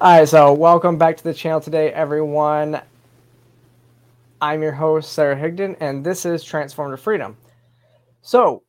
All 0.00 0.18
right, 0.18 0.28
so 0.28 0.52
welcome 0.52 0.98
back 0.98 1.16
to 1.18 1.22
the 1.22 1.32
channel 1.32 1.60
today, 1.60 1.92
everyone. 1.92 2.82
I'm 4.40 4.60
your 4.60 4.72
host, 4.72 5.12
Sarah 5.12 5.36
Higdon, 5.36 5.76
and 5.78 6.04
this 6.04 6.26
is 6.26 6.44
Transformative 6.44 6.98
Freedom. 6.98 7.36
So, 8.20 8.64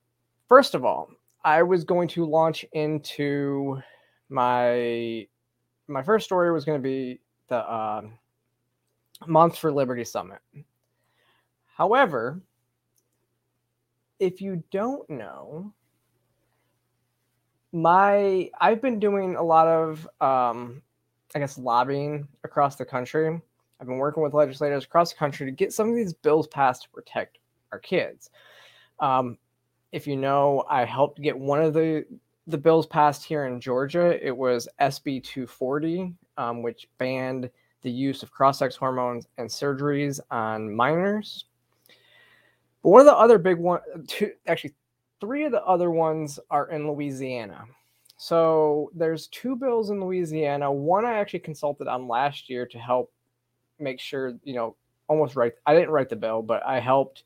first 0.47 0.75
of 0.75 0.85
all, 0.85 1.09
I 1.43 1.63
was 1.63 1.83
going 1.83 2.09
to 2.09 2.27
launch 2.27 2.63
into 2.73 3.81
my 4.29 5.27
my 5.87 6.03
first 6.03 6.25
story 6.25 6.51
was 6.51 6.63
going 6.63 6.77
to 6.77 6.83
be 6.83 7.19
the 7.47 7.57
uh, 7.57 8.03
Moms 9.25 9.57
for 9.57 9.71
Liberty 9.71 10.03
Summit. 10.03 10.41
However, 11.75 12.39
if 14.19 14.41
you 14.41 14.63
don't 14.69 15.09
know, 15.09 15.73
my 17.71 18.51
I've 18.61 18.79
been 18.79 18.99
doing 18.99 19.35
a 19.35 19.43
lot 19.43 19.65
of 19.65 20.07
um, 20.21 20.83
I 21.35 21.39
guess 21.39 21.57
lobbying 21.57 22.27
across 22.45 22.77
the 22.77 22.85
country. 22.85 23.41
I've 23.79 23.87
been 23.87 23.97
working 23.97 24.23
with 24.23 24.33
legislators 24.33 24.85
across 24.85 25.11
the 25.11 25.19
country 25.19 25.45
to 25.45 25.51
get 25.51 25.73
some 25.73 25.89
of 25.89 25.95
these 25.95 26.13
bills 26.13 26.47
passed 26.47 26.83
to 26.83 26.89
protect 26.89 27.39
our 27.73 27.79
kids. 27.79 28.29
Um, 29.01 29.37
if 29.91 30.07
you 30.07 30.15
know, 30.15 30.63
I 30.69 30.85
helped 30.85 31.21
get 31.21 31.37
one 31.37 31.61
of 31.61 31.73
the 31.73 32.05
the 32.47 32.57
bills 32.57 32.85
passed 32.85 33.25
here 33.25 33.47
in 33.47 33.59
Georgia. 33.59 34.23
It 34.25 34.35
was 34.35 34.67
SB 34.79 35.23
240, 35.23 36.13
um, 36.37 36.61
which 36.61 36.87
banned 36.99 37.49
the 37.81 37.89
use 37.89 38.21
of 38.21 38.31
cross-sex 38.31 38.75
hormones 38.75 39.27
and 39.39 39.49
surgeries 39.49 40.19
on 40.29 40.73
minors. 40.73 41.45
But 42.83 42.89
one 42.89 43.01
of 43.01 43.07
the 43.07 43.15
other 43.15 43.39
big 43.39 43.57
one, 43.57 43.81
two 44.07 44.31
actually 44.47 44.75
three 45.19 45.43
of 45.43 45.51
the 45.51 45.63
other 45.63 45.89
ones 45.89 46.39
are 46.51 46.69
in 46.69 46.87
Louisiana. 46.87 47.65
So 48.17 48.91
there's 48.95 49.27
two 49.27 49.55
bills 49.55 49.89
in 49.89 50.01
Louisiana. 50.01 50.71
One 50.71 51.05
I 51.05 51.15
actually 51.15 51.39
consulted 51.39 51.87
on 51.87 52.07
last 52.07 52.49
year 52.49 52.65
to 52.67 52.77
help 52.77 53.11
make 53.79 53.99
sure, 53.99 54.33
you 54.43 54.53
know, 54.53 54.75
almost 55.07 55.35
write. 55.35 55.53
I 55.65 55.73
didn't 55.73 55.89
write 55.89 56.09
the 56.09 56.15
bill, 56.15 56.41
but 56.41 56.65
I 56.65 56.79
helped 56.79 57.23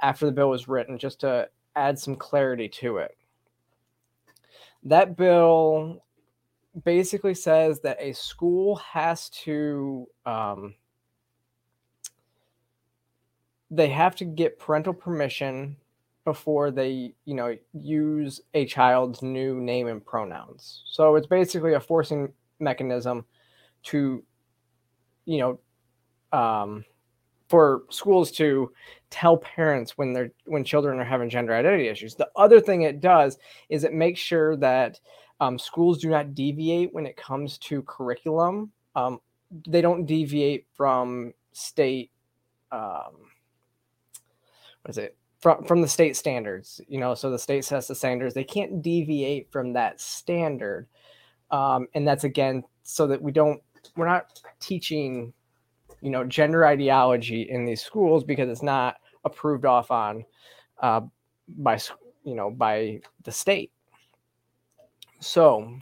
after 0.00 0.26
the 0.26 0.32
bill 0.32 0.50
was 0.50 0.68
written 0.68 0.98
just 0.98 1.20
to 1.20 1.48
add 1.74 1.98
some 1.98 2.16
clarity 2.16 2.68
to 2.68 2.98
it. 2.98 3.16
That 4.84 5.16
bill 5.16 6.04
basically 6.84 7.34
says 7.34 7.80
that 7.80 8.00
a 8.00 8.12
school 8.12 8.76
has 8.76 9.28
to 9.30 10.06
um, 10.24 10.74
they 13.70 13.88
have 13.88 14.16
to 14.16 14.24
get 14.24 14.58
parental 14.58 14.94
permission 14.94 15.76
before 16.28 16.70
they 16.70 17.14
you 17.24 17.34
know 17.34 17.56
use 17.72 18.42
a 18.52 18.66
child's 18.66 19.22
new 19.22 19.58
name 19.62 19.86
and 19.86 20.04
pronouns. 20.04 20.82
So 20.84 21.16
it's 21.16 21.26
basically 21.26 21.72
a 21.72 21.80
forcing 21.80 22.30
mechanism 22.60 23.24
to 23.84 24.22
you 25.24 25.38
know 25.38 26.38
um, 26.38 26.84
for 27.48 27.84
schools 27.88 28.30
to 28.32 28.70
tell 29.08 29.38
parents 29.38 29.96
when 29.96 30.12
they're 30.12 30.30
when 30.44 30.64
children 30.64 30.98
are 30.98 31.04
having 31.04 31.30
gender 31.30 31.54
identity 31.54 31.88
issues. 31.88 32.14
The 32.14 32.28
other 32.36 32.60
thing 32.60 32.82
it 32.82 33.00
does 33.00 33.38
is 33.70 33.84
it 33.84 33.94
makes 33.94 34.20
sure 34.20 34.54
that 34.56 35.00
um, 35.40 35.58
schools 35.58 35.96
do 35.96 36.10
not 36.10 36.34
deviate 36.34 36.92
when 36.92 37.06
it 37.06 37.16
comes 37.16 37.56
to 37.58 37.80
curriculum. 37.84 38.70
Um, 38.94 39.20
they 39.66 39.80
don't 39.80 40.04
deviate 40.04 40.66
from 40.74 41.32
state 41.52 42.10
um, 42.70 43.16
what 44.82 44.90
is 44.90 44.98
it 44.98 45.17
from 45.40 45.64
from 45.64 45.80
the 45.80 45.88
state 45.88 46.16
standards 46.16 46.80
you 46.88 46.98
know 46.98 47.14
so 47.14 47.30
the 47.30 47.38
state 47.38 47.64
sets 47.64 47.86
the 47.86 47.94
standards. 47.94 48.34
They 48.34 48.44
can't 48.44 48.82
deviate 48.82 49.50
from 49.50 49.72
that 49.74 50.00
standard 50.00 50.88
um, 51.50 51.86
and 51.94 52.06
that's 52.06 52.24
again 52.24 52.64
so 52.82 53.06
that 53.06 53.20
we 53.20 53.32
don't 53.32 53.60
we're 53.96 54.06
not 54.06 54.40
teaching 54.60 55.32
you 56.00 56.10
know 56.10 56.24
gender 56.24 56.66
ideology 56.66 57.42
in 57.42 57.64
these 57.64 57.82
schools 57.82 58.24
because 58.24 58.48
it's 58.48 58.62
not 58.62 58.96
approved 59.24 59.64
off 59.64 59.90
on 59.90 60.24
uh, 60.80 61.00
by 61.48 61.78
you 62.24 62.34
know 62.34 62.50
by 62.50 63.00
the 63.24 63.32
state. 63.32 63.72
So 65.20 65.78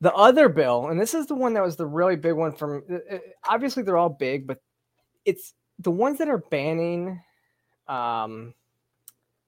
the 0.00 0.12
other 0.14 0.48
bill 0.48 0.88
and 0.88 1.00
this 1.00 1.14
is 1.14 1.26
the 1.26 1.34
one 1.34 1.54
that 1.54 1.62
was 1.62 1.76
the 1.76 1.86
really 1.86 2.16
big 2.16 2.34
one 2.34 2.52
from 2.52 2.82
uh, 2.90 3.14
uh, 3.14 3.18
obviously 3.48 3.84
they're 3.84 3.96
all 3.96 4.08
big 4.08 4.48
but 4.48 4.60
it's 5.24 5.54
the 5.78 5.90
ones 5.90 6.18
that 6.18 6.28
are 6.28 6.38
banning 6.38 7.20
um 7.88 8.54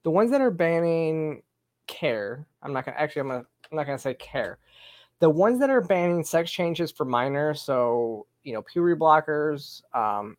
the 0.03 0.11
ones 0.11 0.31
that 0.31 0.41
are 0.41 0.51
banning 0.51 1.43
care 1.87 2.47
i'm 2.63 2.73
not 2.73 2.85
gonna 2.85 2.97
actually 2.97 3.21
i'm 3.21 3.29
gonna 3.29 3.45
i'm 3.71 3.77
not 3.77 3.87
gonna 3.87 3.99
say 3.99 4.15
care. 4.15 4.59
The 5.21 5.31
ones 5.31 5.59
that 5.61 5.71
are 5.71 5.81
banning 5.81 6.25
sex 6.25 6.51
changes 6.51 6.91
for 6.91 7.05
minors 7.05 7.63
so 7.63 8.27
you 8.43 8.53
know 8.53 8.63
puberty 8.63 8.99
blockers 8.99 9.83
um, 9.95 10.37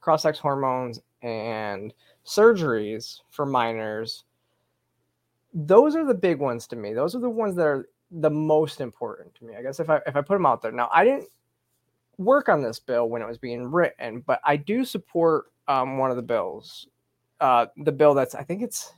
cross-sex 0.00 0.38
hormones 0.38 1.00
and 1.22 1.92
surgeries 2.24 3.20
for 3.30 3.46
minors 3.46 4.24
those 5.54 5.96
are 5.96 6.04
the 6.04 6.14
big 6.14 6.38
ones 6.38 6.66
to 6.68 6.76
me. 6.76 6.92
Those 6.92 7.14
are 7.14 7.20
the 7.20 7.30
ones 7.30 7.56
that 7.56 7.66
are 7.66 7.88
the 8.10 8.30
most 8.30 8.80
important 8.80 9.34
to 9.34 9.44
me 9.44 9.54
i 9.54 9.60
guess 9.60 9.80
if 9.80 9.90
i 9.90 9.96
if 10.06 10.16
i 10.16 10.22
put 10.22 10.34
them 10.34 10.46
out 10.46 10.62
there. 10.62 10.72
Now 10.72 10.88
i 10.92 11.04
didn't 11.04 11.28
work 12.18 12.48
on 12.48 12.62
this 12.62 12.78
bill 12.80 13.08
when 13.08 13.22
it 13.22 13.28
was 13.28 13.38
being 13.38 13.70
written, 13.70 14.20
but 14.26 14.40
I 14.44 14.56
do 14.56 14.84
support 14.84 15.46
um, 15.68 15.98
one 15.98 16.10
of 16.10 16.16
the 16.16 16.22
bills. 16.22 16.88
Uh, 17.40 17.66
the 17.76 17.92
bill 17.92 18.14
that's, 18.14 18.34
I 18.34 18.42
think 18.42 18.62
it's, 18.62 18.92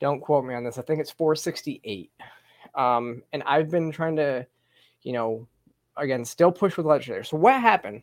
don't 0.00 0.20
quote 0.20 0.44
me 0.44 0.54
on 0.54 0.64
this, 0.64 0.78
I 0.78 0.82
think 0.82 1.00
it's 1.00 1.10
468. 1.10 2.10
Um, 2.74 3.22
and 3.32 3.42
I've 3.44 3.70
been 3.70 3.92
trying 3.92 4.16
to, 4.16 4.46
you 5.02 5.12
know, 5.12 5.46
again, 5.96 6.24
still 6.24 6.50
push 6.50 6.76
with 6.76 6.86
legislators. 6.86 7.28
So 7.28 7.36
what 7.36 7.60
happened? 7.60 8.02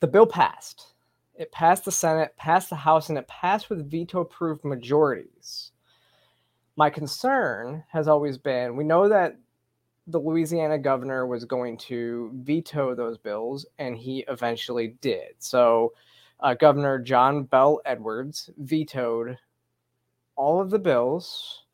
The 0.00 0.06
bill 0.06 0.26
passed. 0.26 0.92
It 1.34 1.50
passed 1.50 1.84
the 1.84 1.92
Senate, 1.92 2.36
passed 2.36 2.70
the 2.70 2.76
House, 2.76 3.08
and 3.08 3.18
it 3.18 3.26
passed 3.26 3.68
with 3.68 3.90
veto 3.90 4.22
proof 4.22 4.62
majorities. 4.64 5.72
My 6.76 6.88
concern 6.90 7.82
has 7.90 8.06
always 8.06 8.38
been 8.38 8.76
we 8.76 8.84
know 8.84 9.08
that 9.08 9.36
the 10.06 10.18
Louisiana 10.18 10.78
governor 10.78 11.26
was 11.26 11.44
going 11.44 11.76
to 11.78 12.30
veto 12.34 12.94
those 12.94 13.18
bills, 13.18 13.66
and 13.78 13.96
he 13.96 14.24
eventually 14.28 14.96
did. 15.00 15.34
So, 15.38 15.92
uh, 16.40 16.54
Governor 16.54 16.98
John 16.98 17.44
Bel 17.44 17.80
Edwards 17.84 18.50
vetoed 18.58 19.38
all 20.34 20.60
of 20.60 20.70
the 20.70 20.78
bills 20.78 21.64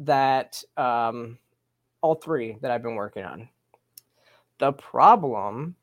that, 0.00 0.62
um, 0.76 1.38
all 2.02 2.16
three 2.16 2.58
that 2.60 2.70
I've 2.70 2.82
been 2.82 2.96
working 2.96 3.24
on. 3.24 3.48
The 4.58 4.72
problem 4.72 5.74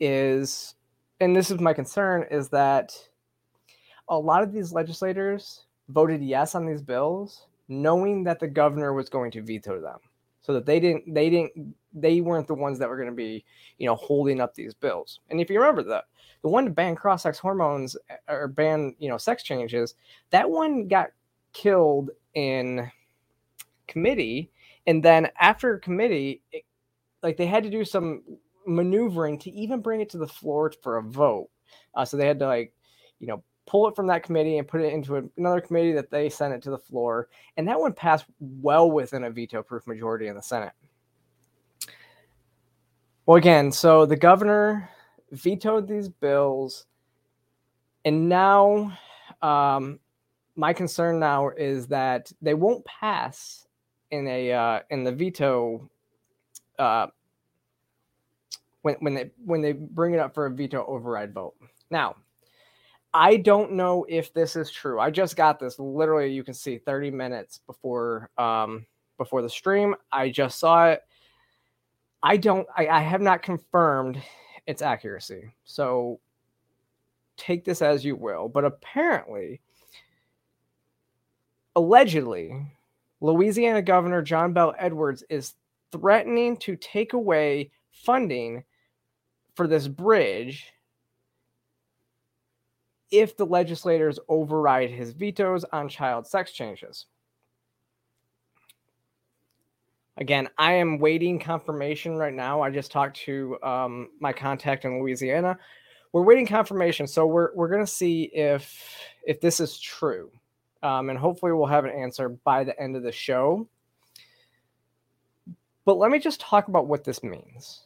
is, 0.00 0.74
and 1.20 1.34
this 1.34 1.50
is 1.50 1.60
my 1.60 1.72
concern, 1.72 2.26
is 2.30 2.48
that 2.50 2.92
a 4.08 4.18
lot 4.18 4.42
of 4.42 4.52
these 4.52 4.72
legislators 4.72 5.64
voted 5.88 6.22
yes 6.22 6.54
on 6.54 6.66
these 6.66 6.82
bills, 6.82 7.46
knowing 7.68 8.24
that 8.24 8.38
the 8.38 8.48
governor 8.48 8.92
was 8.92 9.08
going 9.08 9.30
to 9.30 9.42
veto 9.42 9.80
them 9.80 9.98
so 10.44 10.52
that 10.52 10.66
they 10.66 10.78
didn't 10.78 11.12
they 11.12 11.30
didn't 11.30 11.74
they 11.94 12.20
weren't 12.20 12.46
the 12.46 12.54
ones 12.54 12.78
that 12.78 12.88
were 12.88 12.96
going 12.96 13.08
to 13.08 13.14
be 13.14 13.44
you 13.78 13.86
know 13.86 13.96
holding 13.96 14.40
up 14.40 14.54
these 14.54 14.74
bills. 14.74 15.20
And 15.30 15.40
if 15.40 15.50
you 15.50 15.58
remember 15.58 15.82
that 15.84 16.04
the 16.42 16.48
one 16.48 16.66
to 16.66 16.70
ban 16.70 16.94
cross-sex 16.94 17.38
hormones 17.38 17.96
eh, 18.10 18.16
or 18.28 18.48
ban 18.48 18.94
you 18.98 19.08
know 19.08 19.16
sex 19.16 19.42
changes 19.42 19.94
that 20.30 20.48
one 20.48 20.86
got 20.86 21.08
killed 21.54 22.10
in 22.34 22.90
committee. 23.86 24.50
And 24.86 25.02
then 25.02 25.30
after 25.40 25.78
committee 25.78 26.42
it, 26.52 26.64
like 27.22 27.38
they 27.38 27.46
had 27.46 27.64
to 27.64 27.70
do 27.70 27.84
some 27.84 28.22
maneuvering 28.66 29.38
to 29.38 29.50
even 29.50 29.80
bring 29.80 30.00
it 30.02 30.10
to 30.10 30.18
the 30.18 30.28
floor 30.28 30.72
for 30.82 30.98
a 30.98 31.02
vote. 31.02 31.48
Uh, 31.94 32.04
so 32.04 32.18
they 32.18 32.26
had 32.26 32.38
to 32.40 32.46
like 32.46 32.74
you 33.18 33.26
know 33.26 33.42
pull 33.66 33.88
it 33.88 33.96
from 33.96 34.06
that 34.08 34.22
committee 34.22 34.58
and 34.58 34.68
put 34.68 34.80
it 34.80 34.92
into 34.92 35.30
another 35.36 35.60
committee 35.60 35.92
that 35.92 36.10
they 36.10 36.28
sent 36.28 36.54
it 36.54 36.62
to 36.62 36.70
the 36.70 36.78
floor. 36.78 37.28
And 37.56 37.66
that 37.68 37.80
one 37.80 37.92
passed 37.92 38.26
well 38.40 38.90
within 38.90 39.24
a 39.24 39.30
veto 39.30 39.62
proof 39.62 39.86
majority 39.86 40.28
in 40.28 40.34
the 40.34 40.42
Senate. 40.42 40.72
Well, 43.26 43.36
again, 43.36 43.72
so 43.72 44.04
the 44.04 44.16
governor 44.16 44.90
vetoed 45.30 45.88
these 45.88 46.08
bills. 46.08 46.86
And 48.04 48.28
now, 48.28 48.96
um, 49.40 49.98
my 50.56 50.72
concern 50.72 51.18
now 51.18 51.48
is 51.48 51.86
that 51.88 52.30
they 52.42 52.54
won't 52.54 52.84
pass 52.84 53.66
in 54.10 54.28
a 54.28 54.52
uh, 54.52 54.80
in 54.90 55.04
the 55.04 55.12
veto 55.12 55.90
uh, 56.78 57.06
when 58.82 58.94
when 58.96 59.14
they 59.14 59.30
when 59.44 59.62
they 59.62 59.72
bring 59.72 60.12
it 60.12 60.20
up 60.20 60.34
for 60.34 60.46
a 60.46 60.50
veto 60.50 60.84
override 60.86 61.32
vote. 61.32 61.54
Now, 61.90 62.16
I 63.14 63.36
don't 63.36 63.72
know 63.72 64.04
if 64.08 64.34
this 64.34 64.56
is 64.56 64.72
true. 64.72 64.98
I 64.98 65.10
just 65.10 65.36
got 65.36 65.60
this 65.60 65.78
literally 65.78 66.32
you 66.32 66.42
can 66.42 66.52
see 66.52 66.78
30 66.78 67.12
minutes 67.12 67.60
before 67.64 68.28
um 68.36 68.84
before 69.16 69.40
the 69.40 69.48
stream. 69.48 69.94
I 70.10 70.30
just 70.30 70.58
saw 70.58 70.88
it. 70.88 71.02
I 72.24 72.36
don't 72.36 72.66
I, 72.76 72.88
I 72.88 73.00
have 73.00 73.20
not 73.20 73.42
confirmed 73.42 74.20
its 74.66 74.82
accuracy. 74.82 75.54
So 75.64 76.18
take 77.36 77.64
this 77.64 77.82
as 77.82 78.04
you 78.04 78.16
will, 78.16 78.48
but 78.48 78.64
apparently 78.64 79.60
allegedly 81.76 82.66
Louisiana 83.20 83.80
Governor 83.80 84.22
John 84.22 84.52
Bel 84.52 84.74
Edwards 84.76 85.22
is 85.30 85.54
threatening 85.92 86.56
to 86.58 86.74
take 86.74 87.12
away 87.12 87.70
funding 87.92 88.64
for 89.54 89.68
this 89.68 89.86
bridge 89.86 90.72
if 93.18 93.36
the 93.36 93.46
legislators 93.46 94.18
override 94.28 94.90
his 94.90 95.12
vetoes 95.12 95.64
on 95.64 95.88
child 95.88 96.26
sex 96.26 96.52
changes. 96.52 97.06
Again, 100.16 100.48
I 100.58 100.74
am 100.74 100.98
waiting 100.98 101.40
confirmation 101.40 102.16
right 102.16 102.32
now. 102.32 102.60
I 102.62 102.70
just 102.70 102.92
talked 102.92 103.16
to 103.18 103.60
um, 103.62 104.10
my 104.20 104.32
contact 104.32 104.84
in 104.84 105.00
Louisiana. 105.00 105.58
We're 106.12 106.22
waiting 106.22 106.46
confirmation, 106.46 107.08
so 107.08 107.26
we're 107.26 107.52
we're 107.54 107.68
gonna 107.68 107.86
see 107.86 108.24
if 108.32 108.96
if 109.26 109.40
this 109.40 109.58
is 109.58 109.78
true, 109.80 110.30
um, 110.84 111.10
and 111.10 111.18
hopefully 111.18 111.52
we'll 111.52 111.66
have 111.66 111.84
an 111.84 111.90
answer 111.90 112.28
by 112.28 112.62
the 112.62 112.80
end 112.80 112.94
of 112.94 113.02
the 113.02 113.10
show. 113.10 113.68
But 115.84 115.98
let 115.98 116.12
me 116.12 116.20
just 116.20 116.40
talk 116.40 116.68
about 116.68 116.86
what 116.86 117.02
this 117.02 117.24
means. 117.24 117.82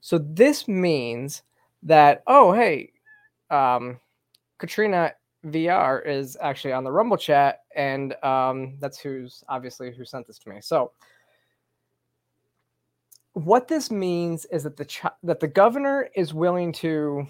So 0.00 0.18
this 0.18 0.66
means 0.66 1.42
that 1.84 2.24
oh 2.26 2.52
hey, 2.52 2.92
um, 3.50 3.98
Katrina 4.58 5.12
VR 5.46 6.04
is 6.06 6.36
actually 6.40 6.72
on 6.72 6.84
the 6.84 6.92
Rumble 6.92 7.16
chat, 7.16 7.60
and 7.74 8.14
um, 8.24 8.76
that's 8.80 8.98
who's 8.98 9.44
obviously 9.48 9.92
who 9.92 10.04
sent 10.04 10.26
this 10.26 10.38
to 10.40 10.48
me. 10.48 10.60
So, 10.60 10.92
what 13.34 13.68
this 13.68 13.90
means 13.90 14.46
is 14.46 14.62
that 14.64 14.76
the 14.76 14.84
ch- 14.84 15.04
that 15.22 15.40
the 15.40 15.48
governor 15.48 16.08
is 16.16 16.34
willing 16.34 16.72
to 16.74 17.26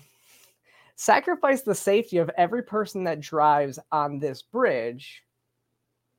sacrifice 0.94 1.62
the 1.62 1.74
safety 1.74 2.18
of 2.18 2.30
every 2.36 2.62
person 2.62 3.04
that 3.04 3.20
drives 3.20 3.78
on 3.92 4.18
this 4.18 4.40
bridge 4.40 5.22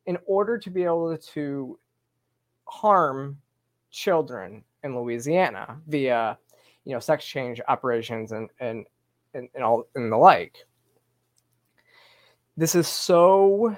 in 0.05 0.17
order 0.25 0.57
to 0.57 0.69
be 0.69 0.83
able 0.83 1.17
to 1.17 1.79
harm 2.65 3.37
children 3.91 4.63
in 4.83 4.95
Louisiana 4.95 5.77
via, 5.87 6.37
you 6.85 6.93
know, 6.93 6.99
sex 6.99 7.25
change 7.25 7.59
operations 7.67 8.31
and 8.31 8.49
and 8.59 8.85
and, 9.33 9.49
and 9.55 9.63
all 9.63 9.87
and 9.95 10.11
the 10.11 10.17
like. 10.17 10.57
This 12.55 12.75
is 12.75 12.87
so 12.87 13.75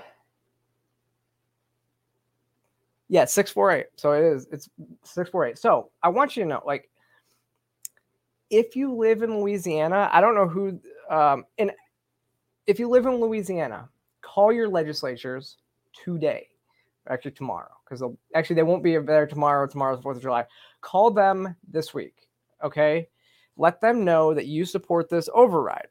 yeah, 3.09 3.25
648. 3.25 3.87
So 3.95 4.11
it 4.13 4.23
is, 4.23 4.47
it's 4.51 4.69
648. 5.03 5.57
So 5.57 5.89
I 6.03 6.09
want 6.09 6.37
you 6.37 6.43
to 6.43 6.49
know, 6.49 6.61
like, 6.63 6.89
if 8.51 8.75
you 8.75 8.93
live 8.93 9.23
in 9.23 9.39
Louisiana, 9.39 10.09
I 10.13 10.21
don't 10.21 10.35
know 10.35 10.47
who 10.47 10.79
um 11.09 11.43
and 11.57 11.71
if 12.67 12.79
you 12.79 12.87
live 12.87 13.07
in 13.07 13.15
Louisiana, 13.15 13.89
call 14.21 14.51
your 14.51 14.67
legislatures 14.67 15.57
today, 16.03 16.47
or 17.05 17.13
actually 17.13 17.31
tomorrow, 17.31 17.71
because 17.83 18.03
actually 18.35 18.55
they 18.55 18.63
won't 18.63 18.83
be 18.83 18.95
there 18.97 19.25
tomorrow. 19.25 19.65
Tomorrow's 19.67 20.01
Fourth 20.01 20.17
of 20.17 20.23
July. 20.23 20.45
Call 20.81 21.09
them 21.11 21.55
this 21.67 21.93
week, 21.93 22.27
okay? 22.63 23.07
Let 23.59 23.81
them 23.81 24.05
know 24.05 24.33
that 24.33 24.45
you 24.45 24.63
support 24.63 25.09
this 25.09 25.27
override. 25.33 25.89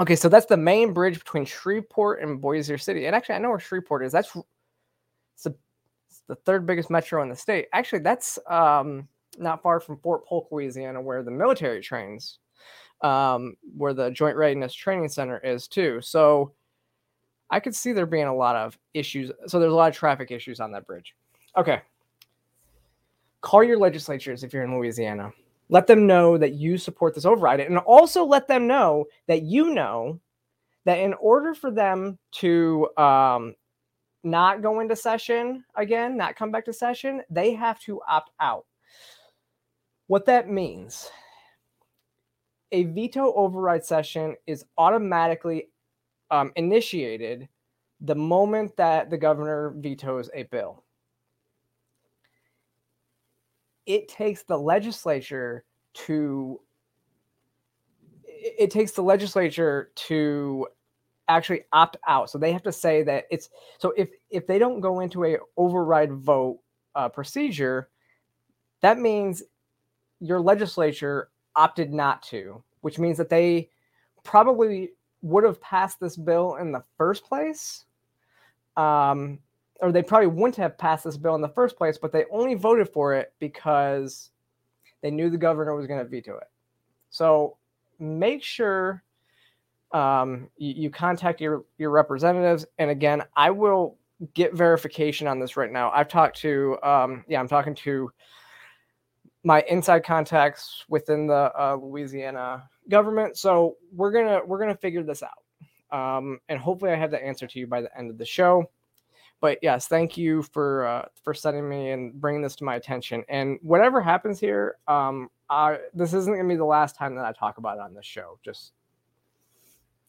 Okay, 0.00 0.16
so 0.16 0.28
that's 0.28 0.46
the 0.46 0.56
main 0.56 0.92
bridge 0.92 1.20
between 1.20 1.44
Shreveport 1.44 2.20
and 2.20 2.40
Bossier 2.40 2.78
City. 2.78 3.06
And 3.06 3.14
actually, 3.14 3.36
I 3.36 3.38
know 3.38 3.50
where 3.50 3.60
Shreveport 3.60 4.04
is. 4.04 4.10
That's 4.10 4.36
it's, 5.36 5.46
a, 5.46 5.54
it's 6.10 6.22
the 6.26 6.34
third 6.34 6.66
biggest 6.66 6.90
metro 6.90 7.22
in 7.22 7.28
the 7.28 7.36
state. 7.36 7.68
Actually, 7.72 8.00
that's 8.00 8.40
um, 8.48 9.06
not 9.38 9.62
far 9.62 9.78
from 9.78 9.98
Fort 9.98 10.26
Polk, 10.26 10.48
Louisiana, 10.50 11.00
where 11.00 11.22
the 11.22 11.30
military 11.30 11.80
trains, 11.80 12.40
um, 13.02 13.54
where 13.76 13.94
the 13.94 14.10
Joint 14.10 14.36
Readiness 14.36 14.74
Training 14.74 15.08
Center 15.08 15.38
is 15.38 15.68
too. 15.68 16.00
So 16.00 16.54
I 17.50 17.60
could 17.60 17.74
see 17.76 17.92
there 17.92 18.04
being 18.04 18.26
a 18.26 18.34
lot 18.34 18.56
of 18.56 18.76
issues. 18.94 19.30
So 19.46 19.60
there's 19.60 19.72
a 19.72 19.76
lot 19.76 19.90
of 19.90 19.96
traffic 19.96 20.32
issues 20.32 20.58
on 20.58 20.72
that 20.72 20.88
bridge. 20.88 21.14
Okay. 21.56 21.82
Call 23.42 23.62
your 23.62 23.78
legislatures 23.78 24.42
if 24.42 24.52
you're 24.52 24.64
in 24.64 24.76
Louisiana 24.76 25.32
let 25.68 25.86
them 25.86 26.06
know 26.06 26.36
that 26.38 26.54
you 26.54 26.76
support 26.78 27.14
this 27.14 27.24
override 27.24 27.60
and 27.60 27.78
also 27.78 28.24
let 28.24 28.48
them 28.48 28.66
know 28.66 29.06
that 29.26 29.42
you 29.42 29.70
know 29.70 30.20
that 30.84 30.98
in 30.98 31.14
order 31.14 31.54
for 31.54 31.70
them 31.70 32.18
to 32.32 32.88
um, 32.98 33.54
not 34.22 34.62
go 34.62 34.80
into 34.80 34.96
session 34.96 35.64
again, 35.74 36.16
not 36.16 36.36
come 36.36 36.50
back 36.50 36.64
to 36.66 36.72
session, 36.72 37.22
they 37.30 37.54
have 37.54 37.80
to 37.80 38.00
opt 38.08 38.30
out. 38.40 38.66
What 40.06 40.26
that 40.26 40.48
means 40.48 41.10
a 42.72 42.84
veto 42.84 43.32
override 43.34 43.84
session 43.84 44.34
is 44.46 44.64
automatically 44.76 45.68
um, 46.30 46.52
initiated 46.56 47.48
the 48.00 48.14
moment 48.14 48.76
that 48.76 49.10
the 49.10 49.16
governor 49.16 49.72
vetoes 49.76 50.28
a 50.34 50.42
bill 50.44 50.82
it 53.86 54.08
takes 54.08 54.42
the 54.42 54.56
legislature 54.56 55.64
to 55.94 56.60
it 58.26 58.70
takes 58.70 58.92
the 58.92 59.02
legislature 59.02 59.90
to 59.94 60.66
actually 61.28 61.62
opt 61.72 61.96
out. 62.06 62.28
So 62.28 62.36
they 62.36 62.52
have 62.52 62.62
to 62.64 62.72
say 62.72 63.02
that 63.04 63.24
it's 63.30 63.48
so 63.78 63.92
if 63.96 64.10
if 64.30 64.46
they 64.46 64.58
don't 64.58 64.80
go 64.80 65.00
into 65.00 65.24
a 65.24 65.38
override 65.56 66.12
vote 66.12 66.60
uh, 66.94 67.08
procedure 67.08 67.88
that 68.80 68.98
means 68.98 69.42
your 70.20 70.40
legislature 70.40 71.30
opted 71.56 71.92
not 71.92 72.22
to 72.22 72.62
which 72.84 72.98
means 72.98 73.16
that 73.16 73.30
they 73.30 73.70
probably 74.24 74.90
would 75.22 75.42
have 75.42 75.58
passed 75.62 75.98
this 75.98 76.18
bill 76.18 76.56
in 76.56 76.70
the 76.70 76.84
first 76.98 77.24
place. 77.24 77.86
Um, 78.76 79.38
or 79.80 79.92
they 79.92 80.02
probably 80.02 80.28
wouldn't 80.28 80.56
have 80.56 80.78
passed 80.78 81.04
this 81.04 81.16
bill 81.16 81.34
in 81.34 81.40
the 81.40 81.48
first 81.48 81.76
place, 81.76 81.98
but 81.98 82.12
they 82.12 82.24
only 82.30 82.54
voted 82.54 82.88
for 82.88 83.14
it 83.14 83.32
because 83.38 84.30
they 85.02 85.10
knew 85.10 85.28
the 85.28 85.36
governor 85.36 85.74
was 85.74 85.86
going 85.86 85.98
to 85.98 86.08
veto 86.08 86.36
it. 86.36 86.48
So 87.10 87.56
make 87.98 88.42
sure 88.42 89.02
um, 89.92 90.48
you, 90.56 90.74
you, 90.74 90.90
contact 90.90 91.40
your 91.40 91.64
your 91.78 91.90
representatives. 91.90 92.66
And 92.78 92.90
again, 92.90 93.22
I 93.36 93.50
will 93.50 93.98
get 94.34 94.54
verification 94.54 95.26
on 95.26 95.38
this 95.38 95.56
right 95.56 95.70
now. 95.70 95.90
I've 95.92 96.08
talked 96.08 96.38
to 96.38 96.78
um, 96.82 97.24
yeah, 97.28 97.38
I'm 97.38 97.48
talking 97.48 97.74
to 97.76 98.10
my 99.44 99.62
inside 99.68 100.04
contacts 100.04 100.84
within 100.88 101.26
the 101.26 101.52
uh, 101.54 101.76
Louisiana 101.80 102.68
government. 102.88 103.36
So 103.36 103.76
we're 103.92 104.10
gonna 104.10 104.40
we're 104.44 104.58
gonna 104.58 104.76
figure 104.76 105.02
this 105.02 105.22
out. 105.22 105.30
Um, 105.96 106.40
and 106.48 106.58
hopefully, 106.58 106.90
I 106.90 106.96
have 106.96 107.12
the 107.12 107.22
answer 107.22 107.46
to 107.46 107.58
you 107.58 107.66
by 107.66 107.80
the 107.80 107.96
end 107.96 108.10
of 108.10 108.18
the 108.18 108.24
show 108.24 108.68
but 109.40 109.58
yes, 109.62 109.88
thank 109.88 110.16
you 110.16 110.42
for 110.42 110.86
uh, 110.86 111.08
for 111.22 111.34
sending 111.34 111.68
me 111.68 111.90
and 111.90 112.14
bringing 112.20 112.42
this 112.42 112.56
to 112.56 112.64
my 112.64 112.76
attention. 112.76 113.24
And 113.28 113.58
whatever 113.62 114.00
happens 114.00 114.40
here, 114.40 114.76
um, 114.88 115.28
I, 115.50 115.78
this 115.92 116.14
isn't 116.14 116.34
gonna 116.34 116.48
be 116.48 116.56
the 116.56 116.64
last 116.64 116.96
time 116.96 117.14
that 117.16 117.24
I 117.24 117.32
talk 117.32 117.58
about 117.58 117.78
it 117.78 117.82
on 117.82 117.94
this 117.94 118.06
show. 118.06 118.38
Just 118.44 118.72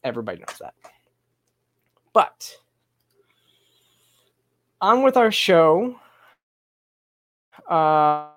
everybody 0.04 0.38
knows 0.38 0.58
that. 0.58 0.74
But 2.12 2.56
on 4.80 5.02
with 5.02 5.16
our 5.16 5.30
show. 5.30 5.98
Uh, 7.68 8.28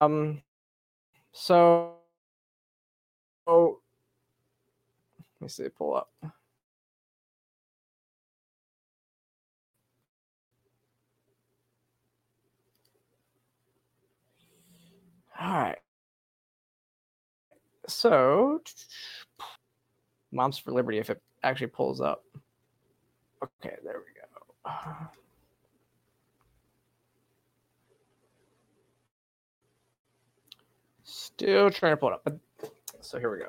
um, 0.00 0.42
so, 1.32 1.94
so 3.46 3.80
let 5.40 5.44
me 5.44 5.48
see, 5.48 5.68
pull 5.68 5.94
up. 5.96 6.10
All 15.40 15.52
right. 15.52 15.78
So, 17.86 18.60
Moms 20.32 20.58
for 20.58 20.72
Liberty, 20.72 20.98
if 20.98 21.10
it 21.10 21.22
actually 21.42 21.68
pulls 21.68 22.00
up. 22.00 22.24
Okay, 23.42 23.76
there 23.84 23.94
we 23.94 24.70
go. 24.70 24.72
Still 31.04 31.70
trying 31.70 31.92
to 31.92 31.96
pull 31.96 32.10
it 32.10 32.20
up. 32.26 32.38
So 33.00 33.18
here 33.18 33.30
we 33.30 33.38
go. 33.38 33.46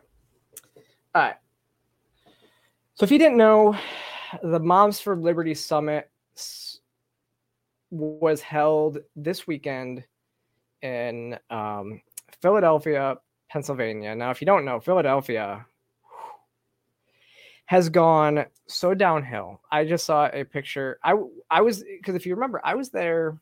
All 1.16 1.24
right. 1.24 1.36
So 2.94 3.04
if 3.04 3.12
you 3.12 3.18
didn't 3.18 3.38
know, 3.38 3.76
the 4.44 4.60
Moms 4.60 5.00
for 5.00 5.16
Liberty 5.16 5.56
Summit 5.56 6.10
was 7.90 8.42
held 8.42 9.00
this 9.16 9.48
weekend 9.48 10.04
in 10.82 11.38
um, 11.50 12.02
Philadelphia, 12.42 13.18
Pennsylvania. 13.50 14.16
Now, 14.16 14.32
if 14.32 14.42
you 14.42 14.46
don't 14.46 14.66
know, 14.66 14.80
Philadelphia 14.80 15.66
has 17.66 17.90
gone 17.90 18.46
so 18.68 18.94
downhill. 18.94 19.62
I 19.72 19.86
just 19.86 20.06
saw 20.06 20.28
a 20.34 20.44
picture. 20.44 21.00
I 21.04 21.14
I 21.50 21.62
was 21.62 21.84
because 21.84 22.16
if 22.16 22.26
you 22.26 22.34
remember, 22.34 22.62
I 22.64 22.76
was 22.76 22.90
there 22.90 23.38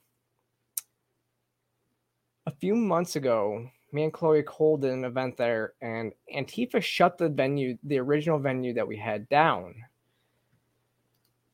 a 2.45 2.51
few 2.51 2.75
months 2.75 3.15
ago. 3.15 3.69
Me 3.93 4.03
and 4.03 4.11
Chloe 4.11 4.43
Cole 4.43 4.77
did 4.77 4.91
an 4.91 5.05
event 5.05 5.37
there, 5.37 5.73
and 5.81 6.11
Antifa 6.35 6.81
shut 6.81 7.17
the 7.17 7.29
venue, 7.29 7.77
the 7.83 7.99
original 7.99 8.37
venue 8.37 8.73
that 8.73 8.87
we 8.87 8.97
had 8.97 9.29
down. 9.29 9.75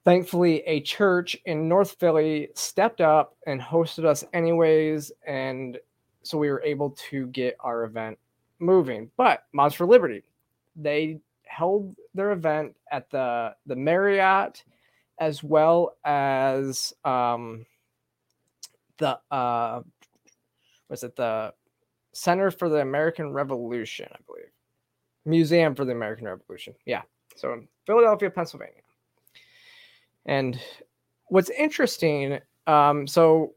Thankfully, 0.05 0.61
a 0.65 0.81
church 0.81 1.37
in 1.45 1.67
North 1.67 1.95
Philly 1.99 2.49
stepped 2.55 3.01
up 3.01 3.35
and 3.47 3.61
hosted 3.61 4.05
us 4.05 4.23
anyways, 4.33 5.11
and 5.25 5.77
so 6.23 6.37
we 6.37 6.49
were 6.49 6.61
able 6.63 6.91
to 7.09 7.27
get 7.27 7.55
our 7.59 7.83
event 7.83 8.17
moving. 8.59 9.09
But 9.17 9.43
Moms 9.53 9.73
for 9.73 9.85
Liberty, 9.85 10.23
they 10.75 11.19
held 11.43 11.95
their 12.13 12.31
event 12.31 12.75
at 12.91 13.09
the 13.09 13.55
the 13.65 13.75
Marriott 13.75 14.63
as 15.19 15.43
well 15.43 15.95
as 16.03 16.93
um, 17.05 17.65
the 18.97 19.19
uh, 19.31 19.81
was 20.89 21.03
it 21.03 21.15
the 21.15 21.53
Center 22.13 22.51
for 22.51 22.69
the 22.69 22.77
American 22.77 23.33
Revolution, 23.33 24.07
I 24.11 24.17
believe, 24.27 24.51
Museum 25.25 25.73
for 25.73 25.83
the 25.83 25.93
American 25.93 26.27
Revolution. 26.27 26.75
Yeah, 26.85 27.01
so 27.35 27.53
in 27.53 27.67
Philadelphia, 27.85 28.29
Pennsylvania. 28.29 28.82
And 30.25 30.59
what's 31.27 31.49
interesting, 31.49 32.39
um, 32.67 33.07
so 33.07 33.53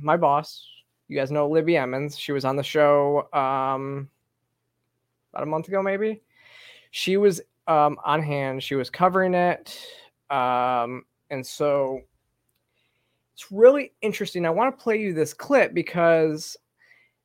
my 0.00 0.16
boss, 0.16 0.66
you 1.08 1.16
guys 1.16 1.30
know 1.30 1.48
Libby 1.48 1.76
Emmons. 1.76 2.18
She 2.18 2.32
was 2.32 2.44
on 2.44 2.56
the 2.56 2.62
show 2.62 3.28
um, 3.32 4.08
about 5.32 5.42
a 5.42 5.46
month 5.46 5.68
ago, 5.68 5.82
maybe. 5.82 6.22
She 6.90 7.16
was 7.16 7.40
um, 7.66 7.98
on 8.04 8.22
hand. 8.22 8.62
She 8.62 8.74
was 8.74 8.90
covering 8.90 9.34
it, 9.34 9.78
um, 10.30 11.04
and 11.30 11.46
so 11.46 12.00
it's 13.34 13.52
really 13.52 13.92
interesting. 14.02 14.46
I 14.46 14.50
want 14.50 14.76
to 14.76 14.82
play 14.82 15.00
you 15.00 15.12
this 15.12 15.34
clip 15.34 15.74
because 15.74 16.56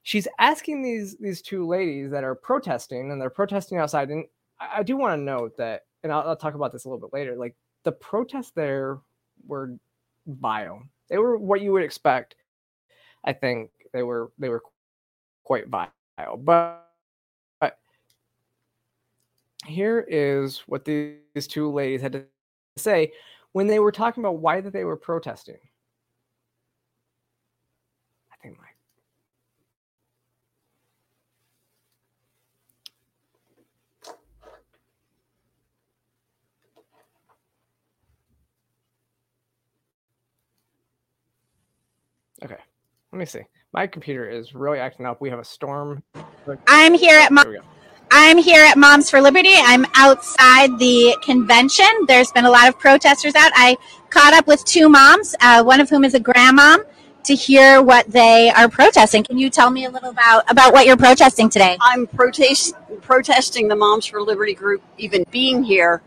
she's 0.03 0.27
asking 0.39 0.81
these 0.81 1.15
these 1.17 1.41
two 1.41 1.65
ladies 1.65 2.11
that 2.11 2.23
are 2.23 2.35
protesting, 2.35 3.11
and 3.11 3.21
they're 3.21 3.29
protesting 3.29 3.77
outside. 3.77 4.09
And 4.09 4.25
I, 4.59 4.79
I 4.79 4.83
do 4.83 4.97
want 4.97 5.17
to 5.17 5.23
note 5.23 5.57
that, 5.57 5.85
and 6.03 6.11
I'll, 6.11 6.29
I'll 6.29 6.35
talk 6.35 6.55
about 6.55 6.71
this 6.71 6.85
a 6.85 6.89
little 6.89 6.99
bit 7.07 7.17
later. 7.17 7.35
Like 7.35 7.55
the 7.83 7.91
protests 7.91 8.51
there 8.55 8.99
were 9.45 9.75
vile. 10.27 10.81
They 11.09 11.17
were 11.17 11.37
what 11.37 11.61
you 11.61 11.71
would 11.73 11.83
expect. 11.83 12.35
I 13.25 13.33
think 13.33 13.71
they 13.93 14.03
were 14.03 14.31
they 14.39 14.49
were 14.49 14.61
quite 15.43 15.67
vile. 15.67 15.91
But, 16.37 16.87
but 17.59 17.77
here 19.65 20.05
is 20.07 20.59
what 20.67 20.85
these, 20.85 21.17
these 21.33 21.47
two 21.47 21.71
ladies 21.71 22.01
had 22.01 22.13
to 22.13 22.25
say 22.77 23.11
when 23.51 23.67
they 23.67 23.79
were 23.79 23.91
talking 23.91 24.23
about 24.23 24.39
why 24.39 24.61
that 24.61 24.73
they 24.73 24.83
were 24.83 24.97
protesting. 24.97 25.59
I 28.31 28.35
think 28.41 28.57
my 28.57 28.67
Okay. 42.43 42.57
Let 43.13 43.19
me 43.19 43.25
see. 43.25 43.41
My 43.73 43.85
computer 43.85 44.27
is 44.27 44.55
really 44.55 44.79
acting 44.79 45.05
up. 45.05 45.21
We 45.21 45.29
have 45.29 45.37
a 45.37 45.43
storm. 45.43 46.01
I'm 46.65 46.95
here 46.95 47.19
at 47.19 47.31
Mom- 47.31 47.57
I'm 48.09 48.39
here 48.39 48.63
at 48.63 48.75
Moms 48.75 49.11
for 49.11 49.21
Liberty. 49.21 49.53
I'm 49.55 49.85
outside 49.93 50.79
the 50.79 51.15
convention. 51.21 51.85
There's 52.07 52.31
been 52.31 52.45
a 52.45 52.49
lot 52.49 52.67
of 52.67 52.79
protesters 52.79 53.35
out. 53.35 53.51
I 53.53 53.77
caught 54.09 54.33
up 54.33 54.47
with 54.47 54.65
two 54.65 54.89
moms, 54.89 55.35
uh, 55.41 55.63
one 55.63 55.79
of 55.79 55.91
whom 55.91 56.03
is 56.03 56.15
a 56.15 56.19
grandmom, 56.19 56.85
to 57.25 57.35
hear 57.35 57.83
what 57.83 58.07
they 58.07 58.49
are 58.49 58.67
protesting. 58.67 59.23
Can 59.23 59.37
you 59.37 59.51
tell 59.51 59.69
me 59.69 59.85
a 59.85 59.91
little 59.91 60.09
about 60.09 60.49
about 60.49 60.73
what 60.73 60.87
you're 60.87 60.97
protesting 60.97 61.51
today? 61.51 61.77
I'm 61.81 62.07
protest 62.07 62.73
protesting 63.01 63.67
the 63.67 63.75
Moms 63.75 64.07
for 64.07 64.23
Liberty 64.23 64.55
group 64.55 64.81
even 64.97 65.23
being 65.29 65.61
here 65.61 66.01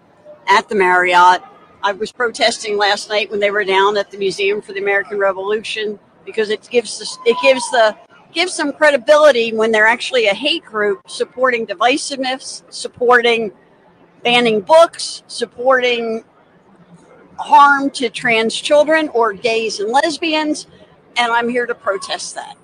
at 0.48 0.68
the 0.68 0.74
Marriott. 0.74 1.40
I 1.84 1.92
was 1.92 2.10
protesting 2.10 2.76
last 2.76 3.08
night 3.08 3.30
when 3.30 3.38
they 3.38 3.52
were 3.52 3.62
down 3.62 3.96
at 3.96 4.10
the 4.10 4.18
Museum 4.18 4.60
for 4.60 4.72
the 4.72 4.80
American 4.80 5.20
Revolution 5.20 6.00
because 6.26 6.50
it 6.50 6.68
gives 6.70 6.98
the, 6.98 7.30
it 7.30 7.36
gives 7.40 7.62
the 7.70 7.96
gives 8.32 8.52
some 8.52 8.72
credibility 8.72 9.54
when 9.54 9.72
they're 9.72 9.86
actually 9.86 10.26
a 10.26 10.34
hate 10.34 10.64
group 10.64 11.00
supporting 11.08 11.66
divisiveness, 11.66 12.62
supporting 12.68 13.50
banning 14.22 14.60
books, 14.60 15.22
supporting 15.26 16.22
harm 17.38 17.88
to 17.90 18.10
trans 18.10 18.54
children 18.54 19.08
or 19.10 19.32
gays 19.32 19.80
and 19.80 19.90
lesbians, 19.90 20.66
and 21.16 21.32
I'm 21.32 21.48
here 21.48 21.64
to 21.64 21.74
protest 21.74 22.34
that. 22.34 22.56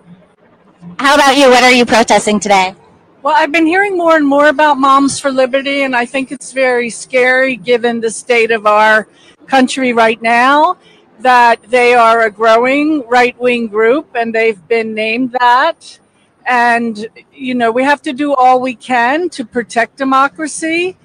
How 0.99 1.15
about 1.15 1.37
you? 1.37 1.49
What 1.49 1.63
are 1.63 1.73
you 1.73 1.87
protesting 1.87 2.41
today? 2.41 2.75
Well, 3.23 3.35
I've 3.37 3.53
been 3.53 3.67
hearing 3.67 3.97
more 3.97 4.17
and 4.17 4.27
more 4.27 4.49
about 4.49 4.79
Moms 4.79 5.21
for 5.21 5.31
Liberty, 5.31 5.83
and 5.83 5.95
I 5.95 6.05
think 6.05 6.33
it's 6.33 6.53
very 6.53 6.91
scary 6.91 7.57
given 7.57 8.01
the 8.01 8.11
state 8.11 8.51
of 8.51 8.67
our 8.67 9.07
country 9.47 9.93
right 9.93 10.21
now 10.21 10.77
that 11.23 11.63
they 11.69 11.95
are 11.95 12.23
a 12.23 12.31
growing 12.31 13.07
right 13.09 13.39
wing 13.41 13.67
group 13.67 14.15
and 14.15 14.35
they've 14.35 14.67
been 14.69 14.95
named 14.95 15.33
that. 15.33 15.99
And, 16.47 17.07
you 17.33 17.55
know, 17.55 17.71
we 17.71 17.85
have 17.85 18.03
to 18.03 18.13
do 18.13 18.35
all 18.35 18.61
we 18.61 18.75
can 18.75 19.29
to 19.31 19.45
protect 19.45 19.97
democracy. 19.97 20.97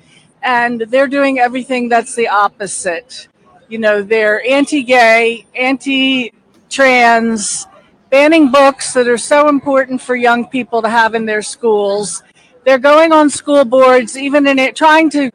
And 0.41 0.81
they're 0.81 1.07
doing 1.07 1.39
everything 1.39 1.89
that's 1.89 2.15
the 2.15 2.27
opposite. 2.27 3.27
You 3.67 3.79
know, 3.79 4.01
they're 4.01 4.45
anti 4.47 4.83
gay, 4.83 5.45
anti 5.55 6.33
trans, 6.69 7.67
banning 8.09 8.51
books 8.51 8.93
that 8.93 9.07
are 9.07 9.17
so 9.17 9.50
important 9.50 10.01
for 10.01 10.15
young 10.15 10.47
people 10.47 10.81
to 10.81 10.89
have 10.89 11.15
in 11.15 11.25
their 11.25 11.41
schools. 11.41 12.24
They're 12.65 12.77
going 12.79 13.12
on 13.12 13.29
school 13.29 13.65
boards, 13.65 14.17
even 14.17 14.47
in 14.47 14.59
it, 14.59 14.75
trying 14.75 15.09
to 15.12 15.31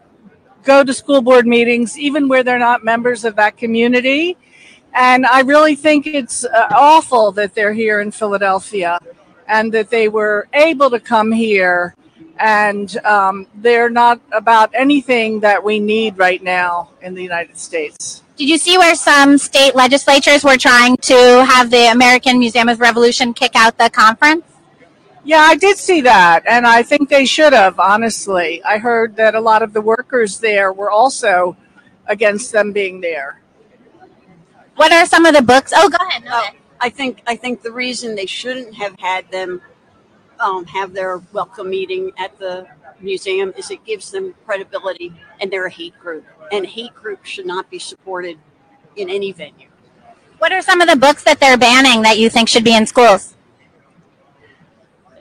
go 0.64 0.84
to 0.84 0.92
school 0.92 1.22
board 1.22 1.46
meetings, 1.46 1.98
even 1.98 2.28
where 2.28 2.42
they're 2.42 2.58
not 2.58 2.84
members 2.84 3.24
of 3.24 3.36
that 3.36 3.56
community. 3.56 4.36
And 4.94 5.26
I 5.26 5.40
really 5.40 5.74
think 5.74 6.06
it's 6.06 6.44
uh, 6.44 6.68
awful 6.70 7.32
that 7.32 7.54
they're 7.54 7.72
here 7.72 8.00
in 8.00 8.10
Philadelphia 8.10 8.98
and 9.48 9.72
that 9.72 9.90
they 9.90 10.08
were 10.08 10.48
able 10.52 10.90
to 10.90 11.00
come 11.00 11.32
here 11.32 11.94
and 12.38 12.96
um, 13.04 13.46
they're 13.56 13.90
not 13.90 14.20
about 14.32 14.70
anything 14.74 15.40
that 15.40 15.62
we 15.62 15.78
need 15.78 16.18
right 16.18 16.42
now 16.42 16.90
in 17.00 17.14
the 17.14 17.22
United 17.22 17.56
States. 17.56 18.22
Did 18.36 18.48
you 18.48 18.58
see 18.58 18.78
where 18.78 18.94
some 18.94 19.38
state 19.38 19.74
legislatures 19.74 20.42
were 20.42 20.56
trying 20.56 20.96
to 20.96 21.44
have 21.44 21.70
the 21.70 21.92
American 21.92 22.38
Museum 22.38 22.68
of 22.68 22.80
Revolution 22.80 23.34
kick 23.34 23.52
out 23.54 23.78
the 23.78 23.90
conference? 23.90 24.44
Yeah, 25.24 25.42
I 25.42 25.54
did 25.54 25.76
see 25.76 26.00
that, 26.00 26.42
and 26.48 26.66
I 26.66 26.82
think 26.82 27.08
they 27.08 27.24
should 27.24 27.52
have, 27.52 27.78
honestly. 27.78 28.60
I 28.64 28.78
heard 28.78 29.14
that 29.16 29.36
a 29.36 29.40
lot 29.40 29.62
of 29.62 29.72
the 29.72 29.80
workers 29.80 30.40
there 30.40 30.72
were 30.72 30.90
also 30.90 31.56
against 32.06 32.50
them 32.50 32.72
being 32.72 33.00
there. 33.00 33.41
What 34.76 34.92
are 34.92 35.06
some 35.06 35.26
of 35.26 35.34
the 35.34 35.42
books? 35.42 35.72
Oh, 35.74 35.88
go 35.88 35.98
ahead. 36.08 36.24
No, 36.24 36.30
Uh, 36.38 36.50
I 36.80 36.88
think 36.88 37.22
I 37.26 37.36
think 37.36 37.62
the 37.62 37.70
reason 37.72 38.14
they 38.14 38.26
shouldn't 38.26 38.74
have 38.74 38.98
had 38.98 39.30
them 39.30 39.60
um, 40.40 40.64
have 40.66 40.92
their 40.94 41.18
welcome 41.32 41.70
meeting 41.70 42.12
at 42.18 42.36
the 42.38 42.66
museum 43.00 43.52
is 43.56 43.70
it 43.70 43.84
gives 43.84 44.10
them 44.10 44.34
credibility, 44.44 45.12
and 45.40 45.50
they're 45.50 45.66
a 45.66 45.70
hate 45.70 45.98
group, 45.98 46.24
and 46.50 46.66
hate 46.66 46.94
groups 46.94 47.28
should 47.28 47.46
not 47.46 47.70
be 47.70 47.78
supported 47.78 48.38
in 48.96 49.08
any 49.08 49.32
venue. 49.32 49.68
What 50.38 50.52
are 50.52 50.62
some 50.62 50.80
of 50.80 50.88
the 50.88 50.96
books 50.96 51.22
that 51.24 51.38
they're 51.38 51.56
banning 51.56 52.02
that 52.02 52.18
you 52.18 52.28
think 52.28 52.48
should 52.48 52.64
be 52.64 52.74
in 52.74 52.86
schools? 52.86 53.36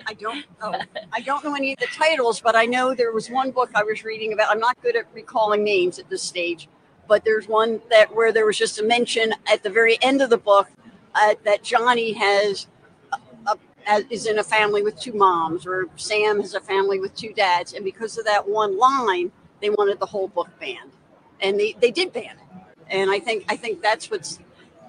I 0.07 0.13
don't 0.15 0.45
oh, 0.61 0.73
I 1.13 1.21
don't 1.21 1.43
know 1.43 1.53
any 1.55 1.73
of 1.73 1.79
the 1.79 1.87
titles, 1.87 2.41
but 2.41 2.55
I 2.55 2.65
know 2.65 2.95
there 2.95 3.11
was 3.11 3.29
one 3.29 3.51
book 3.51 3.69
I 3.75 3.83
was 3.83 4.03
reading 4.03 4.33
about. 4.33 4.49
I'm 4.49 4.59
not 4.59 4.81
good 4.81 4.95
at 4.95 5.05
recalling 5.13 5.63
names 5.63 5.99
at 5.99 6.09
this 6.09 6.23
stage, 6.23 6.67
but 7.11 7.25
there's 7.25 7.45
one 7.45 7.81
that 7.89 8.15
where 8.15 8.31
there 8.31 8.45
was 8.45 8.57
just 8.57 8.79
a 8.79 8.83
mention 8.83 9.33
at 9.51 9.61
the 9.63 9.69
very 9.69 9.97
end 10.01 10.21
of 10.21 10.29
the 10.29 10.37
book 10.37 10.69
uh, 11.13 11.35
that 11.43 11.61
Johnny 11.61 12.13
has 12.13 12.67
a, 13.11 13.57
a, 13.89 14.03
is 14.09 14.27
in 14.27 14.39
a 14.39 14.43
family 14.45 14.81
with 14.81 14.97
two 14.97 15.11
moms, 15.11 15.67
or 15.67 15.89
Sam 15.97 16.39
has 16.39 16.53
a 16.53 16.61
family 16.61 17.01
with 17.01 17.13
two 17.13 17.33
dads, 17.33 17.73
and 17.73 17.83
because 17.83 18.17
of 18.17 18.23
that 18.23 18.47
one 18.47 18.79
line, 18.79 19.29
they 19.59 19.69
wanted 19.69 19.99
the 19.99 20.05
whole 20.05 20.29
book 20.29 20.47
banned, 20.57 20.93
and 21.41 21.59
they, 21.59 21.75
they 21.81 21.91
did 21.91 22.13
ban 22.13 22.23
it. 22.23 22.73
And 22.87 23.11
I 23.11 23.19
think 23.19 23.43
I 23.49 23.57
think 23.57 23.81
that's 23.81 24.09
what's 24.09 24.39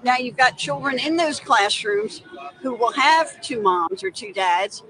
now 0.01 0.15
you've 0.15 0.37
got 0.37 0.57
children 0.57 0.99
in 0.99 1.17
those 1.17 1.41
classrooms 1.41 2.21
who 2.61 2.73
will 2.73 2.93
have 2.93 3.41
two 3.41 3.61
moms 3.61 4.01
or 4.01 4.11
two 4.11 4.31
dads 4.31 4.81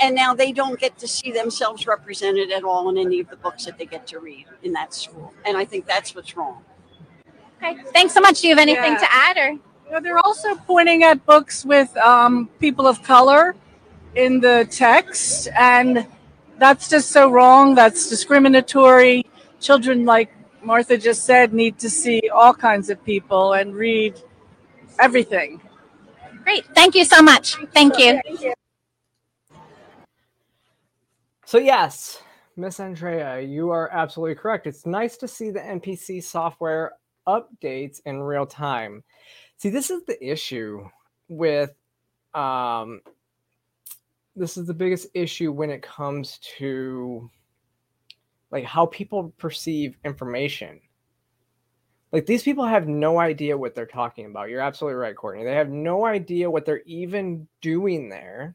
and 0.00 0.14
now 0.14 0.34
they 0.34 0.52
don't 0.52 0.78
get 0.78 0.96
to 0.98 1.08
see 1.08 1.32
themselves 1.32 1.86
represented 1.86 2.50
at 2.50 2.64
all 2.64 2.88
in 2.88 2.98
any 2.98 3.20
of 3.20 3.28
the 3.30 3.36
books 3.36 3.64
that 3.64 3.78
they 3.78 3.86
get 3.86 4.06
to 4.06 4.18
read 4.20 4.46
in 4.62 4.72
that 4.72 4.94
school 4.94 5.32
and 5.44 5.56
i 5.56 5.64
think 5.64 5.86
that's 5.86 6.14
what's 6.14 6.36
wrong 6.36 6.62
Okay. 7.62 7.76
Thanks 7.92 8.14
so 8.14 8.20
much. 8.20 8.40
Do 8.40 8.48
you 8.48 8.54
have 8.54 8.62
anything 8.62 8.92
Yeah. 8.92 8.98
to 8.98 9.08
add 9.12 9.36
or? 9.36 9.50
You 9.50 9.92
know, 9.92 10.00
they're 10.00 10.18
also 10.18 10.54
pointing 10.54 11.02
at 11.02 11.24
books 11.26 11.64
with 11.64 11.96
um, 11.96 12.48
people 12.60 12.86
of 12.86 13.02
color 13.02 13.56
in 14.14 14.40
the 14.40 14.66
text, 14.70 15.48
and 15.58 16.06
that's 16.58 16.88
just 16.88 17.10
so 17.10 17.30
wrong. 17.30 17.74
That's 17.74 18.08
discriminatory. 18.08 19.24
Children, 19.60 20.04
like 20.04 20.30
Martha 20.62 20.96
just 20.98 21.24
said, 21.24 21.52
need 21.52 21.78
to 21.78 21.90
see 21.90 22.30
all 22.32 22.54
kinds 22.54 22.90
of 22.90 23.02
people 23.04 23.54
and 23.54 23.74
read 23.74 24.14
everything. 25.00 25.60
Great. 26.44 26.64
Thank 26.74 26.94
you 26.94 27.04
so 27.04 27.20
much. 27.22 27.56
Thank 27.74 27.98
you. 27.98 28.20
So 31.48 31.56
yes, 31.56 32.22
Miss 32.56 32.78
Andrea, 32.78 33.40
you 33.40 33.70
are 33.70 33.90
absolutely 33.90 34.34
correct. 34.34 34.66
It's 34.66 34.84
nice 34.84 35.16
to 35.16 35.26
see 35.26 35.50
the 35.50 35.60
NPC 35.60 36.22
software 36.22 36.92
updates 37.26 38.02
in 38.04 38.20
real 38.20 38.44
time. 38.44 39.02
See, 39.56 39.70
this 39.70 39.88
is 39.88 40.04
the 40.04 40.22
issue 40.22 40.86
with 41.28 41.70
um 42.34 43.00
this 44.36 44.58
is 44.58 44.66
the 44.66 44.74
biggest 44.74 45.06
issue 45.14 45.50
when 45.50 45.70
it 45.70 45.80
comes 45.80 46.38
to 46.58 47.30
like 48.50 48.64
how 48.64 48.84
people 48.84 49.32
perceive 49.38 49.96
information. 50.04 50.78
Like 52.12 52.26
these 52.26 52.42
people 52.42 52.66
have 52.66 52.86
no 52.86 53.18
idea 53.18 53.56
what 53.56 53.74
they're 53.74 53.86
talking 53.86 54.26
about. 54.26 54.50
You're 54.50 54.60
absolutely 54.60 54.98
right, 54.98 55.16
Courtney. 55.16 55.44
They 55.44 55.54
have 55.54 55.70
no 55.70 56.04
idea 56.04 56.50
what 56.50 56.66
they're 56.66 56.82
even 56.84 57.48
doing 57.62 58.10
there. 58.10 58.54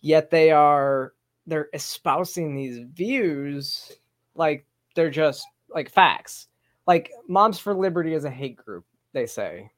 Yet 0.00 0.30
they 0.30 0.52
are 0.52 1.12
they're 1.46 1.68
espousing 1.72 2.54
these 2.54 2.80
views 2.92 3.92
like 4.34 4.66
they're 4.94 5.10
just 5.10 5.46
like 5.68 5.90
facts. 5.90 6.48
Like 6.86 7.10
Moms 7.28 7.58
for 7.58 7.74
Liberty 7.74 8.14
is 8.14 8.24
a 8.24 8.30
hate 8.30 8.56
group, 8.56 8.84
they 9.12 9.26
say. 9.26 9.70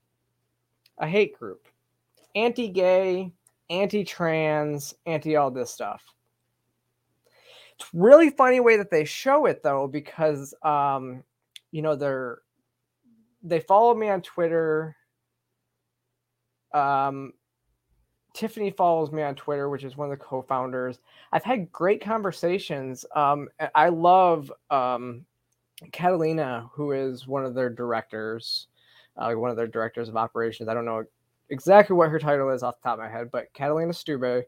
A 0.98 1.06
hate 1.06 1.38
group. 1.38 1.66
Anti-gay, 2.34 3.32
anti-trans, 3.70 4.94
anti 5.06 5.37
all 5.37 5.50
this 5.50 5.70
stuff. 5.70 6.02
It's 7.78 7.88
really 7.92 8.30
funny 8.30 8.60
way 8.60 8.76
that 8.76 8.90
they 8.90 9.04
show 9.04 9.46
it 9.46 9.62
though, 9.62 9.87
because 9.87 10.54
um, 10.62 11.22
you 11.70 11.82
know, 11.82 11.96
they're 11.96 12.38
they 13.42 13.60
follow 13.60 13.94
me 13.94 14.08
on 14.08 14.22
Twitter. 14.22 14.96
Um, 16.75 17.32
Tiffany 18.38 18.71
follows 18.71 19.11
me 19.11 19.21
on 19.23 19.35
Twitter, 19.35 19.68
which 19.68 19.83
is 19.83 19.97
one 19.97 20.12
of 20.12 20.16
the 20.16 20.25
co-founders. 20.25 21.00
I've 21.33 21.42
had 21.42 21.73
great 21.73 22.00
conversations. 22.00 23.04
Um, 23.16 23.49
I 23.75 23.88
love 23.88 24.52
um, 24.71 25.25
Catalina, 25.90 26.71
who 26.73 26.92
is 26.92 27.26
one 27.26 27.45
of 27.45 27.54
their 27.57 27.68
directors, 27.68 28.68
uh, 29.16 29.33
one 29.33 29.50
of 29.50 29.57
their 29.57 29.66
directors 29.66 30.09
of 30.09 30.16
operations. 30.16 30.68
I 30.68 30.75
don't 30.75 30.85
know 30.85 31.02
exactly 31.50 31.97
what 31.97 32.11
her 32.11 32.21
title 32.21 32.50
is 32.50 32.62
off 32.62 32.76
the 32.80 32.88
top 32.88 33.00
of 33.00 33.04
my 33.04 33.11
head, 33.11 33.30
but 33.33 33.52
Catalina 33.54 33.92
Stube. 33.92 34.45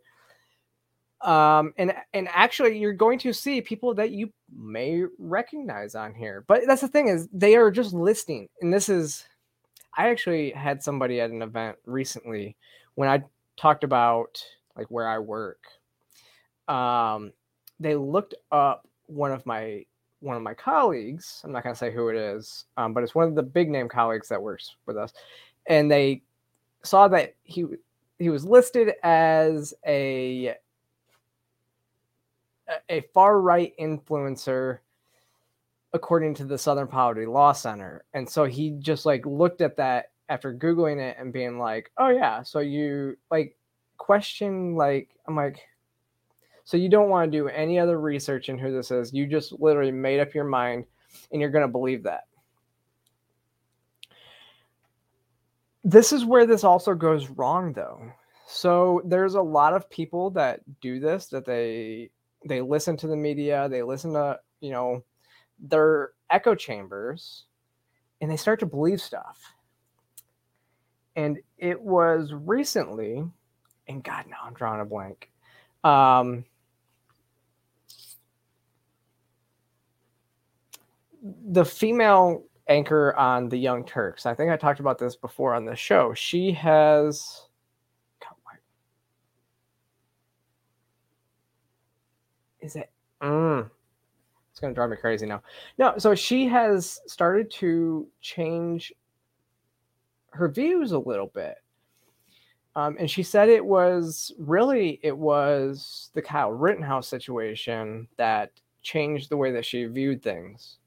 Um, 1.21 1.75
and 1.77 1.93
and 2.15 2.29
actually, 2.31 2.79
you're 2.79 2.93
going 2.93 3.19
to 3.19 3.33
see 3.33 3.61
people 3.61 3.93
that 3.95 4.13
you 4.13 4.33
may 4.57 5.03
recognize 5.19 5.97
on 5.97 6.15
here. 6.15 6.45
But 6.47 6.63
that's 6.65 6.81
the 6.81 6.89
thing 6.89 7.09
is 7.09 7.29
they 7.33 7.57
are 7.57 7.73
just 7.73 7.93
listening, 7.93 8.51
and 8.61 8.73
this 8.73 8.89
is. 8.89 9.25
I 9.99 10.11
actually 10.11 10.53
had 10.53 10.81
somebody 10.81 11.21
at 11.21 11.31
an 11.31 11.43
event 11.43 11.77
recently 11.85 12.57
when 12.95 13.09
I 13.09 13.25
talked 13.57 13.85
about 13.85 14.43
like 14.77 14.87
where 14.91 15.09
I 15.09 15.19
work. 15.19 15.65
Um, 16.69 17.33
they 17.79 17.95
looked 17.97 18.35
up 18.53 18.87
one 19.07 19.33
of 19.33 19.45
my 19.47 19.85
one 20.21 20.37
of 20.37 20.43
my 20.43 20.55
colleagues. 20.55 21.41
I'm 21.45 21.53
not 21.53 21.63
to 21.65 21.75
say 21.75 21.93
who 21.93 22.09
it 22.09 22.17
is, 22.17 22.67
um, 22.77 22.93
but 22.93 23.03
it's 23.03 23.15
one 23.15 23.27
of 23.27 23.35
the 23.35 23.43
big 23.43 23.71
name 23.71 23.89
colleagues 23.89 24.29
that 24.29 24.43
works 24.43 24.77
with 24.87 24.97
us, 24.97 25.13
and 25.67 25.91
they 25.91 26.23
saw 26.83 27.09
that 27.09 27.35
he 27.43 27.65
he 28.19 28.29
was 28.29 28.45
listed 28.45 28.93
as 29.03 29.75
a 29.87 30.55
a 32.89 33.01
far 33.13 33.41
right 33.41 33.73
influencer 33.81 34.79
according 35.93 36.35
to 36.35 36.45
the 36.45 36.59
Southern 36.59 36.87
Poverty 36.87 37.27
Law 37.27 37.53
Center. 37.53 38.05
And 38.15 38.29
so 38.29 38.45
he 38.45 38.71
just 38.79 39.07
like 39.07 39.27
looked 39.27 39.61
at 39.61 39.77
that 39.79 40.10
after 40.31 40.55
googling 40.55 40.99
it 40.99 41.17
and 41.19 41.33
being 41.33 41.59
like, 41.59 41.91
"Oh 41.99 42.09
yeah, 42.09 42.43
so 42.43 42.61
you 42.61 43.19
like 43.31 43.57
question 43.99 44.77
like 44.77 45.11
I'm 45.29 45.37
like 45.37 45.61
so 46.65 46.79
you 46.79 46.89
don't 46.89 47.11
want 47.11 47.31
to 47.31 47.39
do 47.39 47.49
any 47.49 47.79
other 47.79 48.01
research 48.01 48.49
in 48.49 48.57
who 48.57 48.73
this 48.73 48.91
is. 48.91 49.13
You 49.13 49.27
just 49.27 49.53
literally 49.61 49.93
made 49.93 50.21
up 50.21 50.33
your 50.35 50.45
mind 50.45 50.87
and 51.33 51.41
you're 51.41 51.51
going 51.51 51.67
to 51.67 51.69
believe 51.69 52.05
that." 52.05 52.25
This 55.85 56.13
is 56.13 56.25
where 56.25 56.47
this 56.47 56.65
also 56.65 56.95
goes 56.95 57.29
wrong 57.29 57.73
though. 57.73 58.13
So 58.47 59.03
there's 59.05 59.35
a 59.35 59.43
lot 59.43 59.75
of 59.75 59.89
people 59.91 60.31
that 60.31 60.61
do 60.81 61.01
this 61.01 61.27
that 61.27 61.45
they 61.45 62.11
they 62.45 62.61
listen 62.61 62.97
to 62.99 63.07
the 63.07 63.17
media, 63.17 63.69
they 63.69 63.83
listen 63.83 64.13
to, 64.15 64.39
you 64.61 64.71
know, 64.71 65.05
their 65.59 66.13
echo 66.31 66.55
chambers 66.55 67.45
and 68.21 68.31
they 68.31 68.37
start 68.37 68.61
to 68.61 68.67
believe 68.67 69.01
stuff. 69.01 69.55
And 71.17 71.39
it 71.59 71.81
was 71.81 72.33
recently, 72.33 73.25
and 73.89 74.05
God, 74.05 74.27
now 74.29 74.37
I'm 74.45 74.55
drawing 74.55 74.81
a 74.81 74.85
blank. 74.85 75.31
Um, 75.83 76.45
the 81.23 81.65
female 81.65 82.45
anchor 82.69 83.15
on 83.17 83.49
the 83.49 83.57
Young 83.57 83.85
Turks. 83.85 84.27
I 84.27 84.35
think 84.35 84.51
I 84.51 84.57
talked 84.57 84.81
about 84.81 84.99
this 84.99 85.17
before 85.17 85.55
on 85.55 85.65
the 85.65 85.77
show. 85.77 86.15
She 86.15 86.53
has 86.53 87.47
is 92.61 92.77
it 92.77 92.91
mm, 93.23 93.69
it's 94.51 94.61
gonna 94.61 94.75
drive 94.75 94.91
me 94.91 94.97
crazy 94.97 95.27
now. 95.27 95.43
No, 95.79 95.95
so 95.99 96.15
she 96.15 96.47
has 96.49 97.01
started 97.07 97.51
to 97.53 98.07
change 98.21 98.93
her 100.31 100.49
views 100.49 100.93
a 100.93 100.99
little 100.99 101.27
bit. 101.27 101.57
Um, 102.77 102.97
and 103.01 103.11
she 103.11 103.23
said 103.23 103.49
it 103.49 103.65
was 103.65 104.33
really 104.39 105.01
it 105.03 105.17
was 105.17 106.11
the 106.15 106.23
Kyle 106.23 106.53
Rittenhouse 106.53 107.09
situation 107.09 108.07
that 108.17 108.53
changed 108.83 109.29
the 109.29 109.37
way 109.37 109.51
that 109.53 109.65
she 109.65 109.85
viewed 109.85 110.23
things 110.23 110.79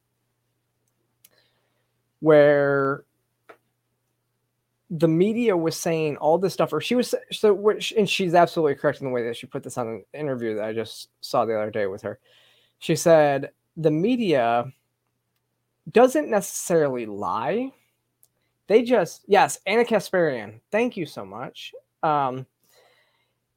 where 2.20 3.04
the 4.90 5.08
media 5.08 5.54
was 5.54 5.76
saying 5.76 6.16
all 6.16 6.38
this 6.38 6.54
stuff, 6.54 6.72
or 6.72 6.80
she 6.80 6.94
was 6.94 7.14
so, 7.30 7.52
which, 7.52 7.92
and 7.92 8.08
she's 8.08 8.34
absolutely 8.34 8.74
correct 8.76 9.00
in 9.00 9.06
the 9.06 9.12
way 9.12 9.24
that 9.24 9.36
she 9.36 9.46
put 9.46 9.62
this 9.62 9.76
on 9.76 9.88
an 9.88 10.04
interview 10.14 10.54
that 10.54 10.64
I 10.64 10.72
just 10.72 11.10
saw 11.20 11.44
the 11.44 11.54
other 11.54 11.70
day 11.70 11.86
with 11.86 12.00
her. 12.00 12.18
She 12.78 12.96
said 12.96 13.50
the 13.76 13.90
media 13.90 14.72
doesn't 15.90 16.30
necessarily 16.30 17.04
lie. 17.04 17.72
They 18.66 18.82
just 18.82 19.24
yes, 19.26 19.58
Ana 19.66 19.84
Kasparian. 19.84 20.60
Thank 20.70 20.96
you 20.96 21.06
so 21.06 21.24
much. 21.24 21.72
Um, 22.02 22.46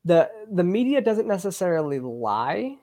the 0.05 0.29
the 0.51 0.63
media 0.63 1.01
doesn't 1.01 1.27
necessarily 1.27 1.99
lie. 1.99 2.77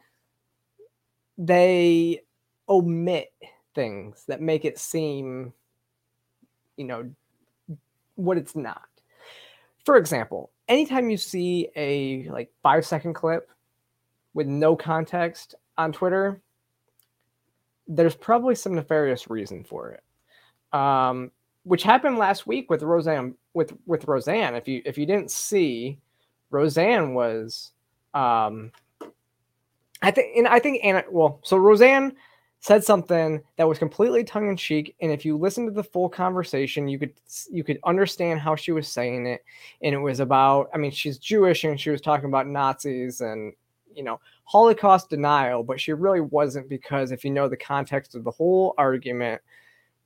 They 1.36 2.22
omit 2.68 3.32
things 3.74 4.24
that 4.28 4.40
make 4.40 4.64
it 4.64 4.78
seem 4.78 5.52
you 6.76 6.84
know 6.84 7.10
what 8.16 8.38
it's 8.38 8.56
not. 8.56 8.88
For 9.84 9.96
example, 9.96 10.50
anytime 10.68 11.10
you 11.10 11.16
see 11.16 11.68
a 11.76 12.28
like 12.28 12.50
5 12.62 12.86
second 12.86 13.14
clip 13.14 13.50
with 14.32 14.46
no 14.46 14.76
context 14.76 15.54
on 15.76 15.92
Twitter, 15.92 16.40
there's 17.86 18.14
probably 18.14 18.54
some 18.54 18.74
nefarious 18.74 19.28
reason 19.28 19.64
for 19.64 19.92
it. 19.92 20.78
Um, 20.78 21.30
which 21.64 21.82
happened 21.82 22.18
last 22.18 22.46
week 22.46 22.70
with 22.70 22.82
Roseanne 22.82 23.34
with 23.54 23.72
with 23.86 24.06
Roseanne. 24.06 24.54
If 24.54 24.68
you 24.68 24.82
if 24.84 24.96
you 24.96 25.06
didn't 25.06 25.30
see, 25.30 25.98
Roseanne 26.50 27.14
was 27.14 27.72
um 28.12 28.70
I 30.02 30.10
think 30.10 30.36
and 30.36 30.46
I 30.46 30.58
think 30.58 30.84
Ana 30.84 31.04
well, 31.10 31.40
so 31.42 31.56
Roseanne 31.56 32.14
said 32.60 32.82
something 32.82 33.42
that 33.56 33.68
was 33.68 33.78
completely 33.78 34.24
tongue 34.24 34.48
in 34.48 34.56
cheek 34.56 34.94
and 35.02 35.12
if 35.12 35.22
you 35.22 35.36
listen 35.36 35.66
to 35.66 35.70
the 35.70 35.84
full 35.84 36.08
conversation 36.08 36.88
you 36.88 36.98
could 36.98 37.12
you 37.50 37.62
could 37.62 37.78
understand 37.84 38.40
how 38.40 38.56
she 38.56 38.72
was 38.72 38.88
saying 38.88 39.26
it 39.26 39.44
and 39.82 39.94
it 39.94 39.98
was 39.98 40.18
about 40.18 40.70
I 40.72 40.78
mean 40.78 40.90
she's 40.90 41.18
Jewish 41.18 41.64
and 41.64 41.78
she 41.78 41.90
was 41.90 42.00
talking 42.00 42.24
about 42.24 42.46
Nazis 42.46 43.20
and 43.20 43.52
you 43.94 44.02
know 44.02 44.18
Holocaust 44.44 45.10
denial 45.10 45.62
but 45.62 45.78
she 45.78 45.92
really 45.92 46.22
wasn't 46.22 46.70
because 46.70 47.12
if 47.12 47.22
you 47.22 47.30
know 47.30 47.48
the 47.48 47.56
context 47.56 48.14
of 48.14 48.24
the 48.24 48.30
whole 48.30 48.74
argument 48.78 49.42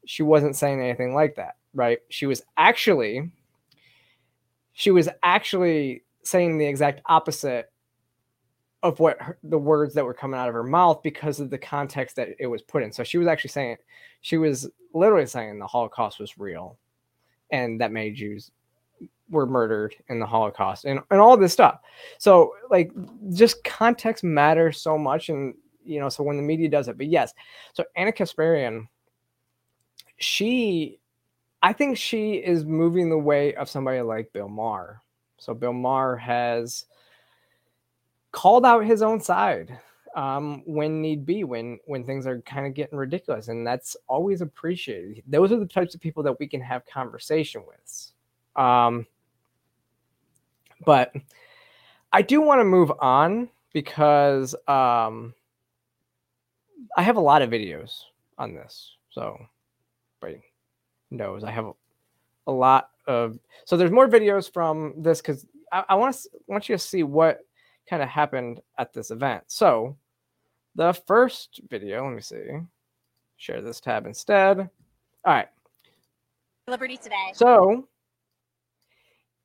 she 0.08 0.22
wasn't 0.22 0.56
saying 0.56 0.80
anything 0.80 1.14
like 1.14 1.36
that 1.36 1.56
right 1.74 1.98
she 2.08 2.24
was 2.24 2.42
actually 2.56 3.30
she 4.72 4.90
was 4.90 5.08
actually 5.22 6.02
saying 6.22 6.56
the 6.56 6.66
exact 6.66 7.02
opposite 7.06 7.70
of 8.82 9.00
what 9.00 9.20
her, 9.20 9.38
the 9.42 9.58
words 9.58 9.92
that 9.94 10.04
were 10.04 10.14
coming 10.14 10.38
out 10.38 10.48
of 10.48 10.54
her 10.54 10.62
mouth 10.62 11.02
because 11.02 11.40
of 11.40 11.50
the 11.50 11.58
context 11.58 12.16
that 12.16 12.28
it 12.38 12.46
was 12.46 12.62
put 12.62 12.82
in. 12.82 12.92
So 12.92 13.02
she 13.02 13.18
was 13.18 13.26
actually 13.26 13.50
saying, 13.50 13.76
she 14.20 14.36
was 14.36 14.70
literally 14.94 15.26
saying 15.26 15.58
the 15.58 15.66
Holocaust 15.66 16.20
was 16.20 16.38
real 16.38 16.78
and 17.50 17.80
that 17.80 17.92
many 17.92 18.12
Jews 18.12 18.52
were 19.30 19.46
murdered 19.46 19.96
in 20.08 20.20
the 20.20 20.26
Holocaust 20.26 20.84
and, 20.84 21.00
and 21.10 21.20
all 21.20 21.36
this 21.36 21.52
stuff. 21.52 21.80
So, 22.18 22.52
like, 22.70 22.92
just 23.32 23.64
context 23.64 24.22
matters 24.22 24.80
so 24.80 24.96
much. 24.96 25.28
And, 25.28 25.54
you 25.84 25.98
know, 25.98 26.08
so 26.08 26.22
when 26.22 26.36
the 26.36 26.42
media 26.42 26.68
does 26.68 26.86
it, 26.86 26.96
but 26.96 27.08
yes, 27.08 27.34
so 27.72 27.84
Ana 27.96 28.12
Kasparian, 28.12 28.86
she, 30.18 31.00
I 31.62 31.72
think 31.72 31.96
she 31.96 32.34
is 32.34 32.64
moving 32.64 33.08
the 33.08 33.18
way 33.18 33.54
of 33.54 33.68
somebody 33.68 34.00
like 34.00 34.32
Bill 34.32 34.48
Maher. 34.48 35.02
So, 35.38 35.54
Bill 35.54 35.72
Maher 35.72 36.16
has 36.16 36.84
called 38.32 38.66
out 38.66 38.84
his 38.84 39.02
own 39.02 39.20
side 39.20 39.78
um, 40.16 40.62
when 40.66 41.00
need 41.00 41.24
be, 41.24 41.44
when 41.44 41.78
when 41.86 42.04
things 42.04 42.26
are 42.26 42.40
kind 42.42 42.66
of 42.66 42.74
getting 42.74 42.98
ridiculous, 42.98 43.48
and 43.48 43.66
that's 43.66 43.96
always 44.08 44.40
appreciated. 44.40 45.22
Those 45.26 45.52
are 45.52 45.58
the 45.58 45.66
types 45.66 45.94
of 45.94 46.00
people 46.00 46.22
that 46.24 46.38
we 46.40 46.46
can 46.46 46.60
have 46.60 46.84
conversation 46.86 47.62
with. 47.66 48.12
Um, 48.56 49.06
but 50.84 51.12
I 52.12 52.22
do 52.22 52.40
want 52.40 52.60
to 52.60 52.64
move 52.64 52.92
on 52.98 53.48
because 53.72 54.54
um, 54.66 55.34
I 56.96 57.02
have 57.02 57.16
a 57.16 57.20
lot 57.20 57.42
of 57.42 57.50
videos 57.50 58.02
on 58.38 58.54
this. 58.54 58.96
So, 59.10 59.38
everybody 60.22 60.44
knows 61.10 61.44
I 61.44 61.50
have 61.50 61.66
a, 61.66 61.72
a 62.46 62.52
lot 62.52 62.90
of. 63.06 63.38
So 63.64 63.76
there's 63.76 63.90
more 63.90 64.08
videos 64.08 64.52
from 64.52 64.94
this 64.96 65.20
because 65.20 65.46
I, 65.72 65.84
I 65.90 65.94
want 65.94 66.14
to 66.14 66.28
want 66.46 66.68
you 66.68 66.74
to 66.74 66.78
see 66.78 67.02
what 67.02 67.40
kind 67.88 68.02
of 68.02 68.08
happened 68.08 68.60
at 68.78 68.92
this 68.92 69.10
event. 69.10 69.44
So, 69.46 69.96
the 70.74 70.92
first 71.06 71.60
video, 71.68 72.04
let 72.04 72.14
me 72.14 72.20
see, 72.20 72.44
share 73.36 73.62
this 73.62 73.80
tab 73.80 74.06
instead. 74.06 74.58
All 74.58 74.68
right. 75.34 75.48
Liberty 76.66 76.96
today. 76.96 77.32
So, 77.32 77.88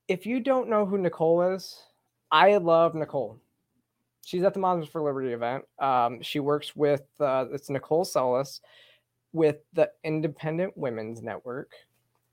if 0.07 0.25
you 0.25 0.39
don't 0.39 0.69
know 0.69 0.85
who 0.85 0.97
Nicole 0.97 1.53
is, 1.53 1.79
I 2.31 2.57
love 2.57 2.95
Nicole. 2.95 3.39
She's 4.25 4.43
at 4.43 4.53
the 4.53 4.59
Moms 4.59 4.87
for 4.87 5.01
Liberty 5.01 5.33
event. 5.33 5.63
Um, 5.79 6.21
she 6.21 6.39
works 6.39 6.75
with 6.75 7.03
uh, 7.19 7.45
it's 7.51 7.69
Nicole 7.69 8.05
Solas 8.05 8.59
with 9.33 9.57
the 9.73 9.89
Independent 10.03 10.77
Women's 10.77 11.21
Network. 11.21 11.71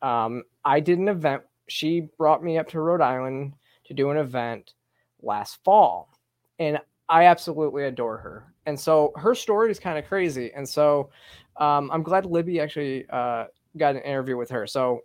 Um, 0.02 0.44
I 0.64 0.80
did 0.80 0.98
an 0.98 1.08
event. 1.08 1.42
She 1.68 2.08
brought 2.18 2.42
me 2.44 2.58
up 2.58 2.68
to 2.68 2.80
Rhode 2.80 3.00
Island 3.00 3.54
to 3.86 3.94
do 3.94 4.10
an 4.10 4.16
event 4.16 4.74
last 5.22 5.58
fall, 5.64 6.10
and 6.58 6.78
I 7.08 7.24
absolutely 7.24 7.84
adore 7.84 8.18
her. 8.18 8.54
And 8.66 8.78
so 8.78 9.12
her 9.16 9.34
story 9.34 9.70
is 9.70 9.80
kind 9.80 9.98
of 9.98 10.06
crazy. 10.06 10.52
And 10.54 10.68
so 10.68 11.10
um, 11.56 11.90
I'm 11.92 12.02
glad 12.02 12.24
Libby 12.24 12.60
actually 12.60 13.06
uh, 13.10 13.46
got 13.76 13.96
an 13.96 14.02
interview 14.02 14.36
with 14.36 14.50
her. 14.50 14.66
So 14.66 15.00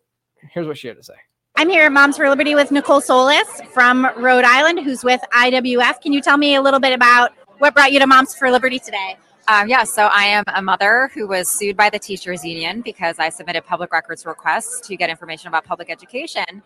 here's 0.51 0.67
what 0.67 0.77
she 0.77 0.88
had 0.88 0.97
to 0.97 1.03
say. 1.03 1.15
I'm 1.58 1.69
here 1.69 1.86
at 1.86 1.91
Moms 1.91 2.17
for 2.17 2.29
Liberty 2.29 2.53
with 2.53 2.71
Nicole 2.71 3.01
Solas 3.01 3.65
from 3.67 4.05
Rhode 4.17 4.43
Island, 4.43 4.79
who's 4.84 5.03
with 5.03 5.21
IWF. 5.34 6.01
Can 6.01 6.12
you 6.12 6.21
tell 6.21 6.38
me 6.38 6.55
a 6.55 6.62
little 6.62 6.81
bit 6.81 6.93
about 6.93 7.31
what 7.60 7.73
brought 7.73 7.93
you 7.93 7.99
to 7.99 8.08
Moms 8.08 8.36
for 8.36 8.51
Liberty 8.51 8.77
today? 8.77 9.17
Um, 9.47 9.69
yeah, 9.69 9.84
so 9.84 10.08
I 10.12 10.23
am 10.25 10.43
a 10.55 10.62
mother 10.62 11.12
who 11.13 11.27
was 11.27 11.47
sued 11.47 11.77
by 11.77 11.91
the 11.91 11.99
teachers 11.99 12.43
union 12.43 12.81
because 12.81 13.19
I 13.19 13.29
submitted 13.29 13.63
public 13.63 13.91
records 13.91 14.25
requests 14.25 14.81
to 14.88 14.97
get 14.97 15.12
information 15.12 15.49
about 15.49 15.65
public 15.65 15.91
education. 15.91 16.63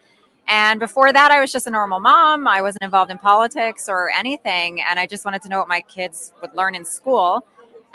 And 0.47 0.79
before 0.79 1.11
that, 1.11 1.29
I 1.29 1.41
was 1.41 1.51
just 1.51 1.67
a 1.67 1.69
normal 1.69 1.99
mom. 1.99 2.47
I 2.47 2.61
wasn't 2.61 2.83
involved 2.83 3.11
in 3.11 3.17
politics 3.17 3.89
or 3.89 4.09
anything. 4.11 4.81
And 4.89 4.97
I 4.97 5.07
just 5.07 5.25
wanted 5.25 5.41
to 5.41 5.49
know 5.49 5.59
what 5.59 5.67
my 5.67 5.81
kids 5.81 6.31
would 6.41 6.55
learn 6.55 6.73
in 6.73 6.85
school. 6.85 7.45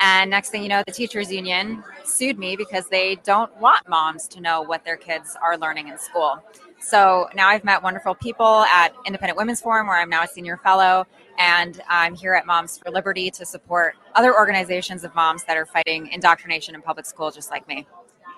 And 0.01 0.31
next 0.31 0.51
thing 0.51 0.63
you 0.63 0.69
know, 0.69 0.83
the 0.87 0.93
teachers 0.93 1.33
union 1.33 1.83
sued 2.05 2.39
me 2.39 2.55
because 2.55 2.87
they 2.91 3.15
don't 3.25 3.57
want 3.59 3.89
moms 3.89 4.29
to 4.29 4.41
know 4.43 4.61
what 4.61 4.85
their 4.85 4.99
kids 4.99 5.35
are 5.43 5.57
learning 5.57 5.89
in 5.89 5.99
school. 5.99 6.43
So 6.79 7.29
now 7.35 7.49
I've 7.49 7.65
met 7.65 7.83
wonderful 7.83 8.15
people 8.17 8.65
at 8.65 8.95
Independent 9.07 9.39
Women's 9.39 9.63
Forum, 9.63 9.87
where 9.87 9.97
I'm 9.97 10.11
now 10.11 10.25
a 10.25 10.29
senior 10.29 10.59
fellow, 10.59 11.07
and 11.39 11.81
I'm 11.89 12.15
here 12.15 12.35
at 12.35 12.47
Moms 12.47 12.79
for 12.79 12.91
Liberty 12.91 13.31
to 13.31 13.45
support 13.45 13.97
other 14.15 14.35
organizations 14.35 15.05
of 15.05 15.15
moms 15.15 15.45
that 15.45 15.57
are 15.57 15.67
fighting 15.67 16.09
indoctrination 16.09 16.75
in 16.75 16.83
public 16.83 17.07
school, 17.07 17.31
just 17.31 17.51
like 17.51 17.67
me. 17.69 17.87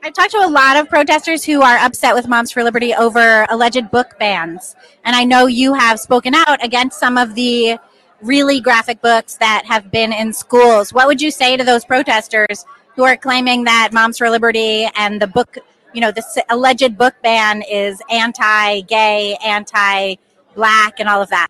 I've 0.02 0.12
talked 0.12 0.32
to 0.32 0.38
a 0.38 0.48
lot 0.48 0.76
of 0.76 0.88
protesters 0.88 1.44
who 1.44 1.62
are 1.62 1.78
upset 1.78 2.14
with 2.14 2.28
Moms 2.28 2.52
for 2.52 2.62
Liberty 2.62 2.94
over 2.94 3.46
alleged 3.48 3.90
book 3.90 4.18
bans. 4.18 4.76
And 5.04 5.16
I 5.16 5.24
know 5.24 5.46
you 5.46 5.74
have 5.74 5.98
spoken 5.98 6.34
out 6.34 6.62
against 6.64 6.98
some 6.98 7.16
of 7.18 7.34
the 7.34 7.78
really 8.22 8.60
graphic 8.60 9.00
books 9.00 9.36
that 9.36 9.64
have 9.66 9.90
been 9.90 10.12
in 10.12 10.32
schools. 10.32 10.92
What 10.92 11.06
would 11.06 11.20
you 11.20 11.30
say 11.30 11.56
to 11.56 11.64
those 11.64 11.84
protesters 11.84 12.64
who 12.94 13.04
are 13.04 13.16
claiming 13.16 13.64
that 13.64 13.90
Moms 13.92 14.18
for 14.18 14.30
Liberty 14.30 14.88
and 14.96 15.20
the 15.20 15.26
book 15.26 15.58
you 15.96 16.02
know, 16.02 16.12
this 16.12 16.38
alleged 16.50 16.98
book 16.98 17.14
ban 17.22 17.62
is 17.62 18.02
anti 18.10 18.82
gay, 18.82 19.34
anti 19.42 20.16
black, 20.54 21.00
and 21.00 21.08
all 21.08 21.22
of 21.22 21.30
that? 21.30 21.48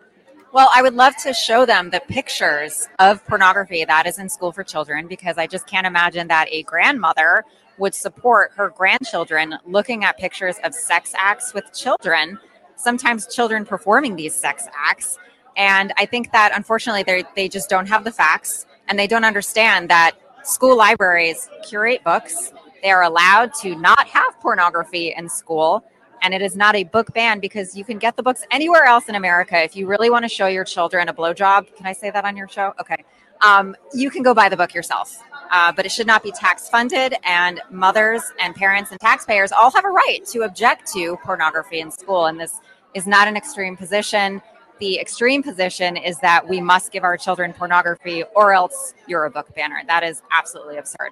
Well, 0.53 0.69
I 0.73 0.81
would 0.81 0.93
love 0.93 1.15
to 1.23 1.33
show 1.33 1.65
them 1.65 1.89
the 1.89 1.99
pictures 2.07 2.87
of 2.99 3.25
pornography 3.27 3.83
that 3.83 4.07
is 4.07 4.17
in 4.17 4.29
school 4.29 4.53
for 4.53 4.63
children 4.63 5.07
because 5.07 5.37
I 5.37 5.45
just 5.45 5.67
can't 5.67 5.85
imagine 5.85 6.27
that 6.29 6.47
a 6.49 6.63
grandmother 6.63 7.43
would 7.77 7.93
support 7.93 8.51
her 8.55 8.69
grandchildren 8.69 9.55
looking 9.65 10.05
at 10.05 10.17
pictures 10.17 10.55
of 10.63 10.73
sex 10.73 11.13
acts 11.17 11.53
with 11.53 11.65
children, 11.73 12.39
sometimes 12.75 13.27
children 13.27 13.65
performing 13.65 14.15
these 14.15 14.33
sex 14.33 14.67
acts. 14.73 15.19
And 15.57 15.93
I 15.97 16.05
think 16.05 16.31
that 16.31 16.53
unfortunately 16.55 17.03
they 17.03 17.25
they 17.35 17.49
just 17.49 17.69
don't 17.69 17.87
have 17.87 18.03
the 18.03 18.11
facts 18.11 18.65
and 18.87 18.97
they 18.97 19.07
don't 19.07 19.25
understand 19.25 19.89
that 19.89 20.13
school 20.43 20.77
libraries 20.77 21.49
curate 21.63 22.03
books 22.05 22.53
they 22.83 22.91
are 22.91 23.03
allowed 23.03 23.53
to 23.55 23.75
not 23.75 24.07
have 24.07 24.39
pornography 24.39 25.13
in 25.17 25.29
school. 25.29 25.83
And 26.21 26.33
it 26.33 26.41
is 26.41 26.55
not 26.55 26.75
a 26.75 26.83
book 26.83 27.13
ban 27.13 27.39
because 27.39 27.75
you 27.75 27.85
can 27.85 27.97
get 27.97 28.15
the 28.15 28.23
books 28.23 28.43
anywhere 28.51 28.85
else 28.85 29.07
in 29.09 29.15
America. 29.15 29.61
If 29.61 29.75
you 29.75 29.87
really 29.87 30.09
want 30.09 30.23
to 30.23 30.29
show 30.29 30.47
your 30.47 30.63
children 30.63 31.09
a 31.09 31.13
blowjob, 31.13 31.75
can 31.75 31.85
I 31.85 31.93
say 31.93 32.11
that 32.11 32.25
on 32.25 32.35
your 32.35 32.47
show? 32.47 32.73
Okay. 32.79 33.03
Um, 33.45 33.75
you 33.93 34.09
can 34.09 34.23
go 34.23 34.33
buy 34.33 34.49
the 34.49 34.57
book 34.57 34.73
yourself. 34.73 35.21
Uh, 35.51 35.71
but 35.71 35.85
it 35.85 35.91
should 35.91 36.07
not 36.07 36.23
be 36.23 36.31
tax 36.31 36.69
funded. 36.69 37.13
And 37.23 37.61
mothers 37.69 38.21
and 38.41 38.53
parents 38.55 38.91
and 38.91 38.99
taxpayers 38.99 39.51
all 39.51 39.71
have 39.71 39.85
a 39.85 39.89
right 39.89 40.19
to 40.27 40.41
object 40.41 40.91
to 40.93 41.17
pornography 41.23 41.79
in 41.79 41.91
school. 41.91 42.25
And 42.25 42.39
this 42.39 42.59
is 42.93 43.07
not 43.07 43.27
an 43.27 43.37
extreme 43.37 43.77
position. 43.77 44.41
The 44.79 44.99
extreme 44.99 45.41
position 45.41 45.97
is 45.97 46.19
that 46.19 46.47
we 46.47 46.61
must 46.61 46.91
give 46.91 47.03
our 47.03 47.17
children 47.17 47.53
pornography 47.53 48.23
or 48.35 48.53
else 48.53 48.93
you're 49.07 49.25
a 49.25 49.31
book 49.31 49.53
banner. 49.55 49.81
That 49.87 50.03
is 50.03 50.21
absolutely 50.31 50.77
absurd. 50.77 51.11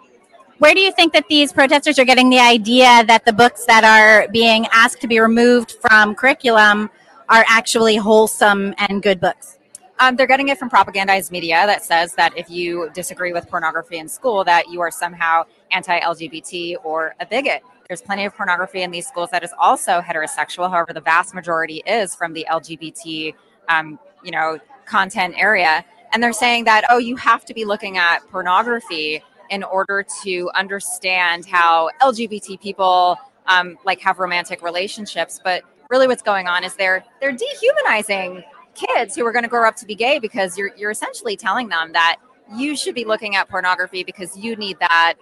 Where 0.59 0.73
do 0.73 0.79
you 0.79 0.93
think 0.93 1.11
that 1.11 1.27
these 1.27 1.51
protesters 1.51 1.99
are 1.99 2.05
getting 2.05 2.29
the 2.29 2.39
idea 2.39 3.03
that 3.07 3.25
the 3.25 3.33
books 3.33 3.65
that 3.65 3.83
are 3.83 4.31
being 4.31 4.67
asked 4.71 5.01
to 5.01 5.07
be 5.07 5.19
removed 5.19 5.73
from 5.81 6.15
curriculum 6.15 6.89
are 7.27 7.43
actually 7.49 7.97
wholesome 7.97 8.73
and 8.77 9.03
good 9.03 9.19
books? 9.19 9.59
Um, 9.99 10.15
they're 10.15 10.27
getting 10.27 10.47
it 10.47 10.57
from 10.57 10.69
propagandized 10.69 11.29
media 11.29 11.65
that 11.65 11.83
says 11.83 12.15
that 12.15 12.37
if 12.37 12.49
you 12.49 12.89
disagree 12.93 13.33
with 13.33 13.49
pornography 13.49 13.97
in 13.97 14.07
school, 14.07 14.45
that 14.45 14.69
you 14.69 14.79
are 14.79 14.91
somehow 14.91 15.43
anti-LGBT 15.71 16.77
or 16.85 17.15
a 17.19 17.25
bigot. 17.25 17.61
There's 17.89 18.01
plenty 18.01 18.23
of 18.23 18.33
pornography 18.33 18.81
in 18.81 18.91
these 18.91 19.07
schools 19.07 19.31
that 19.31 19.43
is 19.43 19.53
also 19.59 19.99
heterosexual. 19.99 20.69
However, 20.69 20.93
the 20.93 21.01
vast 21.01 21.35
majority 21.35 21.83
is 21.85 22.15
from 22.15 22.31
the 22.31 22.47
LGBT, 22.49 23.33
um, 23.67 23.99
you 24.23 24.31
know, 24.31 24.57
content 24.85 25.35
area. 25.37 25.83
And 26.13 26.23
they're 26.23 26.31
saying 26.31 26.63
that, 26.63 26.85
oh, 26.89 26.97
you 26.97 27.17
have 27.17 27.43
to 27.43 27.53
be 27.53 27.65
looking 27.65 27.97
at 27.97 28.19
pornography 28.29 29.21
in 29.49 29.63
order 29.63 30.05
to 30.23 30.49
understand 30.55 31.45
how 31.45 31.89
LGBT 32.01 32.59
people 32.59 33.17
um, 33.47 33.77
like 33.85 33.99
have 34.01 34.19
romantic 34.19 34.61
relationships. 34.61 35.39
But 35.43 35.63
really, 35.89 36.07
what's 36.07 36.23
going 36.23 36.47
on 36.47 36.63
is 36.63 36.75
they're 36.75 37.03
they're 37.21 37.31
dehumanizing 37.31 38.43
kids 38.73 39.15
who 39.15 39.25
are 39.25 39.31
going 39.31 39.43
to 39.43 39.49
grow 39.49 39.67
up 39.67 39.75
to 39.77 39.85
be 39.85 39.95
gay 39.95 40.19
because 40.19 40.57
you're 40.57 40.71
you're 40.75 40.91
essentially 40.91 41.37
telling 41.37 41.69
them 41.69 41.93
that 41.93 42.17
you 42.55 42.75
should 42.75 42.95
be 42.95 43.05
looking 43.05 43.35
at 43.35 43.49
pornography 43.49 44.03
because 44.03 44.37
you 44.37 44.55
need 44.55 44.77
that. 44.79 45.15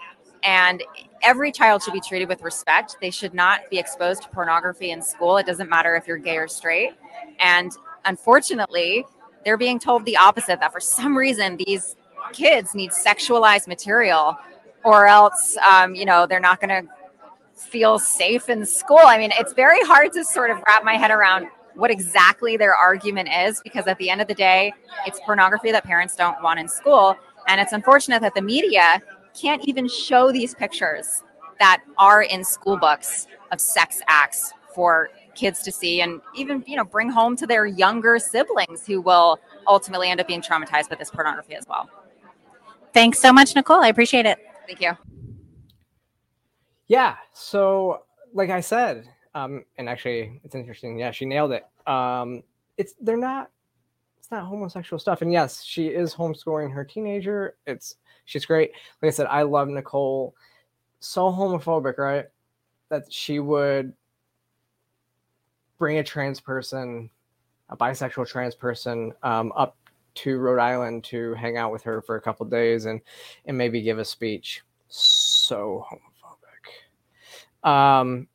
And 0.44 0.84
every 1.22 1.54
child 1.54 1.82
should 1.82 1.94
be 1.94 2.02
treated 2.02 2.28
with 2.28 2.42
respect. 2.42 2.98
They 3.00 3.12
should 3.12 3.34
not 3.34 3.62
be 3.70 3.80
exposed 3.80 4.24
to 4.24 4.30
pornography 4.30 4.92
in 4.92 5.02
school. 5.02 5.38
It 5.38 5.46
doesn't 5.46 5.70
matter 5.70 5.96
if 5.96 6.06
you're 6.06 6.18
gay 6.18 6.38
or 6.38 6.50
straight. 6.50 6.92
And 7.40 7.72
unfortunately, 8.04 9.06
they're 9.46 9.58
being 9.58 9.80
told 9.80 10.04
the 10.04 10.18
opposite 10.18 10.60
that 10.60 10.74
for 10.74 10.82
some 10.82 11.18
reason 11.18 11.58
these 11.66 11.96
kids 12.32 12.74
need 12.74 12.92
sexualized 12.92 13.68
material 13.68 14.38
or 14.84 15.08
else 15.08 15.58
um, 15.58 15.96
you 15.96 16.06
know 16.06 16.26
they're 16.26 16.40
not 16.40 16.60
going 16.60 16.70
to 16.70 16.90
feel 17.56 18.00
safe 18.00 18.50
in 18.50 18.66
school. 18.66 19.00
I 19.02 19.18
mean 19.18 19.32
it's 19.38 19.54
very 19.54 19.82
hard 19.84 20.12
to 20.14 20.24
sort 20.24 20.52
of 20.52 20.58
wrap 20.68 20.84
my 20.84 20.96
head 20.96 21.12
around 21.12 21.48
what 21.76 21.90
exactly 21.90 22.56
their 22.58 22.76
argument 22.76 23.30
is 23.32 23.60
because 23.64 23.88
at 23.88 23.98
the 23.98 24.10
end 24.10 24.22
of 24.22 24.28
the 24.28 24.34
day 24.34 24.72
it's 25.06 25.20
pornography 25.22 25.72
that 25.72 25.84
parents 25.84 26.16
don't 26.16 26.42
want 26.44 26.60
in 26.60 26.68
school. 26.68 27.16
And 27.48 27.60
it's 27.60 27.74
unfortunate 27.74 28.22
that 28.22 28.36
the 28.36 28.42
media 28.42 29.02
can't 29.34 29.68
even 29.68 29.88
show 29.88 30.32
these 30.32 30.54
pictures 30.54 31.24
that 31.60 31.82
are 31.98 32.22
in 32.22 32.44
school 32.44 32.78
books 32.78 33.28
of 33.52 33.60
sex 33.60 34.02
acts 34.08 34.54
for 34.74 35.10
kids 35.36 35.62
to 35.64 35.72
see 35.72 36.02
and 36.02 36.22
even 36.36 36.64
you 36.68 36.76
know 36.76 36.84
bring 36.84 37.10
home 37.10 37.36
to 37.36 37.48
their 37.48 37.66
younger 37.66 38.20
siblings 38.20 38.86
who 38.86 39.02
will 39.02 39.40
ultimately 39.68 40.10
end 40.10 40.20
up 40.20 40.28
being 40.28 40.42
traumatized 40.42 40.90
by 40.90 40.96
this 40.96 41.10
pornography 41.10 41.56
as 41.56 41.66
well 41.68 41.90
Thanks 42.94 43.20
so 43.20 43.34
much, 43.34 43.56
Nicole. 43.56 43.84
I 43.84 43.88
appreciate 43.88 44.26
it. 44.26 44.38
Thank 44.68 44.82
you. 44.82 44.92
Yeah. 46.88 47.16
So, 47.34 48.04
like 48.34 48.50
I 48.50 48.60
said, 48.62 49.10
um, 49.36 49.66
and 49.78 49.90
actually, 49.90 50.40
it's 50.44 50.56
interesting. 50.56 51.00
Yeah, 51.00 51.12
she 51.12 51.26
nailed 51.26 51.52
it. 51.52 51.66
Um, 51.88 52.44
it's 52.78 52.94
they're 53.02 53.18
not. 53.18 53.50
It's 54.18 54.32
not 54.32 54.46
homosexual 54.46 55.00
stuff. 55.00 55.22
And 55.22 55.34
yes, 55.34 55.64
she 55.64 55.88
is 55.88 56.14
homeschooling 56.14 56.72
her 56.72 56.86
teenager. 56.86 57.56
It's 57.66 57.96
she's 58.26 58.46
great. 58.46 58.72
Like 59.02 59.10
I 59.10 59.12
said, 59.12 59.28
I 59.28 59.42
love 59.42 59.68
Nicole. 59.68 60.36
So 61.00 61.24
homophobic, 61.32 61.98
right? 61.98 62.26
That 62.90 63.12
she 63.12 63.40
would 63.40 63.94
bring 65.78 65.98
a 65.98 66.04
trans 66.04 66.40
person, 66.40 67.10
a 67.70 67.76
bisexual 67.76 68.28
trans 68.28 68.56
person, 68.56 69.14
um, 69.24 69.52
up 69.56 69.76
to 70.16 70.38
Rhode 70.38 70.60
Island 70.60 71.04
to 71.06 71.34
hang 71.34 71.58
out 71.58 71.72
with 71.72 71.84
her 71.84 72.02
for 72.02 72.16
a 72.16 72.22
couple 72.22 72.46
days 72.46 72.86
and 72.86 73.02
and 73.46 73.58
maybe 73.58 73.82
give 73.82 74.00
a 74.00 74.06
speech. 74.06 74.62
So 74.88 75.86
homophobic. 75.90 77.70
Um, 77.70 78.28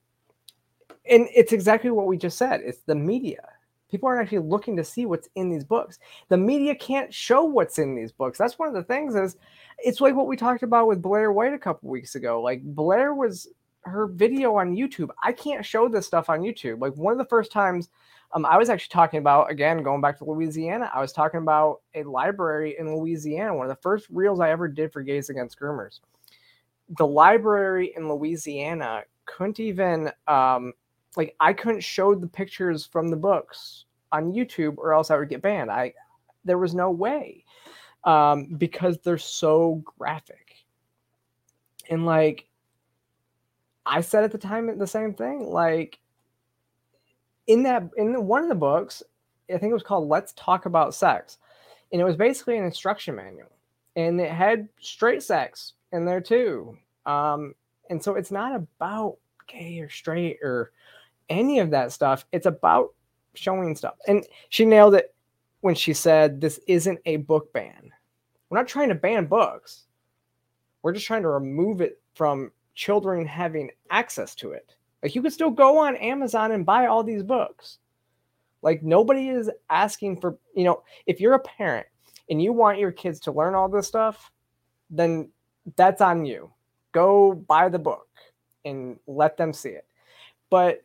and 1.09 1.29
it's 1.35 1.53
exactly 1.53 1.91
what 1.91 2.07
we 2.07 2.17
just 2.17 2.39
said. 2.39 2.61
It's 2.65 2.83
the 2.83 2.95
media. 2.95 3.49
People 3.91 4.09
aren't 4.09 4.21
actually 4.21 4.41
looking 4.41 4.77
to 4.77 4.85
see 4.85 5.07
what's 5.07 5.29
in 5.35 5.49
these 5.49 5.65
books. 5.65 5.99
The 6.29 6.37
media 6.37 6.75
can't 6.75 7.13
show 7.13 7.45
what's 7.45 7.79
in 7.79 7.95
these 7.95 8.13
books. 8.13 8.37
That's 8.37 8.59
one 8.59 8.69
of 8.69 8.75
the 8.75 8.83
things 8.83 9.15
is 9.15 9.37
it's 9.79 10.01
like 10.01 10.15
what 10.15 10.27
we 10.27 10.37
talked 10.37 10.63
about 10.63 10.89
with 10.89 11.01
Blair 11.01 11.33
White 11.33 11.55
a 11.55 11.59
couple 11.59 11.89
weeks 11.89 12.15
ago. 12.15 12.43
Like 12.43 12.63
Blair 12.63 13.15
was 13.15 13.49
her 13.83 14.07
video 14.07 14.57
on 14.57 14.77
YouTube. 14.77 15.09
I 15.23 15.33
can't 15.33 15.65
show 15.65 15.89
this 15.89 16.07
stuff 16.07 16.29
on 16.29 16.41
YouTube. 16.41 16.81
Like 16.81 16.97
one 16.97 17.13
of 17.13 17.19
the 17.19 17.25
first 17.25 17.51
times 17.51 17.89
um, 18.33 18.45
I 18.45 18.57
was 18.59 18.69
actually 18.69 18.93
talking 18.93 19.19
about 19.19 19.51
again 19.51 19.83
going 19.83 20.01
back 20.01 20.19
to 20.19 20.25
Louisiana. 20.25 20.91
I 20.93 21.01
was 21.01 21.13
talking 21.13 21.41
about 21.41 21.81
a 21.95 22.03
library 22.05 22.77
in 22.79 22.95
Louisiana. 22.97 23.55
One 23.55 23.67
of 23.67 23.75
the 23.75 23.83
first 23.83 24.07
reels 24.11 24.41
I 24.41 24.51
ever 24.51 24.69
did 24.69 24.93
for 24.93 25.03
Gays 25.03 25.31
Against 25.31 25.59
Groomers. 25.59 26.01
The 26.99 27.07
library 27.07 27.93
in 27.97 28.09
Louisiana 28.09 29.03
couldn't 29.27 29.61
even 29.61 30.11
um, 30.27 30.73
like 31.17 31.35
I 31.41 31.53
couldn't 31.53 31.81
show 31.81 32.15
the 32.15 32.27
pictures 32.27 32.87
from 32.87 33.09
the 33.09 33.17
books 33.17 33.87
on 34.13 34.33
YouTube 34.33 34.77
or 34.79 34.93
else 34.93 35.11
I 35.11 35.17
would 35.17 35.29
get 35.29 35.43
banned. 35.43 35.71
I 35.71 35.95
there 36.45 36.59
was 36.59 36.75
no 36.75 36.91
way 36.91 37.45
um, 38.05 38.55
because 38.57 38.99
they're 38.99 39.19
so 39.19 39.83
graphic 39.99 40.49
and 41.89 42.07
like 42.07 42.47
I 43.87 44.03
said 44.03 44.25
at 44.25 44.33
the 44.33 44.39
time 44.39 44.77
the 44.79 44.87
same 44.87 45.15
thing. 45.15 45.49
Like 45.51 45.99
in 47.49 47.63
that 47.65 47.83
in 47.97 48.27
one 48.27 48.43
of 48.43 48.49
the 48.49 48.55
books, 48.55 49.03
I 49.53 49.59
think 49.59 49.71
it 49.71 49.75
was 49.75 49.83
called 49.83 50.09
"Let's 50.09 50.33
Talk 50.35 50.67
About 50.67 50.95
Sex," 50.95 51.39
and 51.93 52.01
it 52.01 52.05
was 52.05 52.17
basically 52.17 52.57
an 52.57 52.65
instruction 52.65 53.17
manual, 53.17 53.51
and 53.97 54.21
it 54.21 54.31
had 54.31 54.69
straight 54.81 55.23
sex 55.23 55.73
in 55.93 56.05
there 56.05 56.21
too. 56.21 56.79
Um, 57.07 57.55
and 57.91 58.03
so 58.03 58.15
it's 58.15 58.31
not 58.31 58.55
about 58.55 59.17
gay 59.47 59.81
or 59.81 59.89
straight 59.89 60.39
or 60.43 60.73
any 61.29 61.59
of 61.59 61.71
that 61.71 61.93
stuff. 61.93 62.27
It's 62.33 62.47
about 62.47 62.95
showing 63.35 63.75
stuff. 63.75 63.95
And 64.07 64.27
she 64.51 64.65
nailed 64.65 64.95
it 64.95 65.15
when 65.61 65.75
she 65.75 65.93
said 65.93 66.41
this 66.41 66.61
isn't 66.67 67.01
a 67.07 67.17
book 67.17 67.53
ban. 67.53 67.91
We're 68.49 68.59
not 68.59 68.69
trying 68.69 68.89
to 68.89 68.95
ban 68.95 69.27
books. 69.27 69.85
We're 70.83 70.93
just 70.93 71.07
trying 71.07 71.23
to 71.23 71.29
remove 71.29 71.81
it 71.81 72.01
from 72.15 72.53
children 72.75 73.27
having 73.27 73.71
access 73.91 74.35
to 74.37 74.53
it. 74.53 74.75
Like 75.03 75.15
you 75.15 75.23
could 75.23 75.33
still 75.33 75.51
go 75.51 75.79
on 75.79 75.97
Amazon 75.97 76.53
and 76.53 76.67
buy 76.67 76.87
all 76.87 77.03
these 77.03 77.23
books. 77.23 77.79
Like 78.63 78.83
nobody 78.83 79.29
is 79.29 79.51
asking 79.71 80.21
for, 80.21 80.39
you 80.55 80.65
know, 80.65 80.83
if 81.07 81.21
you're 81.21 81.35
a 81.35 81.39
parent 81.39 81.87
and 82.29 82.43
you 82.43 82.53
want 82.53 82.79
your 82.79 82.91
kids 82.91 83.21
to 83.21 83.33
learn 83.33 83.55
all 83.55 83.69
this 83.69 83.87
stuff, 83.87 84.33
then 84.91 85.31
that's 85.77 86.01
on 86.01 86.25
you. 86.25 86.51
Go 86.93 87.35
buy 87.35 87.69
the 87.69 87.79
book 87.79 88.09
and 88.65 88.99
let 89.07 89.37
them 89.37 89.53
see 89.53 89.71
it. 89.71 89.87
But 90.51 90.81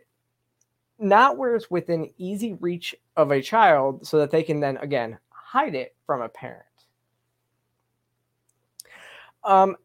not 1.00 1.38
where 1.38 1.56
it's 1.56 1.72
within 1.72 2.12
easy 2.18 2.54
reach 2.54 2.96
of 3.18 3.32
a 3.32 3.42
child 3.42 4.06
so 4.06 4.20
that 4.20 4.32
they 4.32 4.44
can 4.44 4.60
then 4.60 4.78
again 4.78 5.18
hide 5.30 5.76
it 5.76 5.96
from 6.06 6.22
a 6.22 6.30
parent. 6.30 6.64
Um, 9.44 9.76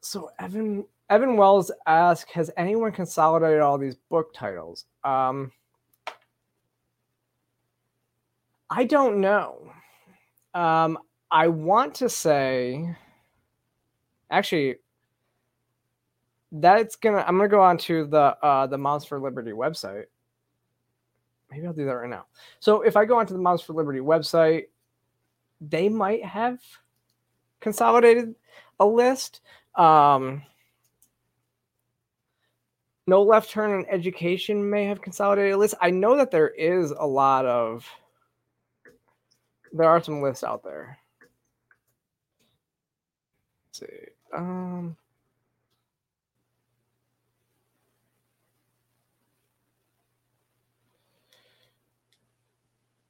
so 0.00 0.30
Evan 0.38 0.86
Evan 1.10 1.36
Wells 1.36 1.70
asked, 1.86 2.30
"Has 2.32 2.50
anyone 2.56 2.92
consolidated 2.92 3.60
all 3.60 3.78
these 3.78 3.96
book 4.10 4.32
titles?" 4.32 4.86
Um, 5.04 5.52
I 8.70 8.84
don't 8.84 9.20
know. 9.20 9.70
Um, 10.54 10.98
I 11.30 11.48
want 11.48 11.94
to 11.96 12.08
say, 12.08 12.96
actually, 14.30 14.76
that's 16.52 16.96
gonna. 16.96 17.18
I'm 17.18 17.36
gonna 17.36 17.48
go 17.48 17.60
on 17.60 17.76
to 17.78 18.06
the 18.06 18.36
uh, 18.42 18.66
the 18.66 18.78
Moms 18.78 19.04
for 19.04 19.20
Liberty 19.20 19.52
website. 19.52 20.04
Maybe 21.50 21.66
I'll 21.66 21.72
do 21.72 21.84
that 21.84 21.92
right 21.92 22.10
now. 22.10 22.26
So 22.60 22.82
if 22.82 22.96
I 22.96 23.04
go 23.04 23.18
onto 23.18 23.34
the 23.34 23.40
Moms 23.40 23.62
for 23.62 23.74
Liberty 23.74 24.00
website, 24.00 24.64
they 25.60 25.88
might 25.88 26.24
have 26.24 26.58
consolidated 27.60 28.34
a 28.80 28.86
list. 28.86 29.40
Um, 29.76 30.42
no 33.06 33.22
left 33.22 33.50
turn 33.50 33.78
in 33.78 33.86
education 33.90 34.68
may 34.68 34.84
have 34.86 35.02
consolidated 35.02 35.56
lists. 35.58 35.76
I 35.80 35.90
know 35.90 36.16
that 36.16 36.30
there 36.30 36.48
is 36.48 36.90
a 36.90 37.06
lot 37.06 37.46
of 37.46 37.86
there 39.72 39.88
are 39.88 40.02
some 40.02 40.22
lists 40.22 40.44
out 40.44 40.62
there. 40.62 40.98
Let's 43.68 43.80
see. 43.80 44.08
Um 44.34 44.96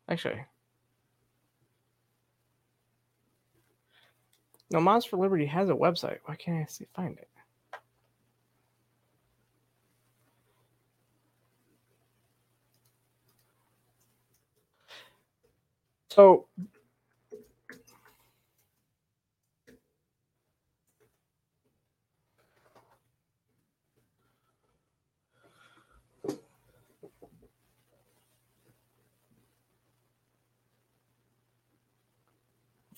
Actually. 0.08 0.44
No, 4.70 4.80
Moms 4.80 5.04
for 5.04 5.16
Liberty 5.16 5.46
has 5.46 5.70
a 5.70 5.72
website. 5.74 6.18
Why 6.24 6.36
can't 6.36 6.62
I 6.62 6.66
see 6.66 6.86
find 6.94 7.16
it? 7.18 7.28
So 16.14 16.46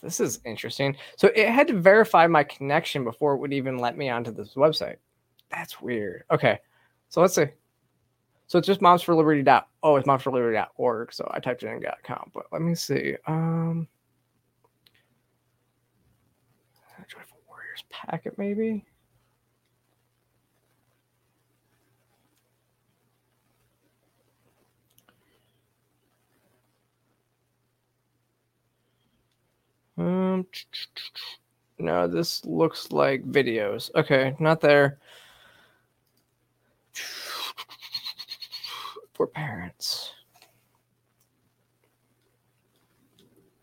this 0.03 0.21
is 0.21 0.41
interesting. 0.45 0.95
So 1.17 1.29
it 1.35 1.49
had 1.49 1.69
to 1.69 1.81
verify 1.81 2.27
my 2.27 2.45
connection 2.45 3.03
before 3.03 3.33
it 3.33 3.39
would 3.39 3.55
even 3.55 3.79
let 3.79 3.97
me 3.97 4.11
onto 4.11 4.31
this 4.31 4.57
website. 4.57 4.97
That's 5.51 5.81
weird. 5.81 6.25
Okay. 6.31 6.59
So 7.09 7.23
let's 7.23 7.35
see. 7.35 7.47
So 8.49 8.59
it's 8.59 8.67
just 8.67 8.81
moms 8.81 9.03
for 9.03 9.15
liberty 9.15 9.43
dot 9.43 9.69
oh 9.83 9.97
it's 9.97 10.07
moms 10.07 10.23
for 10.23 10.31
liberty 10.31 10.55
dot 10.57 10.71
org. 10.77 11.13
So 11.13 11.29
I 11.35 11.41
typed 11.41 11.63
it 11.63 11.69
in 11.69 11.81
dot 11.81 11.99
com, 12.05 12.31
but 12.33 12.47
let 12.53 12.63
me 12.63 12.75
see. 12.75 13.17
Um 13.27 13.89
Joyful 17.09 17.39
Warriors 17.49 17.85
packet, 17.91 18.39
maybe. 18.39 18.85
Um 29.99 30.47
no, 31.79 32.07
this 32.07 32.45
looks 32.45 32.91
like 32.93 33.25
videos. 33.25 33.91
Okay, 33.95 34.35
not 34.39 34.61
there. 34.61 34.99
For 39.17 39.27
parents. 39.27 40.13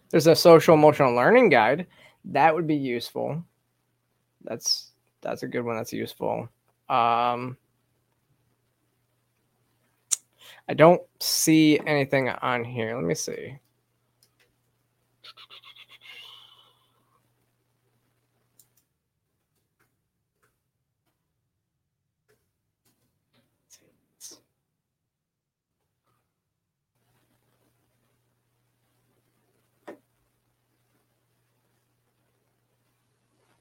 There's 0.09 0.27
a 0.27 0.35
social 0.35 0.73
emotional 0.73 1.13
learning 1.13 1.49
guide 1.49 1.87
that 2.25 2.53
would 2.53 2.67
be 2.67 2.75
useful. 2.75 3.43
That's 4.43 4.91
that's 5.21 5.43
a 5.43 5.47
good 5.47 5.61
one. 5.63 5.77
That's 5.77 5.93
useful. 5.93 6.49
Um, 6.89 7.57
I 10.67 10.73
don't 10.75 11.01
see 11.19 11.79
anything 11.85 12.29
on 12.29 12.63
here. 12.63 12.95
Let 12.95 13.05
me 13.05 13.15
see. 13.15 13.57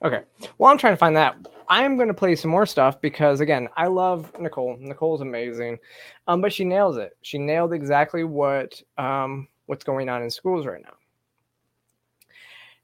Okay. 0.04 0.22
While 0.56 0.72
I'm 0.72 0.78
trying 0.78 0.92
to 0.94 0.98
find 0.98 1.16
that, 1.16 1.36
I'm 1.68 1.96
going 1.96 2.08
to 2.08 2.14
play 2.14 2.36
some 2.36 2.50
more 2.50 2.66
stuff 2.66 3.00
because, 3.00 3.40
again, 3.40 3.68
I 3.76 3.86
love 3.86 4.32
Nicole. 4.38 4.76
Nicole's 4.78 5.20
amazing, 5.20 5.78
um, 6.26 6.40
but 6.40 6.52
she 6.52 6.64
nails 6.64 6.96
it. 6.96 7.16
She 7.22 7.38
nailed 7.38 7.72
exactly 7.72 8.24
what 8.24 8.80
um, 8.98 9.48
what's 9.66 9.84
going 9.84 10.08
on 10.08 10.22
in 10.22 10.30
schools 10.30 10.66
right 10.66 10.82
now. 10.82 10.94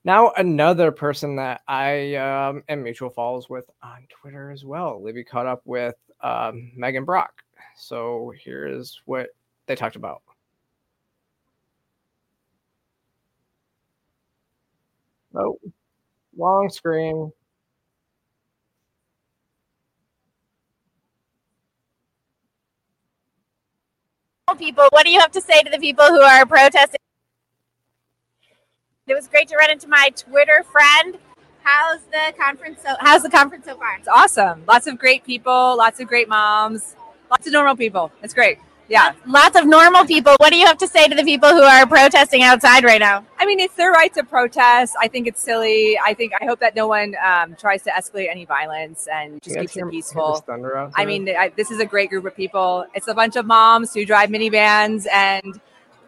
Now, 0.05 0.33
another 0.37 0.91
person 0.91 1.37
that 1.37 1.61
I 1.69 2.15
um, 2.15 2.63
am 2.69 2.83
mutual 2.83 3.11
follows 3.11 3.51
with 3.51 3.69
on 3.83 4.07
Twitter 4.09 4.51
as 4.51 4.65
well. 4.65 5.03
Libby 5.03 5.25
caught 5.25 5.47
up 5.47 5.61
with 5.65 5.97
um, 6.23 6.73
Megan 6.77 7.05
Brock. 7.05 7.43
So 7.77 8.33
here 8.43 8.67
is 8.67 9.01
what 9.05 9.29
they 9.67 9.77
talked 9.77 9.97
about. 9.97 10.23
Oh, 15.35 15.59
long 16.37 16.71
screen. 16.71 17.33
People, 24.57 24.89
what 24.91 25.05
do 25.05 25.11
you 25.11 25.21
have 25.21 25.33
to 25.33 25.41
say 25.41 25.63
to 25.63 25.71
the 25.71 25.79
people 25.79 26.05
who 26.07 26.21
are 26.21 26.45
protesting? 26.47 26.99
It 29.07 29.15
was 29.15 29.29
great 29.29 29.49
to 29.49 29.57
run 29.57 29.71
into 29.71 29.89
my 29.89 30.11
Twitter 30.17 30.65
friend. 30.65 31.19
How's 31.63 32.01
the 32.05 32.33
conference 32.39 32.81
so 32.83 32.95
how's 33.01 33.23
the 33.23 33.31
conference 33.31 33.67
so 33.67 33.77
far? 33.77 33.97
It's 33.99 34.09
awesome. 34.09 34.65
Lots 34.67 34.87
of 34.87 34.99
great 34.99 35.25
people, 35.25 35.77
lots 35.77 36.01
of 36.01 36.09
great 36.09 36.29
moms, 36.29 36.97
lots 37.31 37.47
of 37.47 37.53
normal 37.53 37.77
people. 37.77 38.11
It's 38.23 38.35
great. 38.35 38.59
Yeah. 38.89 39.13
Lots 39.27 39.59
of 39.59 39.67
normal 39.67 40.05
people. 40.07 40.35
What 40.39 40.51
do 40.51 40.57
you 40.57 40.67
have 40.67 40.79
to 40.79 40.89
say 40.89 41.07
to 41.09 41.15
the 41.15 41.23
people 41.23 41.51
who 41.51 41.61
are 41.63 41.87
protesting 41.87 42.43
outside 42.43 42.85
right 42.85 43.01
now? 43.01 43.25
I 43.39 43.45
mean, 43.45 43.61
it's 43.61 43.75
their 43.75 43.91
right 43.93 44.13
to 44.15 44.25
protest. 44.25 44.97
I 44.99 45.09
think 45.09 45.27
it's 45.27 45.43
silly. 45.43 45.99
I 46.03 46.15
think 46.15 46.33
I 46.41 46.47
hope 46.47 46.61
that 46.61 46.75
no 46.75 46.87
one 46.87 47.15
um, 47.25 47.55
tries 47.57 47.83
to 47.83 47.91
escalate 47.91 48.31
any 48.31 48.47
violence 48.47 49.07
and 49.13 49.43
just 49.43 49.57
You 49.57 49.61
keeps 49.63 49.73
guys 49.73 49.75
hear- 49.81 49.89
it 49.89 49.91
peaceful. 49.91 50.33
this 50.33 50.41
thunder 50.41 50.77
out 50.79 50.93
I 50.97 51.05
mean, 51.05 51.29
I, 51.29 51.51
this 51.55 51.71
is 51.71 51.81
a 51.81 51.87
great 51.87 52.09
group 52.09 52.25
of 52.25 52.35
people. 52.35 52.87
It's 52.95 53.09
a 53.09 53.15
bunch 53.15 53.37
of 53.37 53.45
moms 53.45 53.93
who 53.93 54.07
drive 54.07 54.31
minivans 54.31 55.07
and 55.13 55.61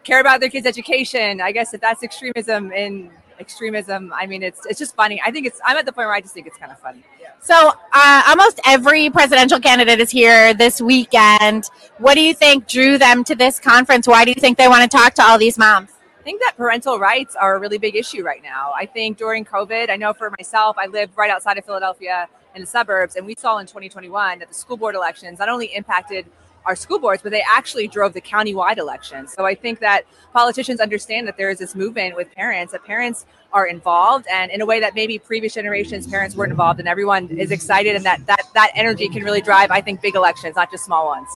care 0.03 0.19
about 0.19 0.39
their 0.39 0.49
kids' 0.49 0.65
education. 0.65 1.39
I 1.39 1.51
guess 1.51 1.73
if 1.75 1.81
that's 1.81 2.01
extremism 2.01 2.71
in 2.71 3.11
extremism, 3.39 4.11
I 4.15 4.25
mean, 4.25 4.41
it's 4.41 4.65
it's 4.65 4.79
just 4.79 4.95
funny. 4.95 5.21
I 5.23 5.29
think 5.31 5.45
it's. 5.45 5.59
I'm 5.65 5.77
at 5.77 5.85
the 5.85 5.91
point 5.91 6.07
where 6.07 6.15
I 6.15 6.21
just 6.21 6.33
think 6.33 6.47
it's 6.47 6.57
kind 6.57 6.71
of 6.71 6.79
funny. 6.79 7.03
So, 7.43 7.73
uh, 7.91 8.23
almost 8.27 8.59
every 8.67 9.09
presidential 9.09 9.59
candidate 9.59 9.99
is 9.99 10.11
here 10.11 10.53
this 10.53 10.79
weekend. 10.79 11.71
What 11.97 12.13
do 12.13 12.21
you 12.21 12.35
think 12.35 12.67
drew 12.67 12.99
them 12.99 13.23
to 13.23 13.33
this 13.33 13.59
conference? 13.59 14.07
Why 14.07 14.25
do 14.25 14.31
you 14.31 14.39
think 14.39 14.59
they 14.59 14.67
want 14.67 14.89
to 14.89 14.95
talk 14.95 15.15
to 15.15 15.23
all 15.23 15.39
these 15.39 15.57
moms? 15.57 15.89
I 16.19 16.23
think 16.23 16.39
that 16.43 16.55
parental 16.55 16.99
rights 16.99 17.35
are 17.35 17.55
a 17.55 17.59
really 17.59 17.79
big 17.79 17.95
issue 17.95 18.23
right 18.23 18.43
now. 18.43 18.73
I 18.77 18.85
think 18.85 19.17
during 19.17 19.43
COVID, 19.43 19.89
I 19.89 19.95
know 19.95 20.13
for 20.13 20.31
myself, 20.37 20.77
I 20.77 20.85
lived 20.85 21.17
right 21.17 21.31
outside 21.31 21.57
of 21.57 21.65
Philadelphia 21.65 22.29
in 22.53 22.61
the 22.61 22.67
suburbs, 22.67 23.15
and 23.15 23.25
we 23.25 23.33
saw 23.35 23.57
in 23.57 23.65
2021 23.65 24.37
that 24.37 24.49
the 24.49 24.53
school 24.53 24.77
board 24.77 24.93
elections 24.93 25.39
not 25.39 25.49
only 25.49 25.73
impacted 25.73 26.27
our 26.65 26.75
school 26.75 26.99
boards, 26.99 27.23
but 27.23 27.31
they 27.31 27.43
actually 27.51 27.87
drove 27.87 28.13
the 28.13 28.21
county-wide 28.21 28.77
elections. 28.77 29.33
So 29.33 29.47
I 29.47 29.55
think 29.55 29.79
that 29.79 30.03
politicians 30.31 30.79
understand 30.79 31.27
that 31.27 31.37
there 31.37 31.49
is 31.49 31.57
this 31.57 31.73
movement 31.73 32.15
with 32.15 32.31
parents, 32.35 32.73
that 32.73 32.83
parents 32.83 33.25
are 33.53 33.65
involved, 33.65 34.25
and 34.31 34.51
in 34.51 34.61
a 34.61 34.65
way 34.65 34.79
that 34.79 34.95
maybe 34.95 35.19
previous 35.19 35.53
generations 35.53 36.07
parents 36.07 36.35
weren't 36.35 36.51
involved, 36.51 36.79
and 36.79 36.87
everyone 36.87 37.29
is 37.29 37.51
excited, 37.51 37.95
and 37.95 38.05
that 38.05 38.25
that 38.27 38.43
that 38.53 38.71
energy 38.75 39.07
can 39.09 39.23
really 39.23 39.41
drive, 39.41 39.71
I 39.71 39.81
think, 39.81 40.01
big 40.01 40.15
elections, 40.15 40.55
not 40.55 40.71
just 40.71 40.85
small 40.85 41.05
ones. 41.07 41.27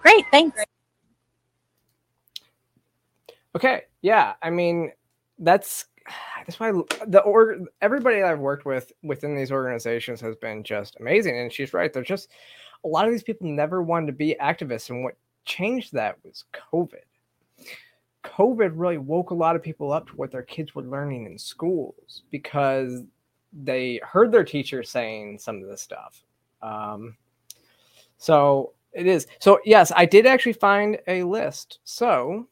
Great, 0.00 0.24
thanks. 0.30 0.60
Okay, 3.54 3.82
yeah. 4.00 4.34
I 4.42 4.50
mean, 4.50 4.92
that's 5.38 5.86
that's 6.46 6.58
why 6.58 6.72
the 7.06 7.20
or 7.20 7.58
everybody 7.80 8.20
that 8.20 8.26
I've 8.30 8.38
worked 8.38 8.64
with 8.64 8.92
within 9.02 9.36
these 9.36 9.52
organizations 9.52 10.20
has 10.20 10.36
been 10.36 10.64
just 10.64 10.96
amazing. 10.98 11.38
And 11.38 11.52
she's 11.52 11.72
right. 11.72 11.92
There's 11.92 12.08
just 12.08 12.30
a 12.84 12.88
lot 12.88 13.06
of 13.06 13.12
these 13.12 13.22
people 13.22 13.46
never 13.48 13.82
wanted 13.82 14.06
to 14.06 14.12
be 14.12 14.36
activists, 14.40 14.90
and 14.90 15.04
what 15.04 15.16
changed 15.44 15.92
that 15.92 16.16
was 16.24 16.44
COVID. 16.72 17.04
COVID 18.24 18.72
really 18.74 18.98
woke 18.98 19.30
a 19.30 19.34
lot 19.34 19.56
of 19.56 19.62
people 19.62 19.92
up 19.92 20.06
to 20.08 20.16
what 20.16 20.30
their 20.30 20.42
kids 20.42 20.74
were 20.74 20.82
learning 20.82 21.26
in 21.26 21.38
schools 21.38 22.22
because 22.30 23.02
they 23.52 24.00
heard 24.02 24.32
their 24.32 24.44
teachers 24.44 24.88
saying 24.88 25.38
some 25.38 25.62
of 25.62 25.68
this 25.68 25.82
stuff. 25.82 26.22
Um, 26.62 27.16
so 28.16 28.72
it 28.92 29.06
is. 29.06 29.26
So 29.38 29.60
yes, 29.64 29.92
I 29.94 30.06
did 30.06 30.26
actually 30.26 30.52
find 30.54 30.98
a 31.06 31.22
list. 31.24 31.80
So 31.84 32.48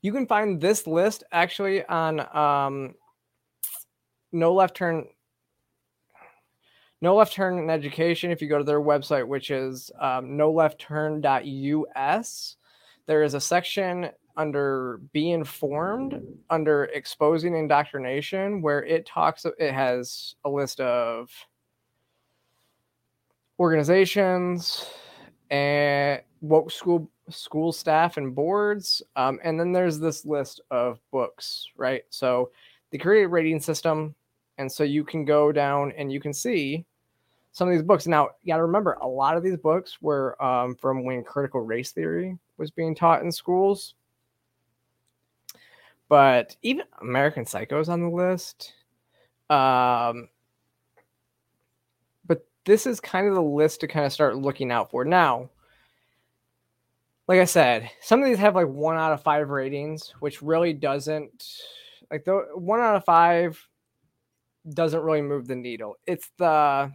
you 0.00 0.12
can 0.12 0.26
find 0.26 0.60
this 0.60 0.86
list 0.86 1.24
actually 1.32 1.84
on 1.86 2.20
um, 2.36 2.94
no 4.32 4.52
left 4.52 4.76
turn 4.76 5.06
no 7.04 7.14
left 7.14 7.34
turn 7.34 7.58
in 7.58 7.68
education 7.68 8.30
if 8.30 8.40
you 8.40 8.48
go 8.48 8.56
to 8.56 8.64
their 8.64 8.80
website 8.80 9.26
which 9.26 9.50
is 9.50 9.90
um, 10.00 10.36
no 10.38 10.50
left 10.50 10.80
turn.us 10.80 12.56
there 13.06 13.22
is 13.22 13.34
a 13.34 13.40
section 13.40 14.08
under 14.38 15.00
be 15.12 15.30
informed 15.30 16.20
under 16.48 16.84
exposing 16.86 17.54
indoctrination 17.54 18.62
where 18.62 18.82
it 18.84 19.04
talks 19.04 19.44
it 19.58 19.72
has 19.72 20.34
a 20.46 20.50
list 20.50 20.80
of 20.80 21.30
organizations 23.60 24.86
and 25.50 26.22
woke 26.40 26.70
school 26.70 27.08
school 27.28 27.70
staff 27.70 28.16
and 28.16 28.34
boards 28.34 29.02
um, 29.16 29.38
and 29.44 29.60
then 29.60 29.72
there's 29.72 29.98
this 29.98 30.24
list 30.24 30.62
of 30.70 30.98
books 31.12 31.68
right? 31.76 32.04
So 32.08 32.50
they 32.90 32.98
create 32.98 33.24
a 33.24 33.28
rating 33.28 33.60
system 33.60 34.14
and 34.56 34.72
so 34.72 34.84
you 34.84 35.04
can 35.04 35.26
go 35.26 35.52
down 35.52 35.92
and 35.98 36.10
you 36.10 36.18
can 36.18 36.32
see 36.32 36.86
some 37.54 37.68
of 37.68 37.72
these 37.72 37.82
books. 37.82 38.06
Now 38.08 38.30
you 38.42 38.52
got 38.52 38.56
to 38.56 38.64
remember 38.64 38.94
a 38.94 39.06
lot 39.06 39.36
of 39.36 39.44
these 39.44 39.56
books 39.56 40.02
were 40.02 40.42
um, 40.44 40.74
from 40.74 41.04
when 41.04 41.22
critical 41.22 41.60
race 41.60 41.92
theory 41.92 42.36
was 42.58 42.72
being 42.72 42.94
taught 42.94 43.22
in 43.22 43.30
schools. 43.32 43.94
But 46.08 46.56
even 46.62 46.84
american 47.00 47.46
psycho 47.46 47.80
is 47.80 47.88
on 47.88 48.02
the 48.02 48.10
list. 48.10 48.74
Um, 49.48 50.28
but 52.26 52.44
this 52.64 52.86
is 52.86 53.00
kind 53.00 53.28
of 53.28 53.34
the 53.34 53.42
list 53.42 53.80
to 53.80 53.88
kind 53.88 54.04
of 54.04 54.12
start 54.12 54.36
looking 54.36 54.70
out 54.70 54.90
for. 54.90 55.04
Now 55.04 55.48
like 57.28 57.40
I 57.40 57.44
said, 57.44 57.88
some 58.02 58.20
of 58.20 58.26
these 58.26 58.38
have 58.38 58.56
like 58.56 58.68
one 58.68 58.96
out 58.96 59.12
of 59.12 59.22
five 59.22 59.48
ratings, 59.48 60.12
which 60.18 60.42
really 60.42 60.72
doesn't 60.72 61.46
like 62.10 62.24
the 62.24 62.46
one 62.54 62.80
out 62.80 62.96
of 62.96 63.04
five 63.04 63.66
doesn't 64.74 65.02
really 65.02 65.22
move 65.22 65.46
the 65.46 65.56
needle. 65.56 65.94
It's 66.06 66.30
the 66.36 66.92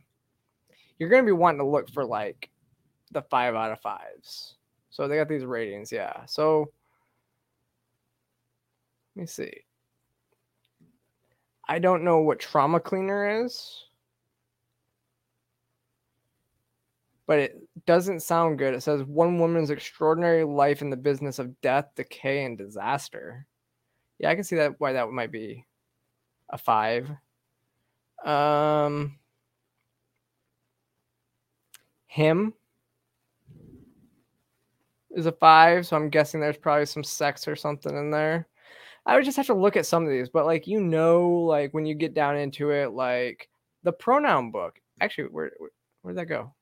you're 0.99 1.09
gonna 1.09 1.23
be 1.23 1.31
wanting 1.31 1.59
to 1.59 1.65
look 1.65 1.89
for 1.89 2.05
like 2.05 2.49
the 3.11 3.23
five 3.23 3.55
out 3.55 3.71
of 3.71 3.81
fives. 3.81 4.55
So 4.91 5.07
they 5.07 5.15
got 5.15 5.29
these 5.29 5.45
ratings, 5.45 5.91
yeah. 5.91 6.25
So 6.25 6.71
let 9.15 9.21
me 9.21 9.25
see. 9.25 9.51
I 11.67 11.79
don't 11.79 12.03
know 12.03 12.19
what 12.19 12.39
trauma 12.39 12.79
cleaner 12.79 13.45
is. 13.45 13.89
but 17.29 17.37
it 17.37 17.61
doesn't 17.85 18.23
sound 18.23 18.57
good. 18.57 18.73
It 18.73 18.81
says 18.81 19.03
one 19.03 19.37
woman's 19.37 19.69
extraordinary 19.69 20.43
life 20.43 20.81
in 20.81 20.89
the 20.89 20.97
business 20.97 21.37
of 21.37 21.61
death, 21.61 21.85
decay, 21.95 22.43
and 22.43 22.57
disaster. 22.57 23.45
Yeah, 24.17 24.31
I 24.31 24.35
can 24.35 24.43
see 24.43 24.55
that 24.55 24.79
why 24.79 24.93
that 24.93 25.11
might 25.11 25.31
be 25.31 25.63
a 26.49 26.57
five. 26.57 27.07
Um, 28.25 29.19
him 32.09 32.55
is 35.11 35.27
a 35.27 35.31
five, 35.31 35.85
so 35.85 35.95
I'm 35.95 36.09
guessing 36.09 36.41
there's 36.41 36.57
probably 36.57 36.87
some 36.87 37.03
sex 37.03 37.47
or 37.47 37.55
something 37.55 37.95
in 37.95 38.09
there. 38.09 38.47
I 39.05 39.15
would 39.15 39.25
just 39.25 39.37
have 39.37 39.45
to 39.45 39.53
look 39.53 39.77
at 39.77 39.85
some 39.85 40.03
of 40.03 40.09
these, 40.09 40.27
but 40.27 40.47
like 40.47 40.65
you 40.65 40.81
know, 40.81 41.29
like 41.29 41.71
when 41.71 41.85
you 41.85 41.93
get 41.93 42.15
down 42.15 42.35
into 42.35 42.71
it, 42.71 42.93
like 42.93 43.47
the 43.83 43.91
pronoun 43.91 44.49
book. 44.49 44.79
Actually, 44.99 45.25
where 45.25 45.51
where'd 46.01 46.17
that 46.17 46.25
go? 46.25 46.53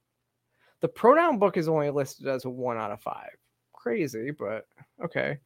The 0.82 0.90
pronoun 0.90 1.40
book 1.40 1.56
is 1.56 1.70
only 1.70 1.90
listed 1.92 2.28
as 2.28 2.44
a 2.44 2.50
one 2.50 2.78
out 2.78 2.92
of 2.92 3.02
five. 3.02 3.32
Crazy, 3.72 4.32
but 4.32 4.68
okay. 5.04 5.38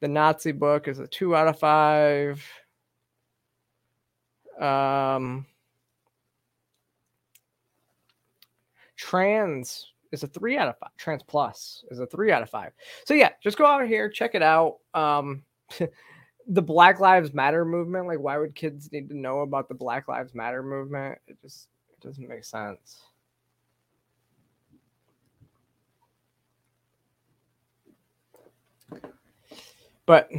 The 0.00 0.08
Nazi 0.08 0.52
book 0.52 0.88
is 0.88 0.98
a 0.98 1.06
two 1.06 1.36
out 1.36 1.46
of 1.46 1.58
five. 1.58 2.42
Um, 4.58 5.46
trans 9.02 9.92
is 10.12 10.22
a 10.22 10.28
three 10.28 10.56
out 10.56 10.68
of 10.68 10.78
five. 10.78 10.96
Trans 10.96 11.24
plus 11.24 11.84
is 11.90 11.98
a 11.98 12.06
three 12.06 12.30
out 12.30 12.40
of 12.40 12.48
five. 12.48 12.70
So 13.04 13.14
yeah, 13.14 13.30
just 13.42 13.58
go 13.58 13.66
out 13.66 13.84
here, 13.84 14.08
check 14.08 14.36
it 14.36 14.42
out. 14.42 14.76
Um, 14.94 15.42
the 16.46 16.62
Black 16.62 17.00
Lives 17.00 17.34
Matter 17.34 17.64
movement. 17.64 18.06
Like, 18.06 18.20
why 18.20 18.38
would 18.38 18.54
kids 18.54 18.92
need 18.92 19.08
to 19.08 19.18
know 19.18 19.40
about 19.40 19.68
the 19.68 19.74
Black 19.74 20.06
Lives 20.06 20.36
Matter 20.36 20.62
movement? 20.62 21.18
It 21.26 21.36
just 21.42 21.66
it 21.90 22.00
doesn't 22.06 22.28
make 22.28 22.44
sense. 22.44 23.02
But 30.06 30.30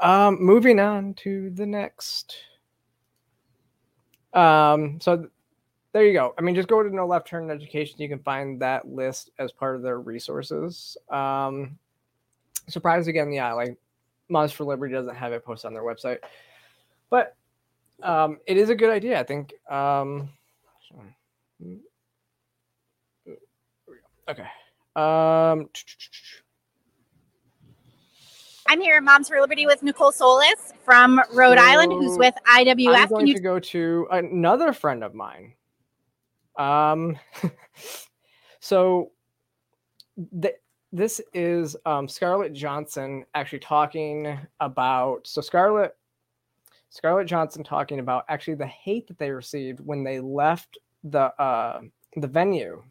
um, 0.00 0.42
moving 0.42 0.80
on 0.80 1.14
to 1.14 1.50
the 1.50 1.66
next. 1.66 2.34
Um, 4.32 4.98
so 5.00 5.28
there 5.94 6.04
you 6.04 6.12
go. 6.12 6.34
I 6.36 6.42
mean, 6.42 6.56
just 6.56 6.68
go 6.68 6.82
to 6.82 6.94
No 6.94 7.06
Left 7.06 7.26
Turn 7.26 7.48
Education. 7.52 8.02
You 8.02 8.08
can 8.08 8.18
find 8.18 8.60
that 8.60 8.88
list 8.88 9.30
as 9.38 9.52
part 9.52 9.76
of 9.76 9.82
their 9.82 10.00
resources. 10.00 10.96
Um, 11.08 11.78
surprise 12.66 13.06
again, 13.06 13.32
yeah, 13.32 13.52
like 13.52 13.78
Moms 14.28 14.50
for 14.50 14.64
Liberty 14.64 14.92
doesn't 14.92 15.14
have 15.14 15.32
it 15.32 15.44
posted 15.44 15.68
on 15.68 15.72
their 15.72 15.84
website, 15.84 16.18
but 17.10 17.36
um, 18.02 18.38
it 18.44 18.56
is 18.56 18.70
a 18.70 18.74
good 18.74 18.90
idea. 18.90 19.20
I 19.20 19.22
think. 19.22 19.54
Um, 19.70 20.30
okay. 24.28 24.46
Um, 24.96 25.68
I'm 28.66 28.80
here 28.80 29.00
Moms 29.00 29.28
for 29.28 29.40
Liberty 29.40 29.66
with 29.66 29.84
Nicole 29.84 30.10
Solas 30.10 30.72
from 30.84 31.20
Rhode 31.32 31.58
So, 31.58 31.64
Island, 31.64 31.92
who's 31.92 32.18
with 32.18 32.34
IWF. 32.52 32.96
I'm 32.96 33.08
going 33.08 33.26
you 33.28 33.34
to 33.34 33.40
go 33.40 33.60
to 33.60 34.08
another 34.10 34.72
friend 34.72 35.04
of 35.04 35.14
mine. 35.14 35.52
Um, 36.56 37.18
so 38.60 39.12
th- 40.40 40.54
this 40.92 41.20
is 41.32 41.76
um, 41.86 42.08
Scarlett 42.08 42.52
Johnson 42.52 43.24
actually 43.34 43.58
talking 43.58 44.38
about. 44.60 45.26
So 45.26 45.40
Scarlett, 45.40 45.96
Scarlett 46.90 47.26
Johnson 47.26 47.64
talking 47.64 47.98
about 47.98 48.24
actually 48.28 48.54
the 48.54 48.66
hate 48.66 49.08
that 49.08 49.18
they 49.18 49.30
received 49.30 49.80
when 49.80 50.04
they 50.04 50.20
left 50.20 50.78
the 51.02 51.34
uh, 51.40 51.80
the 52.16 52.28
venue 52.28 52.82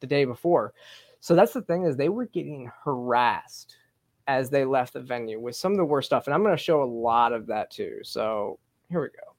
the 0.00 0.06
day 0.06 0.24
before. 0.24 0.74
So 1.20 1.36
that's 1.36 1.52
the 1.52 1.62
thing 1.62 1.84
is 1.84 1.96
they 1.96 2.08
were 2.08 2.26
getting 2.26 2.70
harassed 2.84 3.76
as 4.26 4.50
they 4.50 4.64
left 4.64 4.92
the 4.92 5.00
venue 5.00 5.38
with 5.38 5.54
some 5.54 5.72
of 5.72 5.78
the 5.78 5.84
worst 5.84 6.06
stuff, 6.06 6.26
and 6.26 6.34
I'm 6.34 6.42
going 6.42 6.56
to 6.56 6.62
show 6.62 6.82
a 6.82 6.84
lot 6.84 7.32
of 7.32 7.46
that 7.46 7.70
too. 7.70 8.00
So 8.02 8.58
here 8.90 9.00
we 9.00 9.08
go. 9.08 9.31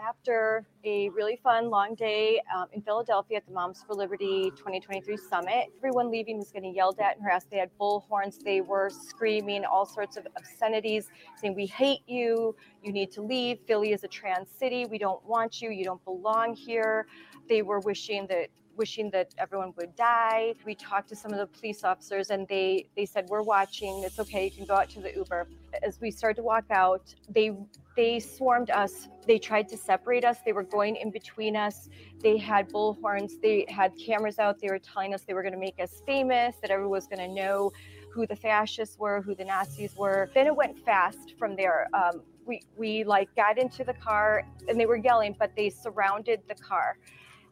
After 0.00 0.64
a 0.84 1.08
really 1.10 1.36
fun 1.42 1.70
long 1.70 1.94
day 1.94 2.40
um, 2.54 2.66
in 2.72 2.80
Philadelphia 2.82 3.38
at 3.38 3.46
the 3.46 3.52
Moms 3.52 3.82
for 3.86 3.94
Liberty 3.94 4.50
2023 4.56 5.16
summit, 5.16 5.66
everyone 5.78 6.10
leaving 6.10 6.38
was 6.38 6.50
getting 6.50 6.74
yelled 6.74 6.98
at 7.00 7.16
and 7.16 7.24
harassed. 7.24 7.50
They 7.50 7.58
had 7.58 7.70
bullhorns. 7.78 8.42
They 8.42 8.60
were 8.60 8.90
screaming 8.90 9.64
all 9.64 9.84
sorts 9.84 10.16
of 10.16 10.26
obscenities, 10.36 11.08
saying, 11.36 11.54
"We 11.54 11.66
hate 11.66 12.00
you. 12.06 12.56
You 12.82 12.92
need 12.92 13.10
to 13.12 13.22
leave. 13.22 13.60
Philly 13.66 13.92
is 13.92 14.04
a 14.04 14.08
trans 14.08 14.50
city. 14.50 14.86
We 14.86 14.98
don't 14.98 15.24
want 15.26 15.60
you. 15.60 15.70
You 15.70 15.84
don't 15.84 16.04
belong 16.04 16.54
here." 16.54 17.06
They 17.48 17.62
were 17.62 17.80
wishing 17.80 18.26
that 18.28 18.48
wishing 18.76 19.10
that 19.10 19.34
everyone 19.36 19.74
would 19.76 19.94
die. 19.94 20.54
We 20.64 20.74
talked 20.74 21.08
to 21.10 21.16
some 21.16 21.32
of 21.32 21.38
the 21.38 21.46
police 21.46 21.84
officers 21.84 22.30
and 22.30 22.48
they 22.48 22.86
they 22.96 23.04
said 23.04 23.26
we're 23.28 23.42
watching. 23.42 24.02
It's 24.04 24.18
okay. 24.18 24.44
You 24.46 24.50
can 24.50 24.64
go 24.64 24.74
out 24.74 24.88
to 24.90 25.00
the 25.00 25.12
Uber. 25.14 25.48
As 25.82 26.00
we 26.00 26.10
started 26.10 26.36
to 26.36 26.42
walk 26.42 26.64
out, 26.70 27.14
they 27.28 27.52
they 28.00 28.18
swarmed 28.18 28.70
us. 28.70 29.10
They 29.26 29.38
tried 29.38 29.68
to 29.68 29.76
separate 29.76 30.24
us. 30.24 30.38
They 30.46 30.54
were 30.54 30.62
going 30.62 30.96
in 30.96 31.10
between 31.10 31.54
us. 31.54 31.90
They 32.22 32.38
had 32.38 32.70
bullhorns. 32.70 33.32
They 33.42 33.66
had 33.68 33.92
cameras 34.06 34.38
out. 34.38 34.58
They 34.58 34.68
were 34.68 34.78
telling 34.78 35.12
us 35.12 35.24
they 35.24 35.34
were 35.34 35.42
going 35.42 35.52
to 35.52 35.58
make 35.58 35.78
us 35.78 36.00
famous, 36.06 36.56
that 36.62 36.70
everyone 36.70 36.92
was 36.92 37.06
going 37.06 37.18
to 37.18 37.28
know 37.28 37.70
who 38.10 38.26
the 38.26 38.36
fascists 38.36 38.98
were, 38.98 39.20
who 39.20 39.34
the 39.34 39.44
Nazis 39.44 39.94
were. 39.98 40.30
Then 40.32 40.46
it 40.46 40.56
went 40.56 40.78
fast 40.82 41.34
from 41.38 41.56
there. 41.56 41.88
Um, 41.92 42.22
we, 42.46 42.62
we 42.74 43.04
like 43.04 43.28
got 43.36 43.58
into 43.58 43.84
the 43.84 43.92
car 43.92 44.44
and 44.66 44.80
they 44.80 44.86
were 44.86 44.96
yelling, 44.96 45.36
but 45.38 45.54
they 45.54 45.68
surrounded 45.68 46.40
the 46.48 46.54
car. 46.54 46.96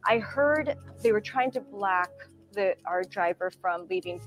I 0.03 0.17
heard 0.17 0.75
they 1.03 1.11
were 1.11 1.21
trying 1.21 1.51
to 1.51 1.61
block 1.61 2.09
the 2.53 2.75
our 2.87 3.03
driver 3.03 3.51
from 3.61 3.85
leaving 3.87 4.19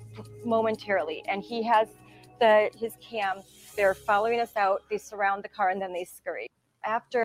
momentarily, 0.44 1.24
and 1.28 1.42
he 1.42 1.64
has 1.64 1.88
the 2.42 2.70
his 2.76 2.96
cam. 3.00 3.42
They're 3.76 3.94
following 3.94 4.40
us 4.40 4.54
out. 4.56 4.82
They 4.90 4.98
surround 4.98 5.44
the 5.44 5.48
car 5.48 5.70
and 5.70 5.80
then 5.80 5.92
they 5.92 6.04
scurry. 6.04 6.48
After 6.84 7.24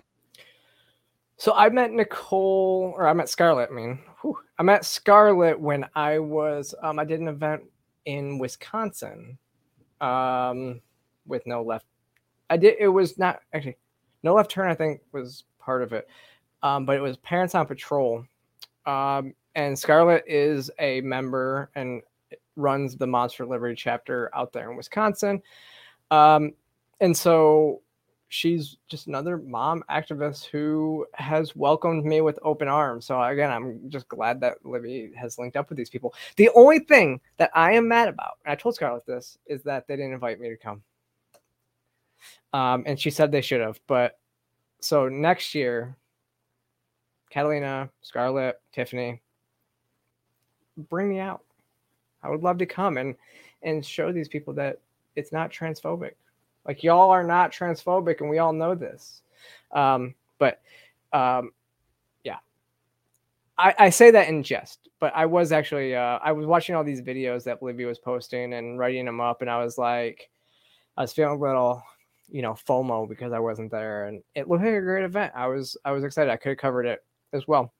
So 1.36 1.52
I 1.54 1.68
met 1.68 1.90
Nicole, 1.90 2.94
or 2.96 3.08
I 3.08 3.12
met 3.12 3.28
Scarlett. 3.28 3.68
I 3.70 3.74
mean, 3.74 3.98
whew, 4.22 4.38
I 4.58 4.62
met 4.62 4.84
Scarlett 4.84 5.58
when 5.58 5.84
I 5.94 6.20
was 6.20 6.74
um, 6.82 6.98
I 6.98 7.04
did 7.04 7.20
an 7.20 7.28
event 7.28 7.62
in 8.04 8.38
Wisconsin, 8.38 9.36
um, 10.00 10.80
with 11.26 11.46
no 11.46 11.62
left. 11.62 11.86
I 12.48 12.56
did. 12.56 12.76
It 12.78 12.88
was 12.88 13.18
not 13.18 13.40
actually 13.52 13.76
no 14.22 14.34
left 14.34 14.50
turn. 14.52 14.70
I 14.70 14.74
think 14.74 15.00
was 15.12 15.44
part 15.58 15.82
of 15.82 15.92
it, 15.92 16.08
um, 16.62 16.86
but 16.86 16.96
it 16.96 17.00
was 17.02 17.16
Parents 17.18 17.56
on 17.56 17.66
Patrol, 17.66 18.24
um, 18.86 19.34
and 19.56 19.76
Scarlett 19.76 20.22
is 20.28 20.70
a 20.78 21.00
member 21.00 21.70
and 21.74 22.02
runs 22.58 22.96
the 22.96 23.06
Moms 23.06 23.32
for 23.32 23.46
Liberty 23.46 23.74
chapter 23.74 24.30
out 24.34 24.52
there 24.52 24.70
in 24.70 24.76
Wisconsin, 24.76 25.42
um, 26.10 26.52
and 27.00 27.16
so 27.16 27.80
she's 28.28 28.76
just 28.88 29.06
another 29.06 29.38
mom 29.38 29.82
activist 29.90 30.46
who 30.46 31.06
has 31.14 31.56
welcomed 31.56 32.04
me 32.04 32.20
with 32.20 32.38
open 32.42 32.68
arms. 32.68 33.06
So 33.06 33.20
again, 33.22 33.50
I'm 33.50 33.80
just 33.88 34.06
glad 34.08 34.40
that 34.40 34.64
Libby 34.64 35.12
has 35.16 35.38
linked 35.38 35.56
up 35.56 35.68
with 35.68 35.78
these 35.78 35.90
people. 35.90 36.14
The 36.36 36.50
only 36.54 36.80
thing 36.80 37.20
that 37.38 37.50
I 37.54 37.72
am 37.72 37.88
mad 37.88 38.08
about, 38.08 38.38
and 38.44 38.52
I 38.52 38.54
told 38.54 38.74
Scarlett 38.74 39.06
this, 39.06 39.38
is 39.46 39.62
that 39.62 39.86
they 39.86 39.96
didn't 39.96 40.12
invite 40.12 40.40
me 40.40 40.50
to 40.50 40.56
come. 40.56 40.82
Um, 42.52 42.84
and 42.86 43.00
she 43.00 43.10
said 43.10 43.30
they 43.30 43.40
should 43.40 43.60
have, 43.60 43.80
but 43.86 44.18
so 44.80 45.08
next 45.08 45.54
year, 45.54 45.96
Catalina, 47.30 47.90
Scarlett, 48.00 48.60
Tiffany, 48.72 49.20
bring 50.76 51.08
me 51.08 51.18
out. 51.18 51.42
I 52.22 52.30
would 52.30 52.42
love 52.42 52.58
to 52.58 52.66
come 52.66 52.96
and 52.96 53.14
and 53.62 53.84
show 53.84 54.12
these 54.12 54.28
people 54.28 54.54
that 54.54 54.78
it's 55.16 55.32
not 55.32 55.50
transphobic. 55.50 56.12
Like 56.66 56.82
y'all 56.82 57.10
are 57.10 57.24
not 57.24 57.52
transphobic, 57.52 58.20
and 58.20 58.30
we 58.30 58.38
all 58.38 58.52
know 58.52 58.74
this. 58.74 59.22
Um, 59.72 60.14
but 60.38 60.60
um, 61.12 61.52
yeah, 62.24 62.38
I, 63.56 63.74
I 63.78 63.90
say 63.90 64.10
that 64.10 64.28
in 64.28 64.42
jest. 64.42 64.88
But 65.00 65.12
I 65.14 65.26
was 65.26 65.52
actually 65.52 65.94
uh, 65.94 66.18
I 66.22 66.32
was 66.32 66.46
watching 66.46 66.74
all 66.74 66.84
these 66.84 67.00
videos 67.00 67.44
that 67.44 67.62
Olivia 67.62 67.86
was 67.86 67.98
posting 67.98 68.54
and 68.54 68.78
writing 68.78 69.04
them 69.04 69.20
up, 69.20 69.40
and 69.40 69.50
I 69.50 69.62
was 69.62 69.78
like, 69.78 70.28
I 70.96 71.02
was 71.02 71.12
feeling 71.12 71.38
a 71.38 71.40
little, 71.40 71.82
you 72.28 72.42
know, 72.42 72.54
FOMO 72.54 73.08
because 73.08 73.32
I 73.32 73.38
wasn't 73.38 73.70
there, 73.70 74.06
and 74.06 74.22
it 74.34 74.48
looked 74.48 74.64
like 74.64 74.74
a 74.74 74.80
great 74.80 75.04
event. 75.04 75.32
I 75.34 75.46
was 75.46 75.76
I 75.84 75.92
was 75.92 76.04
excited. 76.04 76.30
I 76.30 76.36
could 76.36 76.50
have 76.50 76.58
covered 76.58 76.86
it 76.86 77.04
as 77.32 77.46
well. 77.46 77.72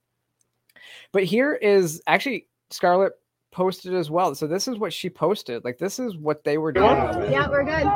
But 1.13 1.25
here 1.25 1.55
is 1.55 2.01
actually 2.07 2.47
Scarlett 2.71 3.13
posted 3.51 3.95
as 3.95 4.11
well. 4.11 4.35
So 4.35 4.47
this 4.47 4.69
is 4.69 4.79
what 4.79 4.93
she 4.93 5.09
posted. 5.11 5.65
Like 5.65 5.79
this 5.79 5.99
is 5.99 6.17
what 6.17 6.45
they 6.45 6.59
were 6.59 6.73
doing. 6.73 6.87
Yeah, 7.31 7.49
we're 7.49 7.65
good. 7.65 7.87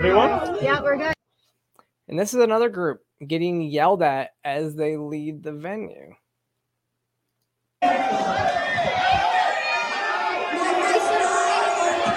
Anyone? 0.00 0.62
Yeah, 0.62 0.80
we're 0.80 0.96
good. 0.96 1.14
And 2.06 2.18
this 2.18 2.32
is 2.32 2.40
another 2.40 2.68
group 2.68 3.02
getting 3.26 3.60
yelled 3.62 4.02
at 4.02 4.30
as 4.44 4.76
they 4.76 4.96
leave 4.96 5.42
the 5.42 5.52
venue. 5.52 6.14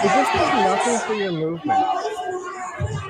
Is 0.04 0.12
this 0.14 0.28
nothing 0.36 0.98
for 1.08 1.14
your 1.14 1.32
movement? 1.32 2.01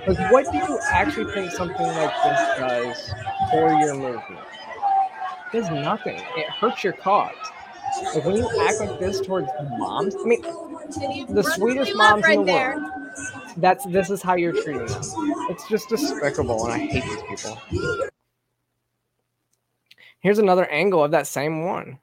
Like, 0.08 0.32
what 0.32 0.52
do 0.52 0.58
you 0.58 0.80
actually 0.89 1.32
think 1.34 1.52
something 1.52 1.86
like 1.86 2.14
this 2.24 2.39
does 2.58 3.14
for 3.52 3.70
your 3.70 3.93
movement? 3.93 4.39
It 5.54 5.58
does 5.58 5.70
nothing. 5.70 6.20
It 6.38 6.49
hurts 6.49 6.84
your 6.84 6.93
cause. 6.93 7.36
Like 8.16 8.26
when 8.26 8.38
you 8.38 8.49
act 8.68 8.80
like 8.80 8.99
this 8.99 9.22
towards 9.22 9.47
moms, 9.78 10.16
I 10.16 10.24
mean, 10.24 10.41
the 10.41 11.43
sweetest 11.56 11.95
moms 11.95 12.26
in 12.28 12.45
the 12.45 12.52
world. 12.52 12.82
That's 13.58 13.86
this 13.86 14.10
is 14.10 14.22
how 14.22 14.36
you're 14.36 14.54
treating 14.54 14.86
them. 14.86 15.02
It's 15.49 15.68
just 15.68 15.89
despicable, 15.89 16.66
and 16.66 16.74
I 16.74 16.78
hate 16.80 17.04
these 17.04 17.22
people. 17.24 17.62
Here's 20.22 20.39
another 20.39 20.66
angle 20.68 21.04
of 21.04 21.12
that 21.12 21.28
same 21.28 21.66
one. 21.66 21.99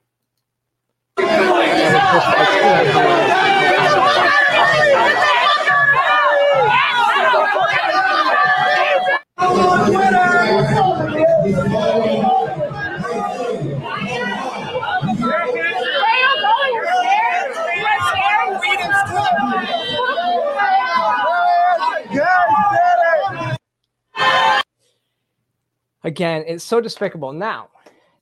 Again, 26.09 26.45
it's 26.47 26.65
so 26.65 26.81
despicable. 26.81 27.35
Now, 27.35 27.69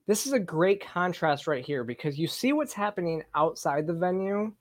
this 0.08 0.26
is 0.26 0.32
a 0.32 0.40
great 0.40 0.84
contrast 0.84 1.46
right 1.46 1.64
here 1.64 1.84
because 1.84 2.18
you 2.18 2.26
see 2.26 2.52
what's 2.52 2.72
happening 2.72 3.22
outside 3.34 3.86
the 3.86 3.92
venue. 3.92 4.52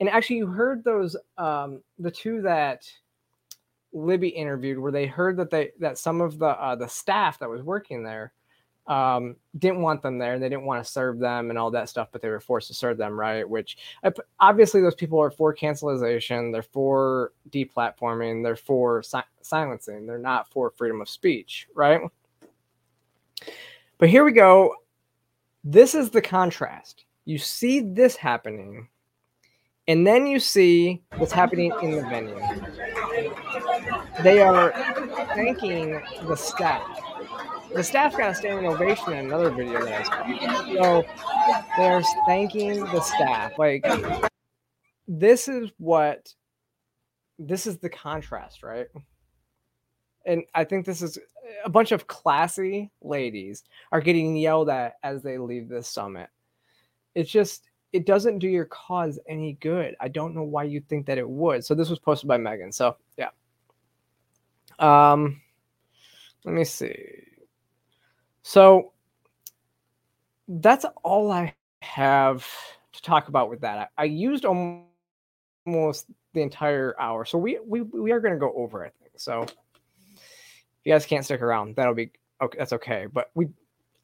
And 0.00 0.08
actually, 0.08 0.36
you 0.36 0.46
heard 0.46 0.82
those 0.82 1.14
um, 1.36 1.82
the 1.98 2.10
two 2.10 2.40
that 2.42 2.84
Libby 3.92 4.28
interviewed, 4.28 4.78
where 4.78 4.92
they 4.92 5.06
heard 5.06 5.36
that 5.38 5.50
they 5.50 5.70
that 5.80 5.98
some 5.98 6.20
of 6.20 6.38
the 6.38 6.46
uh, 6.46 6.76
the 6.76 6.88
staff 6.88 7.38
that 7.38 7.48
was 7.48 7.62
working 7.62 8.02
there 8.02 8.32
um, 8.88 9.36
didn't 9.58 9.82
want 9.82 10.02
them 10.02 10.18
there, 10.18 10.34
and 10.34 10.42
they 10.42 10.48
didn't 10.48 10.64
want 10.64 10.84
to 10.84 10.90
serve 10.90 11.18
them 11.18 11.50
and 11.50 11.58
all 11.58 11.70
that 11.70 11.88
stuff, 11.88 12.08
but 12.10 12.22
they 12.22 12.30
were 12.30 12.40
forced 12.40 12.68
to 12.68 12.74
serve 12.74 12.96
them, 12.96 13.18
right? 13.18 13.48
Which 13.48 13.76
obviously 14.40 14.80
those 14.80 14.94
people 14.94 15.20
are 15.20 15.30
for 15.30 15.54
cancelization, 15.54 16.50
they're 16.50 16.62
for 16.62 17.32
deplatforming, 17.50 18.42
they're 18.42 18.56
for 18.56 19.02
si- 19.02 19.18
silencing, 19.42 20.06
they're 20.06 20.18
not 20.18 20.50
for 20.50 20.70
freedom 20.70 21.02
of 21.02 21.08
speech, 21.08 21.68
right? 21.74 22.00
But 23.98 24.08
here 24.08 24.24
we 24.24 24.32
go. 24.32 24.74
This 25.64 25.94
is 25.94 26.10
the 26.10 26.22
contrast. 26.22 27.04
You 27.26 27.36
see 27.36 27.80
this 27.80 28.16
happening, 28.16 28.88
and 29.86 30.06
then 30.06 30.26
you 30.26 30.40
see 30.40 31.02
what's 31.18 31.32
happening 31.32 31.72
in 31.82 31.90
the 31.90 32.02
venue. 32.08 33.27
They 34.22 34.40
are 34.40 34.72
thanking 35.34 36.00
the 36.26 36.36
staff 36.36 37.08
the 37.74 37.84
staff 37.84 38.16
got 38.16 38.30
a 38.30 38.34
standing 38.34 38.66
ovation 38.66 39.12
in 39.12 39.26
another 39.26 39.50
video 39.50 39.84
that 39.84 40.00
I 40.00 40.72
saw. 40.72 40.72
So 40.72 41.04
they're 41.76 42.02
thanking 42.26 42.80
the 42.80 43.00
staff. 43.00 43.58
Like 43.58 43.84
this 45.06 45.48
is 45.48 45.70
what 45.78 46.32
this 47.38 47.66
is 47.66 47.78
the 47.78 47.88
contrast, 47.88 48.62
right? 48.62 48.88
And 50.26 50.44
I 50.54 50.64
think 50.64 50.84
this 50.84 51.02
is 51.02 51.18
a 51.64 51.70
bunch 51.70 51.92
of 51.92 52.06
classy 52.06 52.90
ladies 53.00 53.64
are 53.92 54.00
getting 54.00 54.36
yelled 54.36 54.68
at 54.68 54.94
as 55.02 55.22
they 55.22 55.38
leave 55.38 55.68
this 55.68 55.88
summit. 55.88 56.28
It's 57.14 57.30
just 57.30 57.64
it 57.92 58.06
doesn't 58.06 58.38
do 58.38 58.48
your 58.48 58.66
cause 58.66 59.18
any 59.28 59.54
good. 59.60 59.96
I 60.00 60.08
don't 60.08 60.34
know 60.34 60.42
why 60.42 60.64
you 60.64 60.80
think 60.80 61.06
that 61.06 61.18
it 61.18 61.28
would. 61.28 61.64
So 61.64 61.74
this 61.74 61.88
was 61.88 61.98
posted 61.98 62.28
by 62.28 62.36
Megan. 62.36 62.72
So 62.72 62.96
yeah. 63.16 63.30
Um 64.78 65.40
let 66.44 66.54
me 66.54 66.64
see. 66.64 66.94
So 68.42 68.92
that's 70.48 70.86
all 71.04 71.30
I 71.30 71.54
have 71.82 72.46
to 72.92 73.02
talk 73.02 73.28
about 73.28 73.50
with 73.50 73.60
that. 73.60 73.90
I, 73.98 74.02
I 74.02 74.04
used 74.04 74.44
almost 74.46 76.06
the 76.32 76.40
entire 76.40 76.94
hour. 76.98 77.24
So 77.24 77.38
we 77.38 77.58
we, 77.64 77.82
we 77.82 78.12
are 78.12 78.20
going 78.20 78.34
to 78.34 78.40
go 78.40 78.52
over, 78.56 78.84
I 78.84 78.90
think. 79.00 79.12
So 79.16 79.42
if 79.42 79.54
you 80.84 80.92
guys 80.92 81.04
can't 81.06 81.24
stick 81.24 81.42
around, 81.42 81.76
that'll 81.76 81.94
be 81.94 82.12
okay. 82.40 82.58
That's 82.58 82.72
okay. 82.72 83.06
But 83.12 83.30
we, 83.34 83.48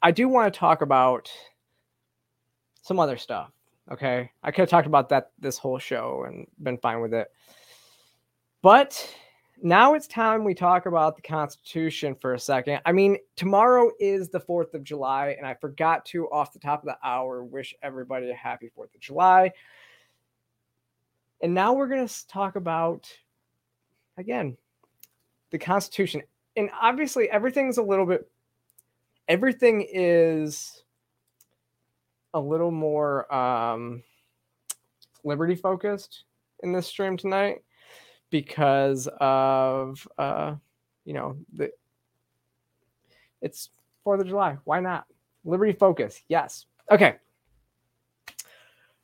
I 0.01 0.11
do 0.11 0.27
want 0.27 0.53
to 0.53 0.59
talk 0.59 0.81
about 0.81 1.31
some 2.81 2.99
other 2.99 3.17
stuff. 3.17 3.51
Okay, 3.91 4.31
I 4.43 4.51
could 4.51 4.61
have 4.61 4.69
talked 4.69 4.87
about 4.87 5.09
that 5.09 5.31
this 5.39 5.57
whole 5.57 5.79
show 5.79 6.25
and 6.27 6.47
been 6.61 6.77
fine 6.77 7.01
with 7.01 7.13
it. 7.13 7.31
But 8.61 9.07
now 9.65 9.95
it's 9.95 10.05
time 10.05 10.43
we 10.43 10.53
talk 10.53 10.85
about 10.85 11.15
the 11.15 11.23
Constitution 11.23 12.13
for 12.13 12.35
a 12.35 12.39
second. 12.39 12.81
I 12.85 12.91
mean, 12.91 13.17
tomorrow 13.35 13.89
is 13.99 14.29
the 14.29 14.39
4th 14.39 14.75
of 14.75 14.83
July, 14.83 15.35
and 15.39 15.47
I 15.47 15.55
forgot 15.55 16.05
to, 16.05 16.27
off 16.27 16.53
the 16.53 16.59
top 16.59 16.83
of 16.83 16.85
the 16.85 16.97
hour, 17.03 17.43
wish 17.43 17.73
everybody 17.81 18.29
a 18.29 18.35
happy 18.35 18.69
4th 18.77 18.93
of 18.93 18.99
July. 18.99 19.51
And 21.41 21.55
now 21.55 21.73
we're 21.73 21.87
going 21.87 22.07
to 22.07 22.27
talk 22.27 22.57
about, 22.57 23.11
again, 24.19 24.55
the 25.49 25.57
Constitution. 25.57 26.21
And 26.55 26.69
obviously, 26.79 27.27
everything's 27.31 27.79
a 27.79 27.83
little 27.83 28.05
bit, 28.05 28.29
everything 29.27 29.83
is 29.91 30.83
a 32.35 32.39
little 32.39 32.69
more 32.69 33.33
um, 33.33 34.03
liberty 35.23 35.55
focused 35.55 36.25
in 36.61 36.71
this 36.71 36.85
stream 36.85 37.17
tonight 37.17 37.63
because 38.29 39.07
of, 39.19 40.07
uh, 40.17 40.55
you 41.05 41.13
know, 41.13 41.37
the, 41.53 41.71
it's 43.41 43.69
4th 44.05 44.21
of 44.21 44.27
July. 44.27 44.57
Why 44.63 44.79
not? 44.79 45.05
Liberty 45.43 45.73
focus. 45.73 46.21
Yes. 46.27 46.65
Okay. 46.91 47.15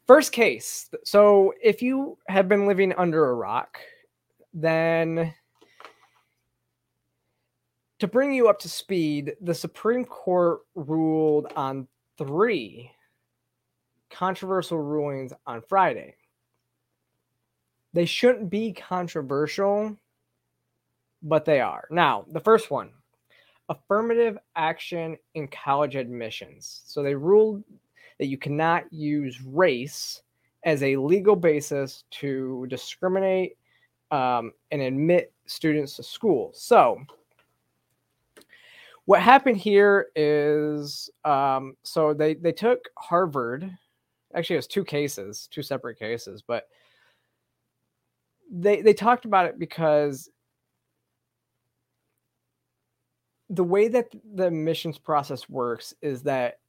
First 0.08 0.32
case. 0.32 0.90
So 1.04 1.54
if 1.64 1.82
you 1.82 2.18
have 2.28 2.50
been 2.50 2.68
living 2.68 2.94
under 2.94 3.30
a 3.30 3.34
rock, 3.34 3.80
then 4.54 5.34
to 8.00 8.08
bring 8.08 8.34
you 8.34 8.50
up 8.50 8.60
to 8.60 8.70
speed, 8.70 9.36
the 9.42 9.54
Supreme 9.54 10.04
Court 10.04 10.62
ruled 10.76 11.54
on 11.56 11.88
three 12.18 12.92
controversial 14.10 14.80
rulings 14.80 15.34
on 15.46 15.62
Friday. 15.62 16.16
They 17.94 18.06
shouldn't 18.06 18.50
be 18.50 18.74
controversial, 18.74 19.98
but 21.22 21.46
they 21.46 21.60
are. 21.60 21.88
Now, 21.92 22.26
the 22.30 22.40
first 22.40 22.72
one 22.72 22.92
affirmative 23.70 24.38
action 24.58 25.18
in 25.34 25.48
college 25.48 25.96
admissions. 25.96 26.82
So 26.86 27.02
they 27.02 27.16
ruled 27.16 27.64
that 28.20 28.28
you 28.28 28.38
cannot 28.38 28.92
use 28.92 29.42
race 29.42 30.22
as 30.64 30.84
a 30.84 30.98
legal 30.98 31.36
basis 31.36 32.04
to 32.12 32.68
discriminate 32.70 33.58
um, 34.12 34.52
and 34.72 34.82
admit 34.82 35.34
students 35.46 35.96
to 35.96 36.04
school. 36.04 36.52
So, 36.54 37.02
what 39.06 39.22
happened 39.22 39.58
here 39.58 40.10
is 40.16 41.10
um, 41.26 41.76
so 41.84 42.14
they 42.14 42.36
they 42.36 42.52
took 42.52 42.90
Harvard. 42.98 43.70
Actually, 44.36 44.56
it 44.56 44.60
was 44.60 44.68
two 44.68 44.86
cases, 44.86 45.48
two 45.52 45.64
separate 45.64 45.98
cases, 45.98 46.44
but 46.46 46.68
they 48.52 48.82
they 48.82 48.94
talked 48.94 49.26
about 49.26 49.46
it 49.46 49.58
because 49.58 50.30
the 53.50 53.64
way 53.64 53.88
that 53.88 54.08
the 54.34 54.48
admissions 54.48 54.98
process 54.98 55.50
works 55.50 55.94
is 56.02 56.22
that 56.24 56.60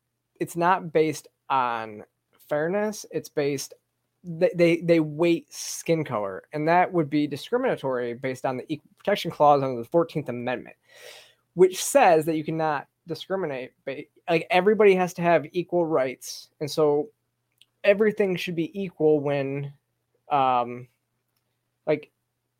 it's 0.40 0.56
not 0.56 0.92
based 0.92 1.26
on 1.50 2.04
fairness 2.48 3.04
it's 3.10 3.28
based 3.28 3.74
they, 4.24 4.50
they 4.54 4.80
they 4.82 5.00
weight 5.00 5.52
skin 5.52 6.04
color 6.04 6.44
and 6.52 6.68
that 6.68 6.92
would 6.92 7.10
be 7.10 7.26
discriminatory 7.26 8.14
based 8.14 8.46
on 8.46 8.56
the 8.56 8.72
equal 8.72 8.90
protection 8.98 9.30
clause 9.30 9.62
under 9.62 9.82
the 9.82 9.88
14th 9.88 10.28
amendment 10.28 10.76
which 11.54 11.82
says 11.82 12.24
that 12.24 12.36
you 12.36 12.44
cannot 12.44 12.86
discriminate 13.08 13.72
but 13.84 13.98
like 14.30 14.46
everybody 14.50 14.94
has 14.94 15.12
to 15.12 15.22
have 15.22 15.46
equal 15.52 15.84
rights 15.84 16.50
and 16.60 16.70
so 16.70 17.08
everything 17.82 18.36
should 18.36 18.54
be 18.54 18.80
equal 18.80 19.18
when 19.18 19.72
um 20.30 20.86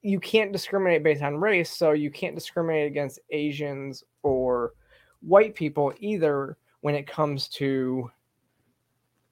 you 0.03 0.19
can't 0.21 0.53
discriminate 0.53 1.03
based 1.03 1.23
on 1.23 1.37
race 1.37 1.71
so 1.71 1.93
you 1.93 2.11
can't 2.11 2.35
discriminate 2.35 2.87
against 2.87 3.21
asians 3.31 4.05
or 4.23 4.73
white 5.21 5.55
people 5.55 5.93
either 6.01 6.57
when 6.81 6.95
it 6.95 7.07
comes 7.07 7.49
to 7.49 8.11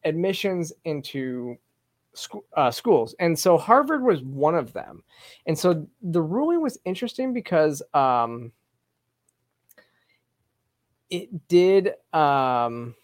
admissions 0.05 0.73
into 0.85 1.57
uh, 2.57 2.71
schools. 2.71 3.15
And 3.19 3.39
so 3.39 3.57
Harvard 3.57 4.03
was 4.03 4.23
one 4.23 4.55
of 4.55 4.73
them. 4.73 5.03
And 5.47 5.59
so 5.59 5.87
the 6.03 6.23
ruling 6.23 6.63
was 6.63 6.79
interesting 6.85 7.33
because 7.33 7.83
um, 7.95 8.53
it 11.11 11.49
did. 11.49 11.95
Um, 12.13 12.95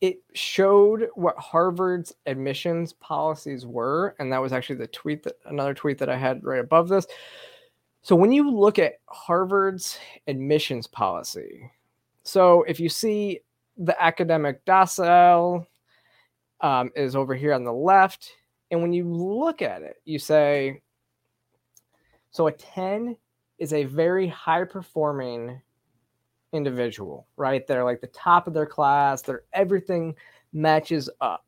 it 0.00 0.18
showed 0.32 1.08
what 1.14 1.36
Harvard's 1.36 2.14
admissions 2.26 2.92
policies 2.92 3.66
were, 3.66 4.14
and 4.18 4.32
that 4.32 4.40
was 4.40 4.52
actually 4.52 4.76
the 4.76 4.86
tweet 4.86 5.24
that 5.24 5.34
another 5.46 5.74
tweet 5.74 5.98
that 5.98 6.08
I 6.08 6.16
had 6.16 6.44
right 6.44 6.60
above 6.60 6.88
this. 6.88 7.06
So 8.02 8.14
when 8.14 8.30
you 8.30 8.48
look 8.48 8.78
at 8.78 9.00
Harvard's 9.06 9.98
admissions 10.28 10.86
policy, 10.86 11.70
so 12.22 12.62
if 12.64 12.78
you 12.78 12.88
see 12.88 13.40
the 13.76 14.00
academic 14.02 14.64
decile 14.64 15.66
um, 16.60 16.90
is 16.94 17.16
over 17.16 17.34
here 17.34 17.52
on 17.52 17.64
the 17.64 17.72
left, 17.72 18.32
and 18.70 18.82
when 18.82 18.92
you 18.92 19.04
look 19.04 19.62
at 19.62 19.82
it, 19.82 19.96
you 20.04 20.18
say, 20.18 20.80
so 22.30 22.46
a 22.46 22.52
10 22.52 23.16
is 23.58 23.72
a 23.72 23.84
very 23.84 24.28
high 24.28 24.64
performing 24.64 25.60
individual, 26.52 27.26
right? 27.36 27.66
They're 27.66 27.84
like 27.84 28.00
the 28.00 28.08
top 28.08 28.46
of 28.46 28.54
their 28.54 28.66
class, 28.66 29.22
their 29.22 29.42
everything 29.52 30.14
matches 30.52 31.10
up. 31.20 31.44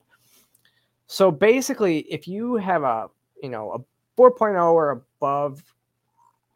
So 1.07 1.31
basically, 1.31 2.01
if 2.01 2.29
you 2.29 2.57
have 2.57 2.83
a, 2.83 3.09
you 3.43 3.49
know, 3.49 3.73
a 3.73 4.21
4.0 4.21 4.73
or 4.73 4.91
above, 4.91 5.63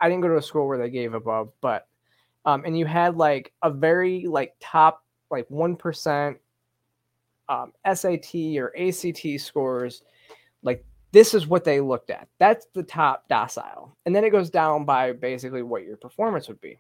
I 0.01 0.09
didn't 0.09 0.23
go 0.23 0.29
to 0.29 0.37
a 0.37 0.43
school 0.43 0.69
where 0.69 0.79
they 0.79 0.91
gave 0.91 1.15
above, 1.15 1.51
but 1.61 1.89
um, 2.45 2.65
and 2.67 2.79
you 2.79 2.85
had 2.85 3.17
like 3.17 3.53
a 3.63 3.71
very 3.71 4.27
like 4.27 4.55
top 4.61 5.03
like 5.31 5.47
one 5.49 5.77
percent 5.77 6.37
um, 7.49 7.73
SAT 7.91 8.35
or 8.59 8.73
ACT 8.79 9.41
scores, 9.41 10.03
like 10.63 10.85
this 11.13 11.33
is 11.33 11.47
what 11.47 11.65
they 11.65 11.81
looked 11.81 12.11
at. 12.11 12.29
That's 12.39 12.67
the 12.75 12.83
top 12.83 13.29
decile, 13.31 13.93
and 14.05 14.15
then 14.15 14.25
it 14.25 14.31
goes 14.31 14.51
down 14.51 14.85
by 14.85 15.13
basically 15.13 15.63
what 15.63 15.85
your 15.85 15.97
performance 15.97 16.49
would 16.49 16.61
be. 16.61 16.79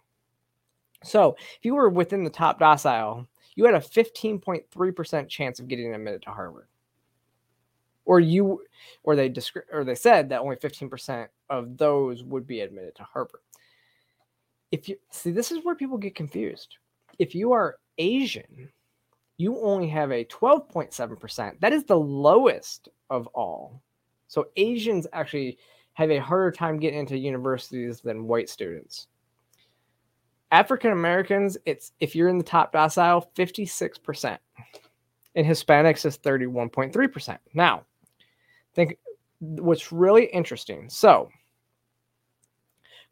So 1.04 1.36
if 1.38 1.64
you 1.64 1.74
were 1.74 1.88
within 1.88 2.24
the 2.24 2.30
top 2.30 2.58
decile, 2.58 3.26
you 3.54 3.64
had 3.64 3.74
a 3.74 3.80
15.3% 3.80 5.28
chance 5.28 5.60
of 5.60 5.68
getting 5.68 5.94
admitted 5.94 6.22
to 6.22 6.30
Harvard. 6.30 6.66
Or 8.04 8.20
you, 8.20 8.62
or 9.02 9.16
they 9.16 9.30
descri- 9.30 9.72
or 9.72 9.84
they 9.84 9.94
said 9.94 10.28
that 10.28 10.40
only 10.40 10.56
15% 10.56 11.28
of 11.48 11.76
those 11.76 12.22
would 12.22 12.46
be 12.46 12.60
admitted 12.60 12.94
to 12.96 13.04
Harvard. 13.04 13.40
If 14.72 14.88
you 14.88 14.96
see 15.10 15.30
this 15.30 15.52
is 15.52 15.64
where 15.64 15.74
people 15.74 15.98
get 15.98 16.14
confused. 16.14 16.78
If 17.18 17.34
you 17.34 17.52
are 17.52 17.78
asian 17.98 18.68
you 19.36 19.60
only 19.60 19.88
have 19.88 20.10
a 20.10 20.24
12.7% 20.24 21.60
that 21.60 21.72
is 21.72 21.84
the 21.84 21.98
lowest 21.98 22.88
of 23.10 23.26
all. 23.28 23.80
So 24.28 24.48
asians 24.56 25.06
actually 25.12 25.58
have 25.94 26.10
a 26.10 26.18
harder 26.18 26.50
time 26.50 26.78
getting 26.78 27.00
into 27.00 27.16
universities 27.16 28.00
than 28.00 28.26
white 28.26 28.48
students 28.48 29.06
african 30.54 30.92
americans 30.92 31.56
it's 31.66 31.92
if 32.00 32.14
you're 32.14 32.28
in 32.28 32.38
the 32.38 32.44
top 32.44 32.72
decile 32.72 33.26
56% 33.36 34.38
and 35.34 35.46
hispanics 35.46 36.06
is 36.06 36.18
31.3% 36.18 37.38
now 37.54 37.84
think 38.74 38.96
what's 39.40 39.92
really 39.92 40.24
interesting 40.26 40.88
so 40.88 41.28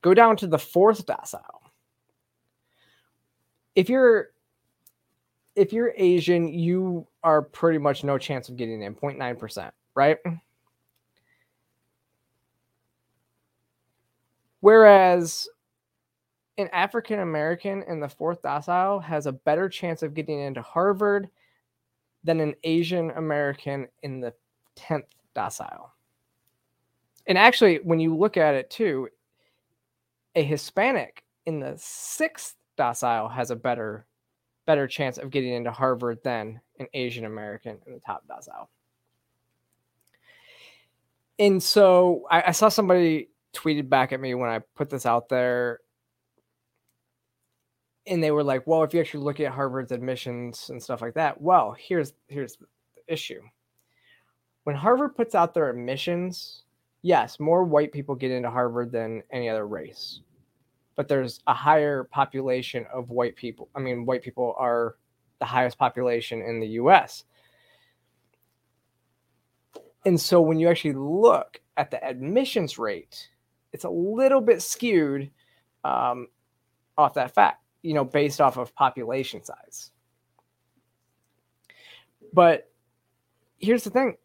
Go 0.03 0.15
down 0.15 0.37
to 0.39 0.49
the 0.49 0.59
fourth 0.59 1.07
decile. 1.07 1.41
If 3.75 3.89
you're 3.89 4.31
if 5.55 5.73
you're 5.73 5.93
Asian, 5.97 6.49
you 6.49 7.07
are 7.23 7.43
pretty 7.43 7.79
much 7.79 8.05
no 8.05 8.19
chance 8.19 8.49
of 8.49 8.57
getting 8.57 8.83
in 8.83 8.95
0.9%, 8.95 9.71
right? 9.95 10.17
Whereas 14.61 15.47
an 16.59 16.69
African 16.73 17.21
American 17.21 17.83
in 17.89 18.01
the 18.01 18.09
fourth 18.09 18.43
decile 18.43 19.03
has 19.03 19.27
a 19.27 19.33
better 19.33 19.69
chance 19.69 20.03
of 20.03 20.15
getting 20.15 20.41
into 20.41 20.63
Harvard 20.63 21.29
than 22.25 22.41
an 22.41 22.55
Asian 22.65 23.11
American 23.13 23.89
in 24.03 24.21
the 24.21 24.35
10th 24.77 25.05
decile. 25.35 25.91
And 27.27 27.39
actually, 27.39 27.77
when 27.77 28.01
you 28.01 28.17
look 28.17 28.37
at 28.37 28.55
it 28.55 28.71
too, 28.71 29.09
a 30.35 30.43
Hispanic 30.43 31.25
in 31.47 31.61
the 31.61 31.75
sixth 31.77 32.57
decile 32.79 33.31
has 33.33 33.51
a 33.51 33.57
better 33.57 34.07
better 34.65 34.87
chance 34.87 35.19
of 35.19 35.31
getting 35.31 35.53
into 35.53 35.73
Harvard 35.73 36.19
than 36.23 36.61
an 36.79 36.87
Asian 36.95 37.25
American 37.25 37.79
in 37.87 37.95
the 37.95 38.01
top 38.01 38.25
decile. 38.29 38.69
And 41.39 41.61
so 41.61 42.27
I, 42.31 42.45
I 42.49 42.51
saw 42.53 42.69
somebody 42.69 43.29
tweeted 43.55 43.89
back 43.89 44.13
at 44.13 44.21
me 44.21 44.35
when 44.35 44.49
I 44.49 44.61
put 44.77 44.89
this 44.89 45.05
out 45.05 45.29
there 45.29 45.81
and 48.07 48.23
they 48.23 48.31
were 48.31 48.45
like, 48.45 48.67
"Well, 48.67 48.83
if 48.83 48.95
you 48.95 49.01
actually 49.01 49.25
look 49.25 49.41
at 49.41 49.53
Harvard's 49.53 49.93
admissions 49.93 50.71
and 50.71 50.83
stuff 50.83 51.03
like 51.03 51.15
that, 51.15 51.41
well, 51.41 51.77
here's 51.79 52.13
here's 52.29 52.57
the 52.57 52.67
issue. 53.09 53.41
When 54.65 54.77
Harvard 54.77 55.17
puts 55.17 55.35
out 55.35 55.55
their 55.55 55.71
admissions, 55.71 56.63
yes, 57.03 57.41
more 57.41 57.65
white 57.65 57.93
people 57.93 58.15
get 58.15 58.31
into 58.31 58.51
Harvard 58.51 58.93
than 58.93 59.23
any 59.31 59.49
other 59.49 59.67
race. 59.67 60.21
But 60.95 61.09
there's 61.09 61.41
a 61.47 61.55
higher 61.55 62.05
population 62.05 62.87
of 62.93 63.11
white 63.11 63.35
people. 63.37 63.69
I 63.75 63.81
mean, 63.81 64.07
white 64.07 64.23
people 64.23 64.55
are 64.59 64.97
the 65.41 65.47
highest 65.47 65.79
population 65.79 66.43
in 66.43 66.61
the 66.61 66.69
US. 66.69 67.25
And 70.05 70.21
so 70.21 70.41
when 70.41 70.59
you 70.59 70.69
actually 70.69 70.95
look 70.95 71.61
at 71.77 71.91
the 71.91 72.05
admissions 72.05 72.79
rate, 72.79 73.29
it's 73.73 73.85
a 73.85 73.91
little 73.91 74.41
bit 74.41 74.63
skewed 74.63 75.31
um, 75.85 76.29
off 76.97 77.15
that 77.15 77.35
fact 77.35 77.62
you 77.83 77.95
know, 77.95 78.05
based 78.05 78.41
off 78.41 78.57
of 78.57 78.75
population 78.75 79.45
size. 79.45 79.91
But 82.33 82.71
here's 83.59 83.85
the 83.85 83.91
thing. 83.91 84.17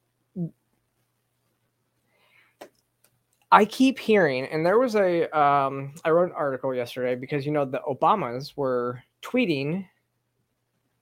I 3.51 3.63
keep 3.65 3.97
hearing, 3.97 4.45
and 4.45 4.65
there 4.65 4.77
was 4.77 4.95
a, 4.95 5.23
um, 5.37 5.93
I 6.03 6.09
wrote 6.09 6.29
an 6.29 6.35
article 6.35 6.75
yesterday 6.75 7.15
because, 7.15 7.45
you 7.45 7.51
know, 7.51 7.63
the 7.63 7.81
Obamas 7.87 8.57
were 8.57 9.01
tweeting, 9.21 9.87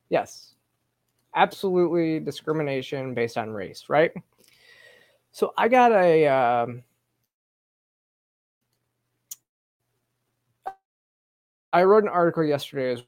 yes, 0.09 0.53
absolutely 1.33 2.19
discrimination 2.19 3.15
based 3.15 3.37
on 3.37 3.49
race, 3.49 3.85
right? 3.89 4.11
So 5.31 5.53
I 5.57 5.67
got 5.67 5.91
a, 5.91 6.27
um, 6.27 6.83
I 11.75 11.83
wrote 11.83 12.03
an 12.03 12.09
article 12.09 12.45
yesterday 12.45 12.93
as 12.93 13.03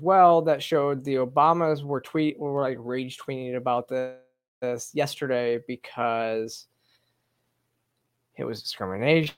well 0.00 0.42
that 0.42 0.62
showed 0.62 1.02
the 1.02 1.16
Obamas 1.16 1.82
were 1.82 2.00
tweet 2.00 2.38
were 2.38 2.62
like 2.62 2.76
rage 2.78 3.18
tweeting 3.18 3.56
about 3.56 3.88
this, 3.88 4.16
this 4.60 4.92
yesterday 4.94 5.58
because 5.66 6.68
it 8.36 8.44
was 8.44 8.62
discrimination. 8.62 9.34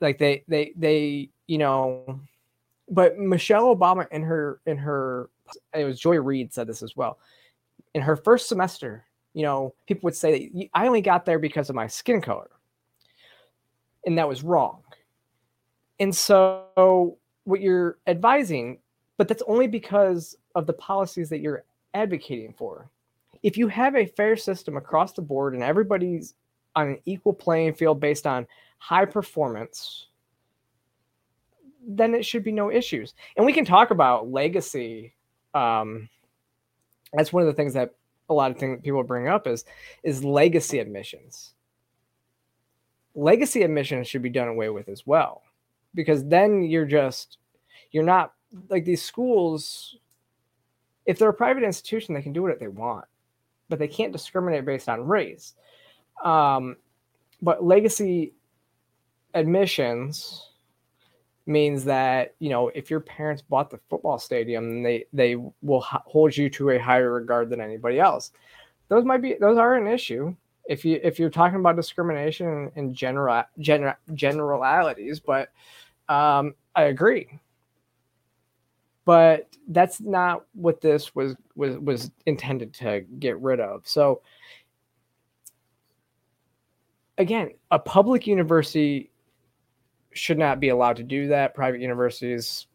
Like 0.00 0.18
they 0.18 0.42
they 0.48 0.72
they 0.74 1.30
you 1.46 1.58
know, 1.58 2.20
but 2.90 3.16
Michelle 3.16 3.76
Obama 3.76 4.08
in 4.10 4.22
her 4.22 4.60
in 4.66 4.76
her 4.76 5.30
it 5.72 5.84
was 5.84 6.00
Joy 6.00 6.18
Reid 6.18 6.52
said 6.52 6.66
this 6.66 6.82
as 6.82 6.96
well. 6.96 7.20
In 7.94 8.02
her 8.02 8.16
first 8.16 8.48
semester, 8.48 9.04
you 9.34 9.44
know, 9.44 9.72
people 9.86 10.08
would 10.08 10.16
say 10.16 10.48
that 10.48 10.68
I 10.74 10.88
only 10.88 11.00
got 11.00 11.24
there 11.24 11.38
because 11.38 11.70
of 11.70 11.76
my 11.76 11.86
skin 11.86 12.20
color, 12.20 12.50
and 14.04 14.18
that 14.18 14.28
was 14.28 14.42
wrong. 14.42 14.82
And 16.00 16.12
so 16.12 17.18
what 17.46 17.60
you're 17.60 17.98
advising, 18.06 18.78
but 19.16 19.28
that's 19.28 19.42
only 19.46 19.68
because 19.68 20.36
of 20.54 20.66
the 20.66 20.72
policies 20.72 21.28
that 21.30 21.38
you're 21.38 21.64
advocating 21.94 22.52
for. 22.52 22.90
If 23.42 23.56
you 23.56 23.68
have 23.68 23.94
a 23.94 24.06
fair 24.06 24.36
system 24.36 24.76
across 24.76 25.12
the 25.12 25.22
board 25.22 25.54
and 25.54 25.62
everybody's 25.62 26.34
on 26.74 26.88
an 26.88 26.98
equal 27.04 27.32
playing 27.32 27.74
field 27.74 28.00
based 28.00 28.26
on 28.26 28.46
high 28.78 29.04
performance, 29.04 30.08
then 31.86 32.14
it 32.14 32.24
should 32.24 32.42
be 32.42 32.52
no 32.52 32.70
issues. 32.70 33.14
And 33.36 33.46
we 33.46 33.52
can 33.52 33.64
talk 33.64 33.92
about 33.92 34.30
legacy. 34.30 35.14
Um, 35.54 36.08
that's 37.12 37.32
one 37.32 37.42
of 37.42 37.46
the 37.46 37.54
things 37.54 37.74
that 37.74 37.94
a 38.28 38.34
lot 38.34 38.50
of 38.50 38.58
things 38.58 38.80
people 38.82 39.04
bring 39.04 39.28
up 39.28 39.46
is 39.46 39.64
is 40.02 40.24
legacy 40.24 40.80
admissions. 40.80 41.54
Legacy 43.14 43.62
admissions 43.62 44.08
should 44.08 44.22
be 44.22 44.30
done 44.30 44.48
away 44.48 44.68
with 44.68 44.88
as 44.88 45.06
well 45.06 45.42
because 45.96 46.24
then 46.26 46.62
you're 46.62 46.86
just 46.86 47.38
you're 47.90 48.04
not 48.04 48.34
like 48.68 48.84
these 48.84 49.02
schools 49.02 49.96
if 51.06 51.18
they're 51.18 51.30
a 51.30 51.34
private 51.34 51.64
institution 51.64 52.14
they 52.14 52.22
can 52.22 52.32
do 52.32 52.42
what 52.42 52.60
they 52.60 52.68
want 52.68 53.06
but 53.68 53.78
they 53.78 53.88
can't 53.88 54.12
discriminate 54.12 54.64
based 54.64 54.88
on 54.88 55.06
race. 55.06 55.54
Um, 56.24 56.76
but 57.42 57.64
legacy 57.64 58.32
admissions 59.34 60.50
means 61.48 61.84
that 61.84 62.34
you 62.38 62.50
know 62.50 62.68
if 62.70 62.90
your 62.90 63.00
parents 63.00 63.42
bought 63.42 63.70
the 63.70 63.78
football 63.88 64.18
stadium 64.18 64.82
they 64.82 65.04
they 65.12 65.36
will 65.36 65.80
hold 65.80 66.36
you 66.36 66.50
to 66.50 66.70
a 66.70 66.78
higher 66.78 67.12
regard 67.12 67.50
than 67.50 67.60
anybody 67.60 68.00
else. 68.00 68.32
Those 68.88 69.04
might 69.04 69.22
be 69.22 69.36
those 69.40 69.58
are 69.58 69.74
an 69.74 69.86
issue. 69.86 70.34
If 70.68 70.84
you 70.84 70.98
if 71.02 71.18
you're 71.18 71.30
talking 71.30 71.60
about 71.60 71.76
discrimination 71.76 72.72
in 72.76 72.94
general 72.94 73.44
general 73.58 73.94
generalities 74.14 75.20
but 75.20 75.50
um, 76.08 76.54
I 76.74 76.84
agree. 76.84 77.40
But 79.04 79.48
that's 79.68 80.00
not 80.00 80.44
what 80.54 80.80
this 80.80 81.14
was 81.14 81.36
was 81.54 81.78
was 81.78 82.10
intended 82.26 82.74
to 82.74 83.02
get 83.18 83.40
rid 83.40 83.60
of. 83.60 83.86
So 83.86 84.20
again, 87.18 87.50
a 87.70 87.78
public 87.78 88.26
university 88.26 89.10
should 90.12 90.38
not 90.38 90.60
be 90.60 90.70
allowed 90.70 90.96
to 90.96 91.02
do 91.02 91.28
that. 91.28 91.54
Private 91.54 91.80
universities 91.80 92.66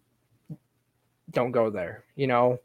don't 1.31 1.51
go 1.51 1.69
there, 1.69 2.05
you 2.15 2.27
know. 2.27 2.59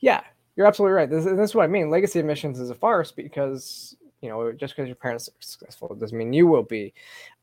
Yeah, 0.00 0.22
you're 0.56 0.66
absolutely 0.66 0.94
right. 0.94 1.10
This, 1.10 1.24
this 1.24 1.50
is 1.50 1.54
what 1.54 1.64
I 1.64 1.68
mean. 1.68 1.90
Legacy 1.90 2.20
admissions 2.20 2.60
is 2.60 2.70
a 2.70 2.74
farce 2.74 3.10
because 3.10 3.96
you 4.20 4.28
know, 4.28 4.52
just 4.52 4.74
because 4.74 4.88
your 4.88 4.96
parents 4.96 5.28
are 5.28 5.32
successful 5.40 5.94
doesn't 5.94 6.16
mean 6.16 6.32
you 6.32 6.46
will 6.46 6.62
be. 6.62 6.92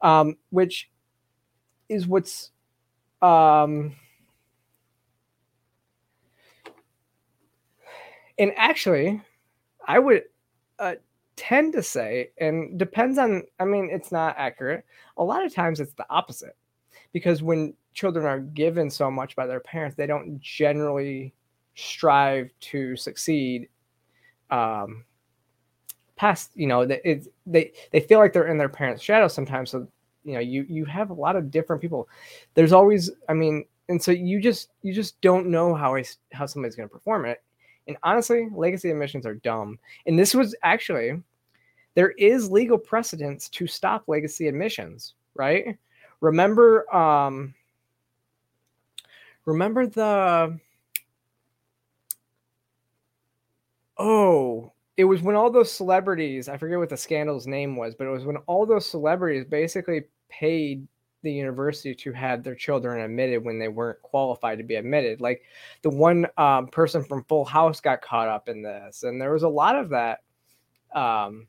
Um, 0.02 0.38
which 0.50 0.90
is 1.88 2.08
what's 2.08 2.52
um 3.22 3.96
and 8.38 8.52
actually 8.58 9.22
I 9.88 10.00
would 10.00 10.24
uh, 10.80 10.96
tend 11.36 11.74
to 11.74 11.84
say, 11.84 12.32
and 12.40 12.78
depends 12.78 13.18
on, 13.18 13.44
I 13.60 13.66
mean, 13.66 13.90
it's 13.92 14.12
not 14.12 14.36
accurate. 14.38 14.86
A 15.18 15.24
lot 15.24 15.46
of 15.46 15.54
times 15.54 15.80
it's 15.80 15.94
the 15.94 16.06
opposite 16.10 16.56
because 17.14 17.44
when 17.44 17.74
children 17.94 18.26
are 18.26 18.40
given 18.40 18.90
so 18.90 19.10
much 19.12 19.36
by 19.36 19.46
their 19.48 19.60
parents, 19.60 19.96
they 19.96 20.08
don't 20.08 20.40
generally 20.40 21.34
strive 21.76 22.50
to 22.62 22.96
succeed 22.96 23.70
um, 24.50 25.06
past 26.16 26.52
you 26.56 26.68
know 26.68 26.82
it, 26.82 27.28
they 27.46 27.72
they 27.92 28.00
feel 28.00 28.20
like 28.20 28.34
they're 28.34 28.48
in 28.48 28.58
their 28.58 28.70
parents 28.70 29.04
shadow 29.04 29.28
sometimes. 29.28 29.72
So 29.72 29.88
you 30.24 30.34
know 30.34 30.40
you 30.40 30.66
you 30.70 30.86
have 30.86 31.10
a 31.10 31.14
lot 31.14 31.36
of 31.36 31.52
different 31.52 31.82
people. 31.82 32.10
There's 32.54 32.74
always 32.74 33.12
i 33.30 33.34
mean 33.34 33.66
and 33.90 34.02
so 34.02 34.12
you 34.12 34.42
just 34.42 34.72
you 34.82 34.94
just 34.94 35.20
don't 35.22 35.48
know 35.48 35.76
how 35.76 35.96
I, 35.96 36.04
how 36.32 36.46
somebody's 36.46 36.76
going 36.76 36.90
to 36.90 36.94
perform 36.94 37.26
it. 37.26 37.44
And 37.88 37.98
honestly 38.04 38.48
legacy 38.54 38.90
admissions 38.90 39.26
are 39.26 39.36
dumb. 39.36 39.78
And 40.08 40.18
this 40.18 40.34
was 40.34 40.56
actually 40.64 41.22
there 41.94 42.12
is 42.12 42.52
legal 42.52 42.78
precedence 42.78 43.48
to 43.50 43.68
stop 43.68 44.04
legacy 44.08 44.48
admissions 44.48 45.14
right? 45.36 45.78
Remember 46.22 46.94
um 46.96 47.54
remember 49.46 49.86
the 49.86 50.60
oh 53.98 54.72
it 54.98 55.04
was 55.04 55.22
when 55.22 55.36
all 55.36 55.52
those 55.52 55.72
celebrities, 55.72 56.48
I 56.48 56.58
forget 56.58 56.80
what 56.80 56.90
the 56.90 56.98
scandal's 56.98 57.48
name 57.48 57.76
was, 57.76 57.96
but 57.96 58.08
it 58.08 58.12
was 58.12 58.26
when 58.26 58.38
all 58.48 58.66
those 58.66 58.88
celebrities 58.88 59.46
basically 59.46 60.04
paid 60.30 60.88
the 61.22 61.32
university 61.32 61.94
to 61.96 62.12
have 62.14 62.44
their 62.44 62.56
children 62.56 63.02
admitted 63.02 63.44
when 63.44 63.60
they 63.60 63.68
weren't 63.68 64.02
qualified 64.04 64.58
to 64.60 64.64
be 64.64 64.76
admitted. 64.76 65.20
Like 65.20 65.42
the 65.82 65.90
one 65.90 66.28
um, 66.38 66.68
person 66.68 67.04
from 67.04 67.26
Full 67.26 67.44
House 67.44 67.82
got 67.82 68.02
caught 68.02 68.30
up 68.30 68.48
in 68.48 68.62
this, 68.62 69.04
and 69.04 69.20
there 69.20 69.34
was 69.34 69.44
a 69.44 69.50
lot 69.50 69.76
of 69.76 69.90
that. 69.90 70.20
Um, 70.94 71.48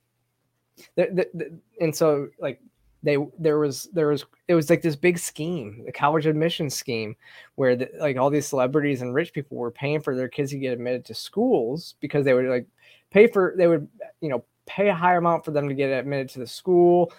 the, 0.96 1.06
the, 1.12 1.30
the, 1.34 1.58
and 1.80 1.94
so 1.94 2.28
like 2.40 2.60
they 3.02 3.16
there 3.38 3.58
was 3.58 3.84
there 3.92 4.08
was 4.08 4.24
it 4.48 4.54
was 4.54 4.68
like 4.68 4.82
this 4.82 4.96
big 4.96 5.18
scheme 5.18 5.84
the 5.86 5.92
college 5.92 6.26
admission 6.26 6.68
scheme 6.68 7.14
where 7.54 7.88
like 7.98 8.16
all 8.16 8.28
these 8.28 8.46
celebrities 8.46 9.00
and 9.00 9.14
rich 9.14 9.32
people 9.32 9.56
were 9.56 9.70
paying 9.70 10.00
for 10.00 10.14
their 10.14 10.28
kids 10.28 10.50
to 10.50 10.58
get 10.58 10.72
admitted 10.72 11.04
to 11.04 11.14
schools 11.14 11.94
because 12.00 12.24
they 12.24 12.34
would 12.34 12.46
like 12.46 12.66
pay 13.10 13.26
for 13.26 13.54
they 13.56 13.66
would 13.66 13.88
you 14.20 14.28
know 14.28 14.44
pay 14.66 14.88
a 14.88 14.94
higher 14.94 15.18
amount 15.18 15.44
for 15.44 15.52
them 15.52 15.68
to 15.68 15.74
get 15.74 15.86
admitted 15.90 16.28
to 16.28 16.40
the 16.40 16.46
school 16.46 17.12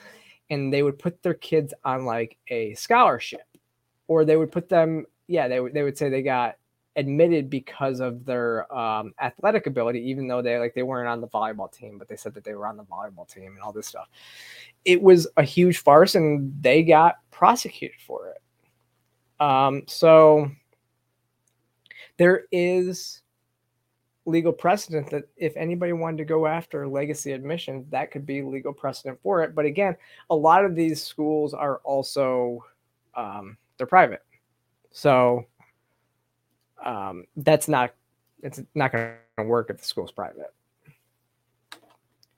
and 0.50 0.72
they 0.72 0.84
would 0.84 1.00
put 1.00 1.22
their 1.24 1.34
kids 1.34 1.74
on 1.84 2.06
like 2.06 2.38
a 2.48 2.74
scholarship. 2.76 3.42
Or 4.08 4.24
they 4.24 4.38
would 4.38 4.52
put 4.52 4.70
them 4.70 5.06
yeah 5.28 5.48
they 5.48 5.60
would 5.60 5.74
they 5.74 5.84
would 5.84 5.98
say 5.98 6.10
they 6.10 6.22
got 6.22 6.56
admitted 6.96 7.50
because 7.50 8.00
of 8.00 8.26
their 8.26 8.74
um, 8.76 9.14
athletic 9.22 9.68
ability 9.68 10.00
even 10.10 10.28
though 10.28 10.42
they 10.42 10.58
like 10.58 10.74
they 10.74 10.82
weren't 10.82 11.08
on 11.08 11.22
the 11.22 11.28
volleyball 11.28 11.72
team 11.72 11.98
but 12.00 12.08
they 12.08 12.16
said 12.16 12.34
that 12.34 12.44
they 12.44 12.56
were 12.56 12.66
on 12.66 12.76
the 12.76 12.84
volleyball 12.86 13.32
team 13.32 13.54
and 13.54 13.62
all 13.62 13.74
this 13.74 13.86
stuff. 13.88 14.08
It 14.86 15.02
was 15.02 15.28
a 15.38 15.44
huge 15.44 15.80
farce 15.80 16.16
and 16.16 16.52
they 16.62 16.84
got 16.84 17.16
prosecuted 17.30 18.00
for 18.00 18.30
it. 18.30 18.42
Um, 19.44 19.84
so 19.88 20.50
there 22.18 22.46
is 22.52 23.22
legal 24.28 24.52
precedent 24.52 25.10
that 25.10 25.24
if 25.38 25.56
anybody 25.58 25.94
wanted 25.94 26.18
to 26.18 26.26
go 26.26 26.46
after 26.46 26.88
legacy 26.88 27.32
admission 27.32 27.86
that 27.90 28.12
could 28.12 28.26
be 28.26 28.44
legal 28.44 28.74
precedent 28.74 29.18
for 29.24 29.42
it 29.42 29.56
but 29.56 29.66
again 29.66 29.96
a 30.30 30.36
lot 30.36 30.64
of 30.64 30.76
these 30.76 31.02
schools 31.02 31.54
are 31.54 31.78
also 31.84 32.64
um, 33.16 33.58
they're 33.78 33.88
private 33.88 34.22
so 34.92 35.46
um, 36.84 37.26
that's 37.38 37.68
not 37.68 37.94
it's 38.44 38.62
not 38.76 38.92
going 38.92 39.14
to 39.38 39.44
work 39.44 39.70
if 39.70 39.78
the 39.78 39.86
school's 39.86 40.12
private. 40.12 40.54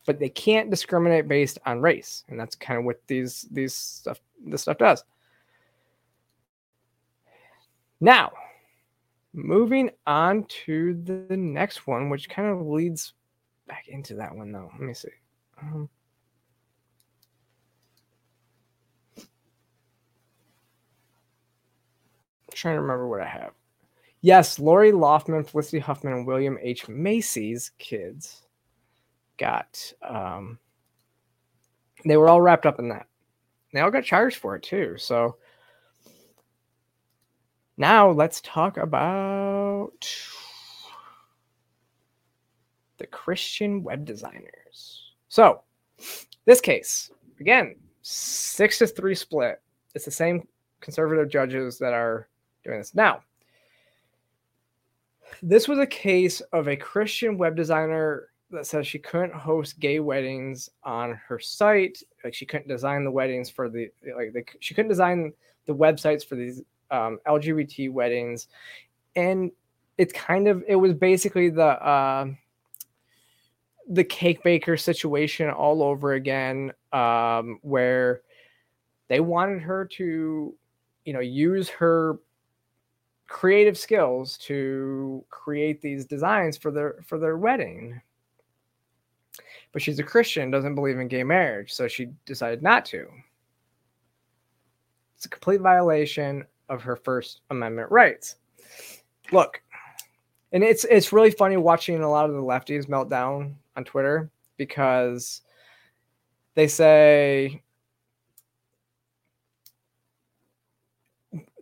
But 0.06 0.20
they 0.20 0.30
can't 0.30 0.70
discriminate 0.70 1.28
based 1.28 1.60
on 1.66 1.82
race, 1.82 2.24
and 2.30 2.40
that's 2.40 2.56
kind 2.56 2.80
of 2.80 2.86
what 2.86 3.02
these 3.08 3.48
these 3.52 3.74
stuff 3.74 4.20
this 4.44 4.64
stuff 4.64 4.78
does. 4.78 5.04
Now, 8.02 8.32
moving 9.34 9.90
on 10.08 10.46
to 10.66 11.02
the 11.04 11.38
next 11.38 11.88
one, 11.88 12.10
which 12.10 12.30
kind 12.30 12.50
of 12.50 12.66
leads 12.66 13.14
back 13.68 13.88
into 13.88 14.16
that 14.16 14.36
one 14.36 14.52
though. 14.52 14.70
Let 14.74 14.82
me 14.82 14.94
see. 14.94 15.10
Um, 15.62 15.90
trying 22.54 22.76
to 22.76 22.82
remember 22.82 23.08
what 23.08 23.22
I 23.22 23.28
have. 23.28 23.52
Yes, 24.22 24.60
Lori 24.60 24.92
Loughlin, 24.92 25.46
Felicity 25.46 25.80
Huffman, 25.80 26.14
and 26.14 26.28
William 26.28 26.58
H. 26.62 26.90
Macy's 26.90 27.72
kids 27.78 28.44
got 29.38 29.94
um 30.06 30.60
they 32.06 32.18
were 32.18 32.28
all 32.28 32.42
wrapped 32.42 32.66
up 32.66 32.80
in 32.80 32.90
that. 32.90 33.08
They 33.74 33.80
all 33.80 33.92
got 33.92 34.04
charged 34.04 34.38
for 34.38 34.56
it 34.56 34.64
too. 34.64 34.96
So 34.98 35.38
now 37.80 38.12
let's 38.12 38.42
talk 38.42 38.78
about 38.78 40.06
the 42.98 43.08
Christian 43.08 43.82
web 43.82 44.04
designers. 44.04 45.14
So 45.30 45.62
this 46.46 46.60
case, 46.60 47.10
again, 47.40 47.76
six 48.02 48.78
to 48.80 48.88
three 48.88 49.16
split. 49.16 49.62
It's 49.96 50.06
the 50.06 50.12
same 50.12 50.46
conservative 50.82 51.30
judges 51.30 51.80
that 51.80 51.94
are 51.94 52.28
doing 52.66 52.80
this. 52.80 52.94
Now, 52.94 53.22
this 55.42 55.70
was 55.70 55.80
a 55.80 55.88
case 55.88 56.42
of 56.52 56.68
a 56.68 56.76
Christian 56.76 57.38
web 57.38 57.56
designer 57.56 58.28
that 58.52 58.66
says 58.66 58.88
she 58.88 59.00
couldn't 59.00 59.34
host 59.34 59.80
gay 59.80 60.02
weddings 60.02 60.70
on 60.84 61.14
her 61.28 61.40
site. 61.40 62.04
Like 62.26 62.34
she 62.34 62.46
couldn't 62.46 62.68
design 62.68 63.06
the 63.06 63.12
weddings 63.12 63.50
for 63.50 63.70
the 63.70 63.90
like 64.18 64.34
the, 64.34 64.44
she 64.60 64.74
couldn't 64.74 64.90
design 64.90 65.32
the 65.66 65.76
websites 65.76 66.26
for 66.26 66.36
these 66.36 66.62
um, 66.92 67.20
LGBT 67.28 67.92
weddings, 67.92 68.48
and 69.16 69.52
it's 69.98 70.14
kind 70.14 70.48
of 70.48 70.64
it 70.68 70.76
was 70.76 70.94
basically 70.94 71.50
the 71.50 71.64
uh, 71.64 72.28
the 73.90 74.04
cake 74.04 74.44
baker 74.44 74.78
situation 74.78 75.50
all 75.50 75.82
over 75.82 76.14
again, 76.14 76.72
um, 76.94 77.60
where 77.62 78.22
they 79.08 79.20
wanted 79.20 79.62
her 79.62 79.86
to, 79.86 80.56
you 81.04 81.14
know, 81.14 81.20
use 81.20 81.68
her 81.68 82.20
creative 83.28 83.78
skills 83.78 84.38
to 84.38 85.24
create 85.30 85.82
these 85.82 86.06
designs 86.06 86.58
for 86.58 86.72
their 86.72 86.96
for 87.06 87.18
their 87.18 87.38
wedding. 87.38 88.02
But 89.72 89.82
she's 89.82 90.00
a 90.00 90.04
christian 90.04 90.50
doesn't 90.50 90.76
believe 90.76 90.98
in 90.98 91.08
gay 91.08 91.24
marriage 91.24 91.72
so 91.72 91.88
she 91.88 92.08
decided 92.26 92.64
not 92.64 92.86
to. 92.86 93.08
It's 95.16 95.26
a 95.26 95.30
complete 95.30 95.62
violation 95.62 96.46
of 96.70 96.82
her 96.82 96.96
first 96.96 97.42
amendment 97.50 97.90
rights 97.92 98.36
look 99.32 99.62
and 100.52 100.64
it's 100.64 100.86
it's 100.86 101.14
really 101.14 101.32
funny 101.32 101.58
watching 101.58 102.02
a 102.02 102.10
lot 102.10 102.30
of 102.30 102.36
the 102.36 102.42
lefties 102.42 102.88
melt 102.88 103.10
down 103.10 103.56
on 103.76 103.84
twitter 103.84 104.30
because 104.58 105.42
they 106.56 106.68
say 106.68 107.62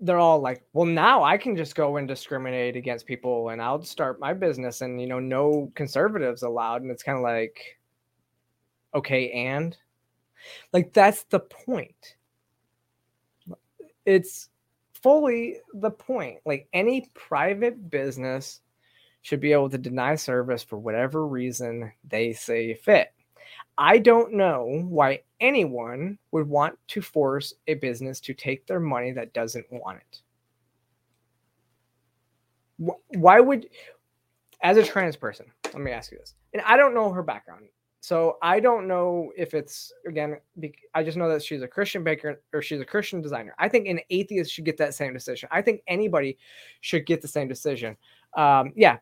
they're 0.01 0.19
all 0.19 0.39
like, 0.39 0.63
well, 0.73 0.85
now 0.85 1.23
I 1.23 1.37
can 1.37 1.55
just 1.55 1.75
go 1.75 1.97
and 1.97 2.07
discriminate 2.07 2.75
against 2.75 3.05
people 3.05 3.49
and 3.49 3.61
I'll 3.61 3.81
start 3.81 4.19
my 4.19 4.33
business 4.33 4.81
and, 4.81 5.01
you 5.01 5.07
know, 5.07 5.19
no 5.19 5.71
conservatives 5.75 6.43
allowed. 6.43 6.81
And 6.81 6.91
it's 6.91 7.03
kind 7.03 7.17
of 7.17 7.23
like, 7.23 7.77
okay, 8.93 9.31
and 9.31 9.75
like 10.71 10.93
that's 10.93 11.23
the 11.23 11.39
point. 11.39 12.15
It's 14.05 14.49
fully 15.07 15.55
the 15.73 15.89
point. 15.89 16.39
Like 16.45 16.67
any 16.73 17.09
private 17.13 17.89
business 17.89 18.59
should 19.21 19.39
be 19.39 19.53
able 19.53 19.69
to 19.69 19.77
deny 19.77 20.15
service 20.15 20.63
for 20.63 20.77
whatever 20.77 21.25
reason 21.25 21.93
they 22.05 22.33
say 22.33 22.73
fit. 22.73 23.13
I 23.77 23.99
don't 23.99 24.33
know 24.33 24.83
why 24.89 25.21
anyone 25.39 26.17
would 26.31 26.49
want 26.49 26.77
to 26.89 27.01
force 27.01 27.53
a 27.67 27.75
business 27.75 28.19
to 28.21 28.33
take 28.33 28.67
their 28.67 28.81
money 28.81 29.13
that 29.13 29.31
doesn't 29.31 29.71
want 29.71 29.99
it. 29.99 30.21
Why 33.17 33.39
would, 33.39 33.69
as 34.61 34.75
a 34.75 34.83
trans 34.83 35.15
person, 35.15 35.45
let 35.67 35.79
me 35.79 35.91
ask 35.91 36.11
you 36.11 36.17
this, 36.17 36.35
and 36.51 36.61
I 36.63 36.75
don't 36.75 36.93
know 36.93 37.13
her 37.13 37.23
background. 37.23 37.69
So 38.07 38.37
I 38.41 38.61
don't 38.61 38.87
know 38.87 39.33
if 39.35 39.53
it's 39.53 39.91
again. 40.07 40.37
I 40.93 41.03
just 41.03 41.17
know 41.17 41.27
that 41.27 41.43
she's 41.43 41.61
a 41.61 41.67
Christian 41.67 42.05
baker 42.05 42.41
or 42.53 42.61
she's 42.61 42.79
a 42.79 42.85
Christian 42.85 43.21
designer. 43.21 43.53
I 43.59 43.67
think 43.67 43.85
an 43.85 43.99
atheist 44.09 44.49
should 44.49 44.63
get 44.63 44.77
that 44.77 44.93
same 44.93 45.13
decision. 45.13 45.49
I 45.51 45.61
think 45.61 45.81
anybody 45.89 46.37
should 46.79 47.05
get 47.05 47.21
the 47.21 47.27
same 47.27 47.49
decision. 47.49 47.97
Um, 48.33 48.71
yeah, 48.77 48.99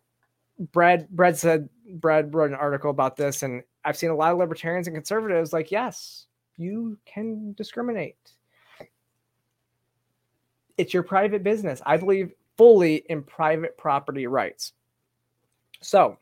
Brad. 0.72 1.08
Brad 1.10 1.38
said. 1.38 1.70
Brad 1.88 2.34
wrote 2.34 2.50
an 2.50 2.56
article 2.56 2.90
about 2.90 3.16
this, 3.16 3.44
and 3.44 3.62
I've 3.84 3.96
seen 3.96 4.10
a 4.10 4.16
lot 4.16 4.32
of 4.32 4.40
libertarians 4.40 4.88
and 4.88 4.96
conservatives 4.96 5.54
like, 5.54 5.70
yes, 5.70 6.26
you 6.58 6.98
can 7.06 7.54
discriminate. 7.54 8.18
It's 10.80 10.96
your 10.96 11.04
private 11.04 11.44
business. 11.44 11.80
I 11.86 11.98
believe 11.98 12.34
fully 12.58 13.04
in 13.08 13.22
private 13.22 13.78
property 13.78 14.26
rights. 14.26 14.74
So 15.82 16.18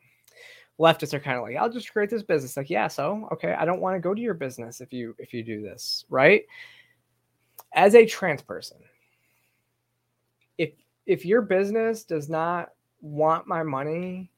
leftists 0.78 1.14
are 1.14 1.20
kind 1.20 1.36
of 1.36 1.42
like, 1.42 1.56
I'll 1.56 1.70
just 1.70 1.92
create 1.92 2.10
this 2.10 2.22
business. 2.22 2.56
Like, 2.56 2.70
yeah, 2.70 2.88
so 2.88 3.28
okay, 3.32 3.52
I 3.52 3.64
don't 3.64 3.80
want 3.80 3.96
to 3.96 4.00
go 4.00 4.14
to 4.14 4.20
your 4.20 4.34
business 4.34 4.80
if 4.80 4.92
you 4.92 5.14
if 5.18 5.32
you 5.32 5.42
do 5.42 5.62
this, 5.62 6.04
right? 6.08 6.42
As 7.74 7.94
a 7.94 8.06
trans 8.06 8.42
person, 8.42 8.78
if 10.58 10.72
if 11.06 11.24
your 11.24 11.42
business 11.42 12.04
does 12.04 12.28
not 12.28 12.70
want 13.00 13.46
my 13.46 13.62
money 13.62 14.30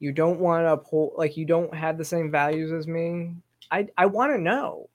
you 0.00 0.12
don't 0.12 0.40
want 0.40 0.66
to 0.66 0.76
pull 0.76 1.12
like 1.16 1.36
you 1.36 1.44
don't 1.44 1.72
have 1.72 1.96
the 1.96 2.04
same 2.04 2.30
values 2.30 2.72
as 2.72 2.86
me 2.86 3.34
i 3.70 3.86
i 3.96 4.04
want 4.04 4.32
to 4.32 4.38
know 4.38 4.88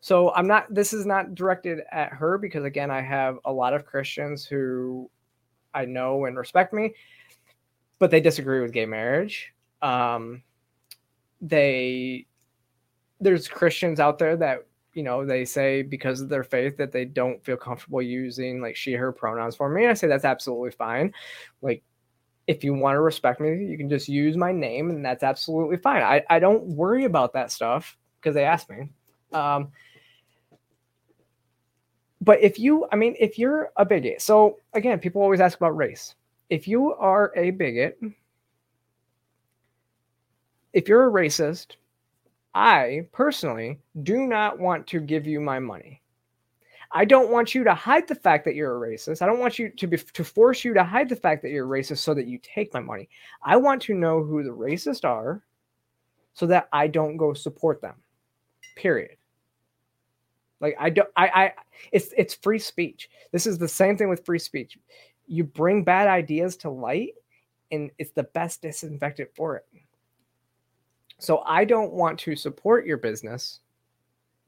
so 0.00 0.30
i'm 0.34 0.46
not 0.46 0.66
this 0.74 0.92
is 0.92 1.06
not 1.06 1.34
directed 1.34 1.80
at 1.92 2.10
her 2.10 2.36
because 2.36 2.64
again 2.64 2.90
i 2.90 3.00
have 3.00 3.38
a 3.44 3.52
lot 3.52 3.72
of 3.72 3.86
christians 3.86 4.44
who 4.44 5.08
i 5.72 5.84
know 5.84 6.24
and 6.24 6.36
respect 6.36 6.74
me 6.74 6.92
but 7.98 8.10
they 8.10 8.20
disagree 8.20 8.60
with 8.60 8.72
gay 8.72 8.86
marriage 8.86 9.53
um 9.84 10.42
they 11.40 12.26
there's 13.20 13.46
christians 13.46 14.00
out 14.00 14.18
there 14.18 14.36
that 14.36 14.66
you 14.94 15.02
know 15.02 15.24
they 15.24 15.44
say 15.44 15.82
because 15.82 16.20
of 16.20 16.28
their 16.28 16.44
faith 16.44 16.76
that 16.76 16.90
they 16.90 17.04
don't 17.04 17.44
feel 17.44 17.56
comfortable 17.56 18.02
using 18.02 18.60
like 18.60 18.74
she 18.74 18.92
her 18.92 19.12
pronouns 19.12 19.54
for 19.54 19.68
me 19.68 19.82
and 19.82 19.90
i 19.90 19.94
say 19.94 20.06
that's 20.06 20.24
absolutely 20.24 20.70
fine 20.70 21.12
like 21.62 21.82
if 22.46 22.62
you 22.62 22.74
want 22.74 22.94
to 22.94 23.00
respect 23.00 23.40
me, 23.40 23.64
you 23.64 23.78
can 23.78 23.88
just 23.88 24.08
use 24.08 24.36
my 24.36 24.52
name, 24.52 24.90
and 24.90 25.04
that's 25.04 25.22
absolutely 25.22 25.78
fine. 25.78 26.02
I, 26.02 26.22
I 26.28 26.38
don't 26.38 26.64
worry 26.64 27.04
about 27.04 27.32
that 27.32 27.50
stuff 27.50 27.96
because 28.20 28.34
they 28.34 28.44
ask 28.44 28.68
me. 28.68 28.88
Um, 29.32 29.72
but 32.20 32.42
if 32.42 32.58
you, 32.58 32.86
I 32.92 32.96
mean, 32.96 33.16
if 33.18 33.38
you're 33.38 33.70
a 33.76 33.84
bigot, 33.84 34.20
so 34.20 34.58
again, 34.72 34.98
people 34.98 35.22
always 35.22 35.40
ask 35.40 35.56
about 35.58 35.76
race. 35.76 36.14
If 36.50 36.68
you 36.68 36.92
are 36.94 37.32
a 37.36 37.50
bigot, 37.50 37.98
if 40.74 40.88
you're 40.88 41.08
a 41.08 41.12
racist, 41.12 41.76
I 42.52 43.06
personally 43.12 43.78
do 44.02 44.26
not 44.26 44.58
want 44.58 44.86
to 44.88 45.00
give 45.00 45.26
you 45.26 45.40
my 45.40 45.60
money. 45.60 46.02
I 46.90 47.04
don't 47.04 47.30
want 47.30 47.54
you 47.54 47.64
to 47.64 47.74
hide 47.74 48.06
the 48.06 48.14
fact 48.14 48.44
that 48.44 48.54
you're 48.54 48.84
a 48.84 48.88
racist. 48.88 49.22
I 49.22 49.26
don't 49.26 49.40
want 49.40 49.58
you 49.58 49.70
to 49.70 49.86
be 49.86 49.96
to 49.96 50.24
force 50.24 50.64
you 50.64 50.74
to 50.74 50.84
hide 50.84 51.08
the 51.08 51.16
fact 51.16 51.42
that 51.42 51.50
you're 51.50 51.66
racist 51.66 51.98
so 51.98 52.12
that 52.14 52.26
you 52.26 52.38
take 52.38 52.74
my 52.74 52.80
money. 52.80 53.08
I 53.42 53.56
want 53.56 53.82
to 53.82 53.94
know 53.94 54.22
who 54.22 54.42
the 54.42 54.50
racists 54.50 55.04
are 55.04 55.42
so 56.34 56.46
that 56.46 56.68
I 56.72 56.88
don't 56.88 57.16
go 57.16 57.34
support 57.34 57.80
them. 57.80 57.94
Period. 58.76 59.16
Like 60.60 60.76
I 60.78 60.90
don't 60.90 61.08
I 61.16 61.26
I 61.28 61.52
it's 61.92 62.12
it's 62.16 62.34
free 62.34 62.58
speech. 62.58 63.08
This 63.32 63.46
is 63.46 63.58
the 63.58 63.68
same 63.68 63.96
thing 63.96 64.08
with 64.08 64.24
free 64.24 64.38
speech. 64.38 64.78
You 65.26 65.44
bring 65.44 65.84
bad 65.84 66.08
ideas 66.08 66.56
to 66.58 66.70
light 66.70 67.14
and 67.72 67.90
it's 67.98 68.12
the 68.12 68.24
best 68.24 68.62
disinfectant 68.62 69.30
for 69.34 69.56
it. 69.56 69.66
So 71.18 71.42
I 71.46 71.64
don't 71.64 71.92
want 71.92 72.18
to 72.20 72.36
support 72.36 72.86
your 72.86 72.96
business 72.96 73.60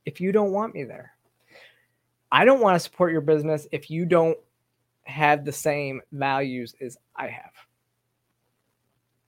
if 0.05 0.21
you 0.21 0.33
don't 0.33 0.53
want 0.53 0.75
me 0.75 0.85
there. 0.85 1.13
I 2.31 2.45
don't 2.45 2.61
want 2.61 2.75
to 2.75 2.81
support 2.81 3.13
your 3.13 3.21
business 3.21 3.67
if 3.73 3.91
you 3.91 4.05
don't 4.05 4.39
have 5.05 5.45
the 5.45 5.53
same 5.53 6.03
values 6.13 6.75
as 6.81 6.99
I 7.15 7.29
have. 7.29 7.53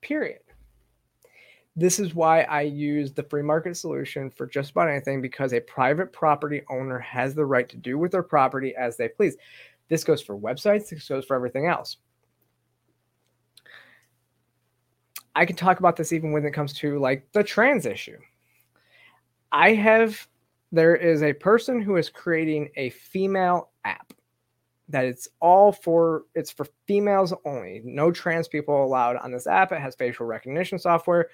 Period. 0.00 0.40
This 1.76 2.00
is 2.00 2.12
why 2.12 2.42
I 2.42 2.62
use 2.62 3.12
the 3.12 3.22
free 3.22 3.42
market 3.42 3.76
solution 3.76 4.30
for 4.30 4.46
just 4.46 4.72
about 4.72 4.88
anything 4.88 5.22
because 5.22 5.52
a 5.52 5.60
private 5.60 6.12
property 6.12 6.62
owner 6.68 6.98
has 6.98 7.34
the 7.34 7.44
right 7.44 7.68
to 7.68 7.76
do 7.76 7.98
with 7.98 8.10
their 8.10 8.22
property 8.24 8.74
as 8.74 8.96
they 8.96 9.08
please. 9.08 9.36
This 9.88 10.02
goes 10.02 10.20
for 10.20 10.36
websites, 10.36 10.90
this 10.90 11.08
goes 11.08 11.24
for 11.24 11.36
everything 11.36 11.66
else. 11.66 11.98
I 15.38 15.46
can 15.46 15.54
talk 15.54 15.78
about 15.78 15.94
this 15.94 16.12
even 16.12 16.32
when 16.32 16.44
it 16.44 16.50
comes 16.50 16.72
to 16.74 16.98
like 16.98 17.30
the 17.30 17.44
trans 17.44 17.86
issue. 17.86 18.18
I 19.52 19.72
have 19.74 20.26
there 20.72 20.96
is 20.96 21.22
a 21.22 21.32
person 21.32 21.80
who 21.80 21.94
is 21.94 22.10
creating 22.10 22.70
a 22.74 22.90
female 22.90 23.70
app 23.84 24.12
that 24.88 25.04
it's 25.04 25.28
all 25.38 25.70
for 25.70 26.24
it's 26.34 26.50
for 26.50 26.66
females 26.88 27.32
only. 27.44 27.82
No 27.84 28.10
trans 28.10 28.48
people 28.48 28.84
allowed 28.84 29.16
on 29.18 29.30
this 29.30 29.46
app. 29.46 29.70
It 29.70 29.80
has 29.80 29.94
facial 29.94 30.26
recognition 30.26 30.76
software. 30.76 31.28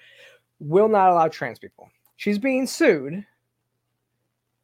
Will 0.59 0.87
not 0.87 1.09
allow 1.09 1.27
trans 1.27 1.57
people. 1.57 1.89
She's 2.15 2.37
being 2.37 2.67
sued 2.67 3.25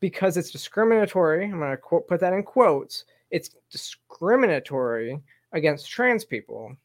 because 0.01 0.37
it's 0.37 0.51
discriminatory. 0.51 1.45
I'm 1.45 1.57
going 1.57 1.71
to 1.71 1.77
quote, 1.77 2.07
put 2.07 2.19
that 2.19 2.33
in 2.33 2.43
quotes. 2.43 3.05
It's 3.31 3.49
discriminatory 3.71 5.19
against 5.51 5.89
trans 5.89 6.25
people. 6.25 6.77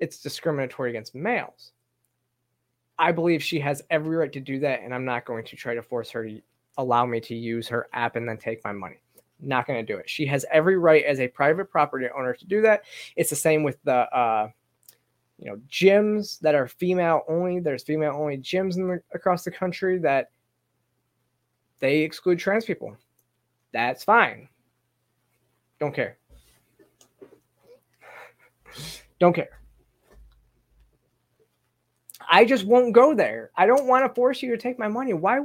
It's 0.00 0.20
discriminatory 0.20 0.90
against 0.90 1.14
males. 1.14 1.72
I 2.98 3.12
believe 3.12 3.42
she 3.42 3.60
has 3.60 3.82
every 3.90 4.16
right 4.16 4.32
to 4.32 4.40
do 4.40 4.58
that, 4.60 4.82
and 4.82 4.94
I'm 4.94 5.04
not 5.04 5.24
going 5.24 5.44
to 5.44 5.56
try 5.56 5.74
to 5.74 5.82
force 5.82 6.10
her 6.10 6.24
to 6.26 6.40
allow 6.78 7.06
me 7.06 7.20
to 7.20 7.34
use 7.34 7.68
her 7.68 7.88
app 7.92 8.16
and 8.16 8.28
then 8.28 8.38
take 8.38 8.64
my 8.64 8.72
money. 8.72 8.96
Not 9.40 9.66
going 9.66 9.84
to 9.84 9.92
do 9.92 9.98
it. 9.98 10.10
She 10.10 10.26
has 10.26 10.44
every 10.50 10.78
right 10.78 11.04
as 11.04 11.20
a 11.20 11.28
private 11.28 11.70
property 11.70 12.06
owner 12.16 12.34
to 12.34 12.46
do 12.46 12.60
that. 12.62 12.82
It's 13.14 13.30
the 13.30 13.36
same 13.36 13.62
with 13.62 13.78
the, 13.84 13.94
uh, 13.94 14.50
you 15.38 15.48
know, 15.48 15.60
gyms 15.70 16.40
that 16.40 16.56
are 16.56 16.66
female 16.66 17.22
only. 17.28 17.60
There's 17.60 17.84
female 17.84 18.14
only 18.16 18.38
gyms 18.38 18.74
the, 18.74 19.00
across 19.14 19.44
the 19.44 19.52
country 19.52 19.98
that 19.98 20.30
they 21.78 21.98
exclude 21.98 22.40
trans 22.40 22.64
people. 22.64 22.96
That's 23.72 24.02
fine. 24.02 24.48
Don't 25.78 25.94
care. 25.94 26.18
Don't 29.20 29.34
care. 29.34 29.57
I 32.28 32.44
just 32.44 32.66
won't 32.66 32.92
go 32.92 33.14
there. 33.14 33.50
I 33.56 33.66
don't 33.66 33.86
want 33.86 34.06
to 34.06 34.14
force 34.14 34.42
you 34.42 34.50
to 34.50 34.58
take 34.58 34.78
my 34.78 34.88
money. 34.88 35.14
Why 35.14 35.40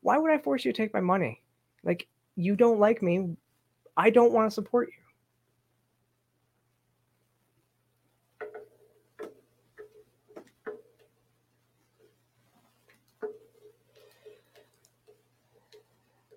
why 0.00 0.18
would 0.18 0.30
I 0.30 0.38
force 0.38 0.64
you 0.64 0.72
to 0.72 0.76
take 0.76 0.94
my 0.94 1.00
money? 1.00 1.42
Like 1.82 2.08
you 2.36 2.56
don't 2.56 2.80
like 2.80 3.02
me. 3.02 3.36
I 3.96 4.10
don't 4.10 4.32
want 4.32 4.50
to 4.50 4.54
support 4.54 4.88
you. 4.88 5.04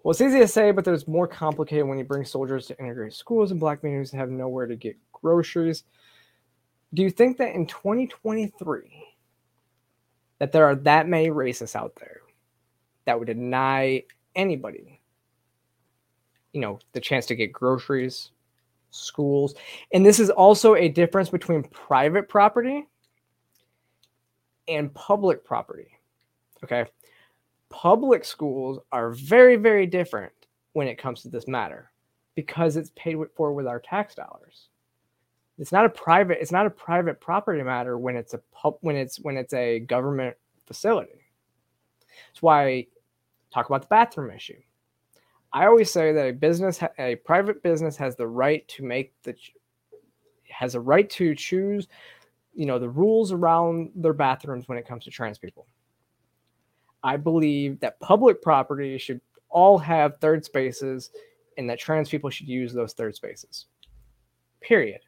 Well, 0.03 0.11
it's 0.11 0.21
easy 0.21 0.39
to 0.39 0.47
say, 0.47 0.71
but 0.71 0.85
there's 0.85 1.05
more 1.05 1.27
complicated 1.27 1.85
when 1.85 1.97
you 1.97 2.05
bring 2.05 2.23
soldiers 2.23 2.67
to 2.67 2.79
integrate 2.79 3.11
schools 3.11 3.51
and 3.51 3.59
black 3.59 3.81
communities 3.81 4.11
have 4.11 4.29
nowhere 4.29 4.65
to 4.65 4.77
get 4.77 4.95
groceries. 5.11 5.83
Do 6.93 7.01
you 7.01 7.09
think 7.09 7.38
that 7.39 7.53
in 7.53 7.67
2023, 7.67 9.16
that 10.39 10.51
there 10.51 10.65
are 10.65 10.75
that 10.75 11.07
many 11.07 11.29
racists 11.29 11.75
out 11.75 11.95
there 11.99 12.21
that 13.05 13.17
would 13.17 13.27
deny 13.27 14.03
anybody, 14.35 15.01
you 16.53 16.61
know, 16.61 16.79
the 16.93 17.01
chance 17.01 17.25
to 17.27 17.35
get 17.35 17.51
groceries, 17.51 18.31
schools. 18.91 19.55
And 19.93 20.05
this 20.05 20.19
is 20.19 20.29
also 20.29 20.75
a 20.75 20.89
difference 20.89 21.29
between 21.29 21.63
private 21.63 22.29
property 22.29 22.85
and 24.67 24.93
public 24.93 25.43
property. 25.43 25.88
Okay. 26.63 26.85
Public 27.69 28.23
schools 28.25 28.79
are 28.91 29.11
very, 29.11 29.55
very 29.55 29.85
different 29.85 30.33
when 30.73 30.88
it 30.88 30.97
comes 30.97 31.21
to 31.21 31.29
this 31.29 31.47
matter 31.47 31.91
because 32.35 32.77
it's 32.77 32.91
paid 32.95 33.17
for 33.35 33.53
with 33.53 33.67
our 33.67 33.79
tax 33.79 34.15
dollars 34.15 34.69
it's 35.58 35.72
not 35.72 35.86
a 35.86 35.89
private 35.89 36.38
it's 36.39 36.51
not 36.51 36.66
a 36.66 36.70
private 36.70 37.20
property 37.20 37.62
matter 37.64 37.97
when 37.97 38.16
it's 38.16 38.34
a 38.34 38.39
pub 38.51 38.78
when 38.82 38.95
it's 38.95 39.20
when 39.20 39.38
it's 39.38 39.53
a 39.53 39.80
government 39.80 40.36
facility. 40.66 41.26
That's 42.30 42.41
why 42.41 42.66
I 42.66 42.88
talk 43.51 43.68
about 43.68 43.82
the 43.82 43.88
bathroom 43.88 44.32
issue. 44.32 44.60
I 45.53 45.66
always 45.66 45.91
say 45.91 46.12
that 46.14 46.28
a 46.28 46.34
business 46.34 46.80
a 46.99 47.16
private 47.16 47.64
business 47.64 47.97
has 47.97 48.16
the 48.16 48.28
right 48.28 48.68
to 48.70 48.84
make 48.84 49.14
the 49.24 49.36
has 50.49 50.76
a 50.76 50.80
right 50.80 51.10
to 51.12 51.36
choose 51.36 51.88
you 52.53 52.66
know 52.66 52.80
the 52.80 52.89
rules 52.89 53.32
around 53.32 53.91
their 53.95 54.14
bathrooms 54.14 54.68
when 54.68 54.78
it 54.78 54.88
comes 54.88 55.05
to 55.05 55.12
trans 55.12 55.38
people. 55.38 55.66
I 57.03 57.18
believe 57.18 57.80
that 57.80 57.99
public 57.99 58.41
property 58.41 58.97
should 58.97 59.22
all 59.49 59.78
have 59.78 60.18
third 60.18 60.43
spaces 60.43 61.12
and 61.58 61.70
that 61.70 61.80
trans 61.80 62.10
people 62.10 62.30
should 62.30 62.47
use 62.47 62.74
those 62.74 62.93
third 62.93 63.16
spaces. 63.16 63.66
Period 64.62 65.01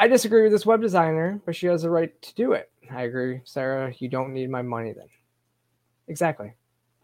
I 0.00 0.08
disagree 0.08 0.42
with 0.42 0.52
this 0.52 0.64
web 0.64 0.80
designer, 0.80 1.42
but 1.44 1.54
she 1.54 1.66
has 1.66 1.82
the 1.82 1.90
right 1.90 2.10
to 2.22 2.34
do 2.34 2.52
it. 2.52 2.70
I 2.90 3.02
agree, 3.02 3.42
Sarah. 3.44 3.92
You 3.98 4.08
don't 4.08 4.32
need 4.32 4.48
my 4.48 4.62
money 4.62 4.94
then. 4.94 5.08
Exactly. 6.08 6.54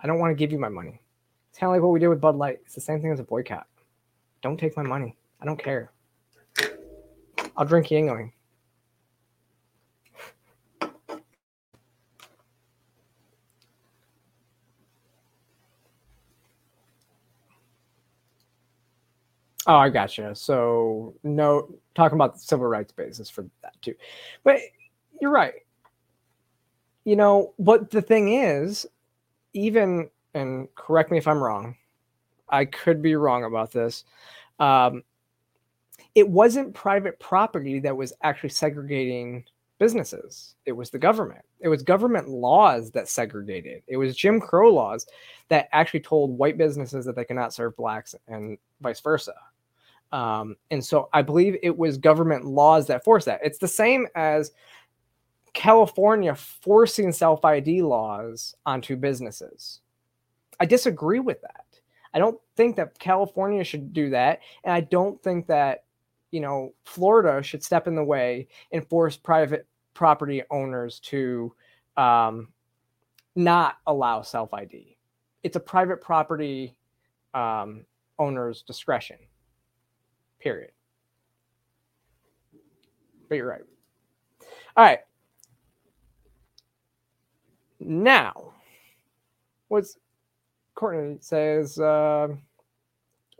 I 0.00 0.06
don't 0.06 0.18
want 0.18 0.30
to 0.30 0.34
give 0.34 0.50
you 0.50 0.58
my 0.58 0.70
money. 0.70 1.02
It's 1.50 1.58
kind 1.58 1.68
of 1.68 1.74
like 1.74 1.82
what 1.82 1.92
we 1.92 2.00
did 2.00 2.08
with 2.08 2.22
Bud 2.22 2.36
Light. 2.36 2.60
It's 2.64 2.74
the 2.74 2.80
same 2.80 3.02
thing 3.02 3.12
as 3.12 3.20
a 3.20 3.22
boycott. 3.22 3.66
Don't 4.40 4.58
take 4.58 4.78
my 4.78 4.82
money. 4.82 5.14
I 5.42 5.44
don't 5.44 5.62
care. 5.62 5.92
I'll 7.54 7.66
drink 7.66 7.88
Yuengling. 7.88 8.32
Oh, 19.66 19.76
I 19.76 19.88
gotcha. 19.88 20.34
So 20.34 21.14
no 21.24 21.68
talking 21.94 22.16
about 22.16 22.34
the 22.34 22.40
civil 22.40 22.66
rights 22.66 22.92
basis 22.92 23.28
for 23.28 23.42
that 23.62 23.80
too. 23.82 23.94
But 24.44 24.60
you're 25.20 25.30
right. 25.30 25.54
You 27.04 27.16
know, 27.16 27.54
but 27.58 27.90
the 27.90 28.02
thing 28.02 28.34
is, 28.34 28.86
even 29.54 30.10
and 30.34 30.68
correct 30.74 31.10
me 31.10 31.18
if 31.18 31.26
I'm 31.26 31.42
wrong, 31.42 31.76
I 32.48 32.64
could 32.64 33.02
be 33.02 33.16
wrong 33.16 33.44
about 33.44 33.72
this. 33.72 34.04
Um, 34.60 35.02
it 36.14 36.28
wasn't 36.28 36.74
private 36.74 37.18
property 37.18 37.80
that 37.80 37.96
was 37.96 38.12
actually 38.22 38.50
segregating 38.50 39.44
businesses. 39.78 40.54
It 40.64 40.72
was 40.72 40.90
the 40.90 40.98
government. 40.98 41.44
It 41.60 41.68
was 41.68 41.82
government 41.82 42.28
laws 42.28 42.90
that 42.92 43.08
segregated. 43.08 43.82
It 43.86 43.96
was 43.96 44.16
Jim 44.16 44.40
Crow 44.40 44.72
laws 44.72 45.06
that 45.48 45.68
actually 45.72 46.00
told 46.00 46.38
white 46.38 46.56
businesses 46.56 47.04
that 47.04 47.16
they 47.16 47.24
cannot 47.24 47.52
serve 47.52 47.76
blacks 47.76 48.14
and 48.28 48.58
vice 48.80 49.00
versa. 49.00 49.34
Um, 50.12 50.56
and 50.70 50.84
so 50.84 51.08
I 51.12 51.22
believe 51.22 51.56
it 51.62 51.76
was 51.76 51.98
government 51.98 52.44
laws 52.44 52.86
that 52.86 53.04
forced 53.04 53.26
that. 53.26 53.40
It's 53.42 53.58
the 53.58 53.68
same 53.68 54.06
as 54.14 54.52
California 55.52 56.34
forcing 56.34 57.12
self 57.12 57.44
ID 57.44 57.82
laws 57.82 58.54
onto 58.64 58.96
businesses. 58.96 59.80
I 60.60 60.66
disagree 60.66 61.20
with 61.20 61.40
that. 61.42 61.64
I 62.14 62.18
don't 62.18 62.38
think 62.56 62.76
that 62.76 62.98
California 62.98 63.64
should 63.64 63.92
do 63.92 64.10
that. 64.10 64.40
And 64.64 64.72
I 64.72 64.80
don't 64.80 65.22
think 65.22 65.46
that, 65.48 65.84
you 66.30 66.40
know, 66.40 66.72
Florida 66.84 67.42
should 67.42 67.62
step 67.62 67.86
in 67.86 67.94
the 67.94 68.04
way 68.04 68.48
and 68.72 68.86
force 68.88 69.16
private 69.16 69.66
property 69.92 70.42
owners 70.50 71.00
to 71.00 71.52
um, 71.96 72.48
not 73.34 73.76
allow 73.86 74.22
self 74.22 74.54
ID. 74.54 74.96
It's 75.42 75.56
a 75.56 75.60
private 75.60 76.00
property 76.00 76.76
um, 77.34 77.84
owner's 78.18 78.62
discretion 78.62 79.18
period. 80.46 80.70
but 83.28 83.34
you're 83.34 83.48
right. 83.48 83.62
All 84.76 84.84
right. 84.84 85.00
Now, 87.80 88.52
what's 89.66 89.98
Courtney 90.76 91.16
says, 91.18 91.80
uh, 91.80 92.28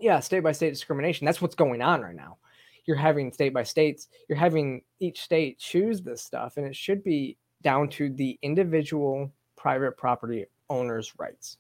yeah, 0.01 0.19
state 0.19 0.41
by 0.41 0.51
state 0.51 0.71
discrimination. 0.71 1.25
That's 1.25 1.41
what's 1.41 1.55
going 1.55 1.81
on 1.81 2.01
right 2.01 2.17
now. 2.17 2.39
You're 2.87 2.97
having 2.97 3.33
state 3.33 3.55
by 3.55 3.63
states, 3.63 4.09
you're 4.29 4.37
having 4.37 4.83
each 4.99 5.23
state 5.23 5.61
choose 5.61 6.03
this 6.03 6.23
stuff, 6.23 6.57
and 6.57 6.67
it 6.67 6.75
should 6.75 7.05
be 7.05 7.37
down 7.63 7.89
to 7.91 8.11
the 8.11 8.37
individual 8.43 9.31
private 9.57 9.97
property 9.97 10.47
owner's 10.69 11.13
rights. 11.21 11.59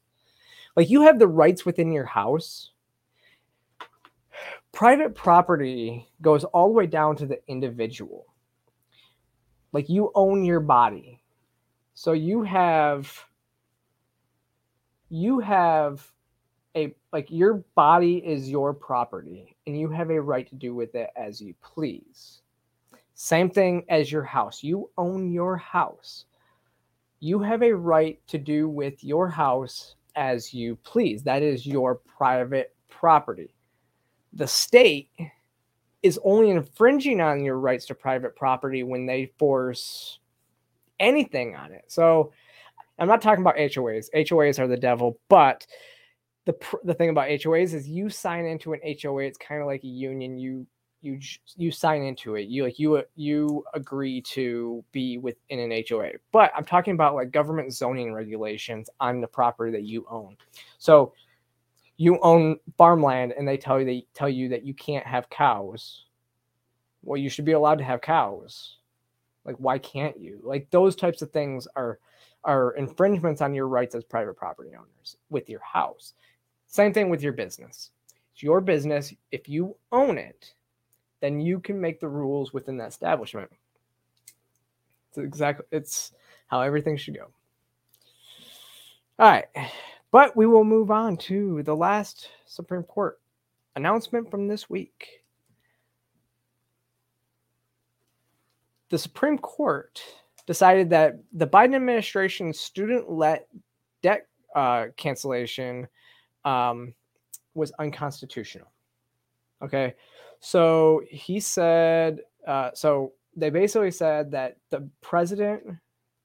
Like 0.74 0.90
you 0.90 1.02
have 1.02 1.20
the 1.20 1.28
rights 1.28 1.64
within 1.64 1.92
your 1.92 2.04
house. 2.04 2.72
Private 4.76 5.14
property 5.14 6.06
goes 6.20 6.44
all 6.44 6.68
the 6.68 6.74
way 6.74 6.86
down 6.86 7.16
to 7.16 7.24
the 7.24 7.40
individual. 7.48 8.26
Like 9.72 9.88
you 9.88 10.12
own 10.14 10.44
your 10.44 10.60
body. 10.60 11.22
So 11.94 12.12
you 12.12 12.42
have 12.42 13.10
you 15.08 15.40
have 15.40 16.06
a 16.76 16.94
like 17.10 17.30
your 17.30 17.64
body 17.74 18.18
is 18.18 18.50
your 18.50 18.74
property 18.74 19.56
and 19.66 19.80
you 19.80 19.88
have 19.88 20.10
a 20.10 20.20
right 20.20 20.46
to 20.50 20.54
do 20.54 20.74
with 20.74 20.94
it 20.94 21.08
as 21.16 21.40
you 21.40 21.54
please. 21.62 22.42
Same 23.14 23.48
thing 23.48 23.82
as 23.88 24.12
your 24.12 24.24
house. 24.24 24.62
You 24.62 24.90
own 24.98 25.32
your 25.32 25.56
house. 25.56 26.26
You 27.20 27.38
have 27.38 27.62
a 27.62 27.72
right 27.72 28.20
to 28.26 28.36
do 28.36 28.68
with 28.68 29.02
your 29.02 29.26
house 29.26 29.94
as 30.16 30.52
you 30.52 30.76
please. 30.84 31.22
That 31.22 31.42
is 31.42 31.64
your 31.64 31.94
private 31.94 32.76
property. 32.90 33.55
The 34.36 34.46
state 34.46 35.10
is 36.02 36.20
only 36.24 36.50
infringing 36.50 37.20
on 37.20 37.42
your 37.42 37.58
rights 37.58 37.86
to 37.86 37.94
private 37.94 38.36
property 38.36 38.82
when 38.82 39.06
they 39.06 39.32
force 39.38 40.18
anything 41.00 41.56
on 41.56 41.72
it. 41.72 41.84
So 41.88 42.32
I'm 42.98 43.08
not 43.08 43.22
talking 43.22 43.42
about 43.42 43.56
HOAs. 43.56 44.08
HOAs 44.14 44.58
are 44.58 44.68
the 44.68 44.76
devil, 44.76 45.18
but 45.28 45.66
the 46.44 46.54
the 46.84 46.94
thing 46.94 47.10
about 47.10 47.28
HOAs 47.28 47.74
is 47.74 47.88
you 47.88 48.08
sign 48.08 48.46
into 48.46 48.72
an 48.72 48.80
HOA. 49.02 49.24
It's 49.24 49.38
kind 49.38 49.60
of 49.60 49.66
like 49.66 49.82
a 49.84 49.88
union. 49.88 50.38
You 50.38 50.66
you 51.02 51.18
you 51.56 51.70
sign 51.70 52.02
into 52.02 52.36
it. 52.36 52.48
You 52.48 52.64
like 52.64 52.78
you 52.78 53.02
you 53.16 53.64
agree 53.74 54.20
to 54.22 54.84
be 54.92 55.18
within 55.18 55.58
an 55.58 55.84
HOA. 55.88 56.10
But 56.32 56.52
I'm 56.56 56.64
talking 56.64 56.94
about 56.94 57.14
like 57.14 57.30
government 57.30 57.74
zoning 57.74 58.12
regulations 58.12 58.88
on 59.00 59.20
the 59.20 59.26
property 59.26 59.72
that 59.72 59.84
you 59.84 60.06
own. 60.08 60.36
So 60.78 61.12
you 61.96 62.18
own 62.20 62.58
farmland 62.76 63.32
and 63.32 63.46
they 63.46 63.56
tell 63.56 63.78
you 63.78 63.86
they 63.86 64.06
tell 64.14 64.28
you 64.28 64.48
that 64.50 64.64
you 64.64 64.74
can't 64.74 65.06
have 65.06 65.30
cows. 65.30 66.04
Well, 67.02 67.16
you 67.16 67.30
should 67.30 67.44
be 67.44 67.52
allowed 67.52 67.78
to 67.78 67.84
have 67.84 68.00
cows. 68.00 68.76
Like 69.44 69.56
why 69.56 69.78
can't 69.78 70.18
you? 70.18 70.40
Like 70.42 70.70
those 70.70 70.96
types 70.96 71.22
of 71.22 71.30
things 71.30 71.66
are 71.76 71.98
are 72.44 72.72
infringements 72.72 73.40
on 73.40 73.54
your 73.54 73.66
rights 73.66 73.94
as 73.94 74.04
private 74.04 74.36
property 74.36 74.70
owners 74.70 75.16
with 75.30 75.48
your 75.48 75.60
house. 75.60 76.14
Same 76.66 76.92
thing 76.92 77.08
with 77.08 77.22
your 77.22 77.32
business. 77.32 77.90
It's 78.32 78.42
your 78.42 78.60
business. 78.60 79.14
If 79.32 79.48
you 79.48 79.76
own 79.92 80.18
it, 80.18 80.54
then 81.20 81.40
you 81.40 81.60
can 81.60 81.80
make 81.80 82.00
the 82.00 82.08
rules 82.08 82.52
within 82.52 82.76
that 82.78 82.88
establishment. 82.88 83.50
It's 85.08 85.18
exactly 85.18 85.66
it's 85.72 86.12
how 86.48 86.60
everything 86.60 86.96
should 86.96 87.14
go. 87.14 87.28
All 89.18 89.30
right. 89.30 89.46
But 90.16 90.34
we 90.34 90.46
will 90.46 90.64
move 90.64 90.90
on 90.90 91.18
to 91.28 91.62
the 91.62 91.76
last 91.76 92.30
Supreme 92.46 92.84
Court 92.84 93.20
announcement 93.74 94.30
from 94.30 94.48
this 94.48 94.70
week. 94.70 95.22
The 98.88 98.96
Supreme 98.96 99.36
Court 99.36 100.02
decided 100.46 100.88
that 100.88 101.18
the 101.34 101.46
Biden 101.46 101.76
administration's 101.76 102.58
student 102.58 103.10
let 103.10 103.46
debt 104.00 104.26
uh, 104.54 104.86
cancellation 104.96 105.86
um, 106.46 106.94
was 107.52 107.70
unconstitutional. 107.78 108.72
Okay. 109.60 109.92
So 110.40 111.02
he 111.10 111.40
said, 111.40 112.20
uh, 112.46 112.70
so 112.72 113.12
they 113.36 113.50
basically 113.50 113.90
said 113.90 114.30
that 114.30 114.56
the 114.70 114.88
president, 115.02 115.62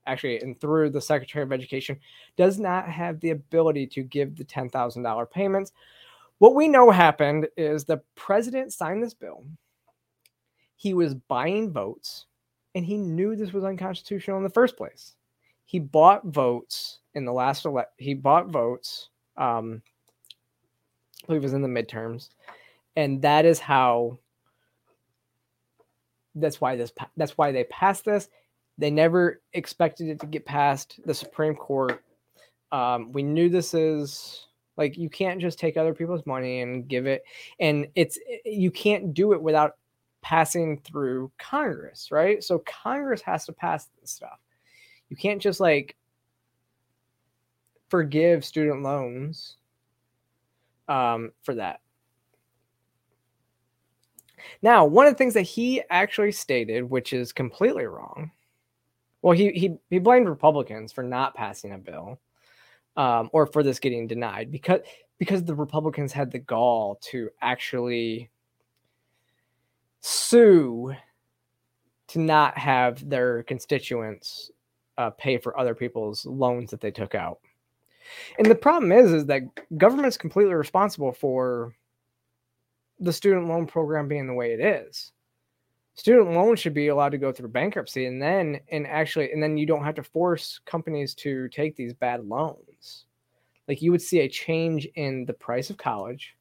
actually, 0.08 0.40
and 0.40 0.60
through 0.60 0.90
the 0.90 1.02
Secretary 1.02 1.44
of 1.44 1.52
Education, 1.52 2.00
does 2.38 2.60
not 2.60 2.90
have 2.90 3.20
the 3.20 3.32
ability 3.32 3.88
to 3.88 4.04
give 4.04 4.36
the 4.36 4.46
$10,000 4.46 5.32
payments. 5.32 5.72
What 6.40 6.56
we 6.56 6.68
know 6.68 6.90
happened 6.90 7.48
is 7.56 7.84
the 7.84 8.02
president 8.16 8.74
signed 8.74 9.04
this 9.04 9.14
bill. 9.14 9.44
He 10.76 10.94
was 10.94 11.14
buying 11.14 11.72
votes, 11.72 12.26
and 12.74 12.84
he 12.84 12.98
knew 12.98 13.36
this 13.36 13.54
was 13.54 13.64
unconstitutional 13.64 14.38
in 14.38 14.44
the 14.44 14.50
first 14.50 14.76
place. 14.76 15.16
He 15.66 15.80
bought 15.80 16.26
votes 16.26 17.00
in 17.14 17.26
the 17.26 17.32
last 17.32 17.66
ele- 17.66 17.86
he 17.98 18.14
bought 18.14 18.48
votes 18.48 19.10
um, 19.38 19.82
I 21.24 21.28
believe 21.28 21.42
it 21.42 21.46
was 21.46 21.54
in 21.54 21.62
the 21.62 21.68
midterms, 21.68 22.30
and 22.96 23.22
that 23.22 23.46
is 23.46 23.60
how. 23.60 24.20
That's 26.36 26.62
why 26.62 26.76
this. 26.76 26.92
That's 27.18 27.38
why 27.38 27.52
they 27.52 27.64
passed 27.66 28.06
this. 28.06 28.30
They 28.82 28.90
never 28.90 29.44
expected 29.54 30.08
it 30.08 30.20
to 30.22 30.26
get 30.26 30.44
past 30.44 31.00
the 31.06 31.14
Supreme 31.14 31.54
Court. 31.54 32.04
Um, 32.72 33.12
we 33.12 33.22
knew 33.22 33.48
this 33.48 33.76
is 33.76 34.48
like 34.76 34.98
you 34.98 35.08
can't 35.08 35.40
just 35.40 35.60
take 35.60 35.78
other 35.78 35.94
people's 35.94 36.26
money 36.26 36.62
and 36.62 36.88
give 36.88 37.06
it, 37.06 37.24
and 37.60 37.88
it's 37.94 38.18
you 38.44 38.72
can't 38.72 39.14
do 39.14 39.34
it 39.34 39.42
without 39.42 39.78
passing 40.24 40.80
through 40.80 41.32
Congress, 41.38 42.10
right? 42.10 42.44
So 42.44 42.64
Congress 42.66 43.22
has 43.22 43.46
to 43.46 43.54
pass 43.54 43.88
this 44.02 44.10
stuff. 44.10 44.40
You 45.10 45.16
can't 45.16 45.40
just 45.40 45.60
like 45.60 45.96
forgive 47.90 48.44
student 48.44 48.82
loans 48.82 49.58
um, 50.88 51.34
for 51.44 51.54
that. 51.54 51.82
Now, 54.64 54.86
one 54.86 55.06
of 55.06 55.14
the 55.14 55.18
things 55.20 55.36
that 55.36 55.42
he 55.42 55.84
actually 55.92 56.32
stated, 56.32 56.90
which 56.90 57.14
is 57.14 57.32
completely 57.32 57.86
wrong, 57.86 58.32
well, 59.22 59.36
he 59.36 59.52
he 59.52 59.78
he 59.90 60.00
blamed 60.00 60.28
Republicans 60.28 60.92
for 60.92 61.04
not 61.04 61.36
passing 61.36 61.74
a 61.74 61.78
bill, 61.78 62.20
um, 62.98 63.30
or 63.34 63.46
for 63.46 63.64
this 63.64 63.80
getting 63.80 64.08
denied 64.08 64.52
because 64.52 64.82
because 65.18 65.44
the 65.44 65.56
Republicans 65.56 66.12
had 66.12 66.32
the 66.32 66.40
gall 66.40 66.98
to 67.02 67.30
actually 67.42 68.30
sue 70.02 70.96
to 72.08 72.20
not 72.20 72.58
have 72.58 73.08
their 73.08 73.44
constituents 73.44 74.52
uh, 74.98 75.12
pay 75.12 75.38
for 75.38 75.58
other 75.58 75.76
people's 75.76 76.26
loans 76.26 76.72
that 76.72 76.82
they 76.82 76.92
took 76.92 77.16
out. 77.16 77.40
And 78.38 78.48
the 78.48 78.56
problem 78.56 78.92
is, 78.92 79.12
is 79.12 79.26
that 79.28 79.44
government's 79.78 80.18
completely 80.18 80.54
responsible 80.54 81.14
for 81.14 81.74
the 83.00 83.14
student 83.14 83.48
loan 83.48 83.68
program 83.68 84.08
being 84.08 84.28
the 84.28 84.34
way 84.34 84.54
it 84.54 84.60
is. 84.60 85.12
Student 85.94 86.32
loans 86.32 86.60
should 86.60 86.74
be 86.74 86.88
allowed 86.88 87.10
to 87.10 87.18
go 87.18 87.32
through 87.32 87.50
bankruptcy, 87.50 88.06
and 88.06 88.22
then 88.22 88.60
and 88.72 88.88
actually, 88.88 89.32
and 89.32 89.44
then 89.44 89.58
you 89.58 89.66
don't 89.66 89.84
have 89.84 89.96
to 89.96 90.04
force 90.04 90.60
companies 90.66 91.14
to 91.16 91.50
take 91.50 91.76
these 91.76 91.94
bad 91.94 92.26
loans. 92.26 93.06
Like 93.68 93.82
you 93.82 93.92
would 93.92 94.02
see 94.02 94.22
a 94.22 94.30
change 94.30 94.88
in 94.96 95.26
the 95.26 95.34
price 95.34 95.70
of 95.70 95.78
college, 95.78 96.36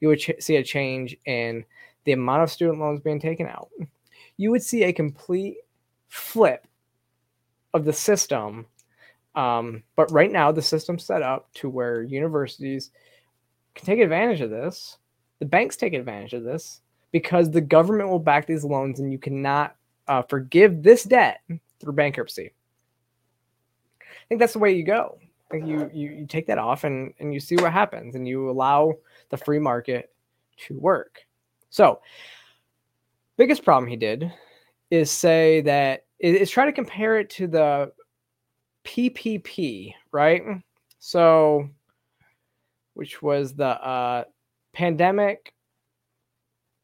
you 0.00 0.08
would 0.08 0.20
ch- 0.20 0.40
see 0.40 0.56
a 0.56 0.62
change 0.62 1.16
in 1.26 1.64
the 2.04 2.12
amount 2.12 2.42
of 2.42 2.50
student 2.50 2.80
loans 2.80 3.00
being 3.00 3.20
taken 3.20 3.46
out. 3.46 3.70
You 4.36 4.50
would 4.50 4.62
see 4.62 4.84
a 4.84 4.92
complete 4.92 5.56
flip 6.08 6.66
of 7.74 7.84
the 7.84 7.92
system 7.92 8.66
um, 9.34 9.82
but 9.96 10.10
right 10.10 10.30
now, 10.30 10.52
the 10.52 10.62
system's 10.62 11.04
set 11.04 11.22
up 11.22 11.52
to 11.54 11.68
where 11.68 12.02
universities 12.02 12.90
can 13.74 13.86
take 13.86 14.00
advantage 14.00 14.40
of 14.40 14.50
this. 14.50 14.98
The 15.38 15.46
banks 15.46 15.76
take 15.76 15.94
advantage 15.94 16.34
of 16.34 16.44
this 16.44 16.81
because 17.12 17.50
the 17.50 17.60
government 17.60 18.08
will 18.08 18.18
back 18.18 18.46
these 18.46 18.64
loans 18.64 18.98
and 18.98 19.12
you 19.12 19.18
cannot 19.18 19.76
uh, 20.08 20.22
forgive 20.22 20.82
this 20.82 21.04
debt 21.04 21.40
through 21.78 21.92
bankruptcy. 21.92 22.52
I 24.00 24.24
think 24.28 24.40
that's 24.40 24.54
the 24.54 24.58
way 24.58 24.72
you 24.72 24.84
go. 24.84 25.18
Think 25.50 25.66
you, 25.66 25.90
you, 25.92 26.10
you 26.10 26.26
take 26.26 26.46
that 26.46 26.58
off 26.58 26.84
and, 26.84 27.12
and 27.20 27.34
you 27.34 27.38
see 27.38 27.56
what 27.56 27.72
happens 27.72 28.14
and 28.14 28.26
you 28.26 28.50
allow 28.50 28.94
the 29.28 29.36
free 29.36 29.58
market 29.58 30.10
to 30.66 30.78
work. 30.78 31.20
So, 31.68 32.00
biggest 33.36 33.64
problem 33.64 33.88
he 33.88 33.96
did 33.96 34.32
is 34.90 35.10
say 35.10 35.60
that 35.62 36.06
is 36.18 36.50
try 36.50 36.64
to 36.64 36.72
compare 36.72 37.18
it 37.18 37.28
to 37.30 37.46
the 37.46 37.92
PPP, 38.84 39.92
right? 40.10 40.42
So, 40.98 41.68
which 42.94 43.20
was 43.20 43.54
the 43.54 43.66
uh, 43.66 44.24
pandemic 44.72 45.52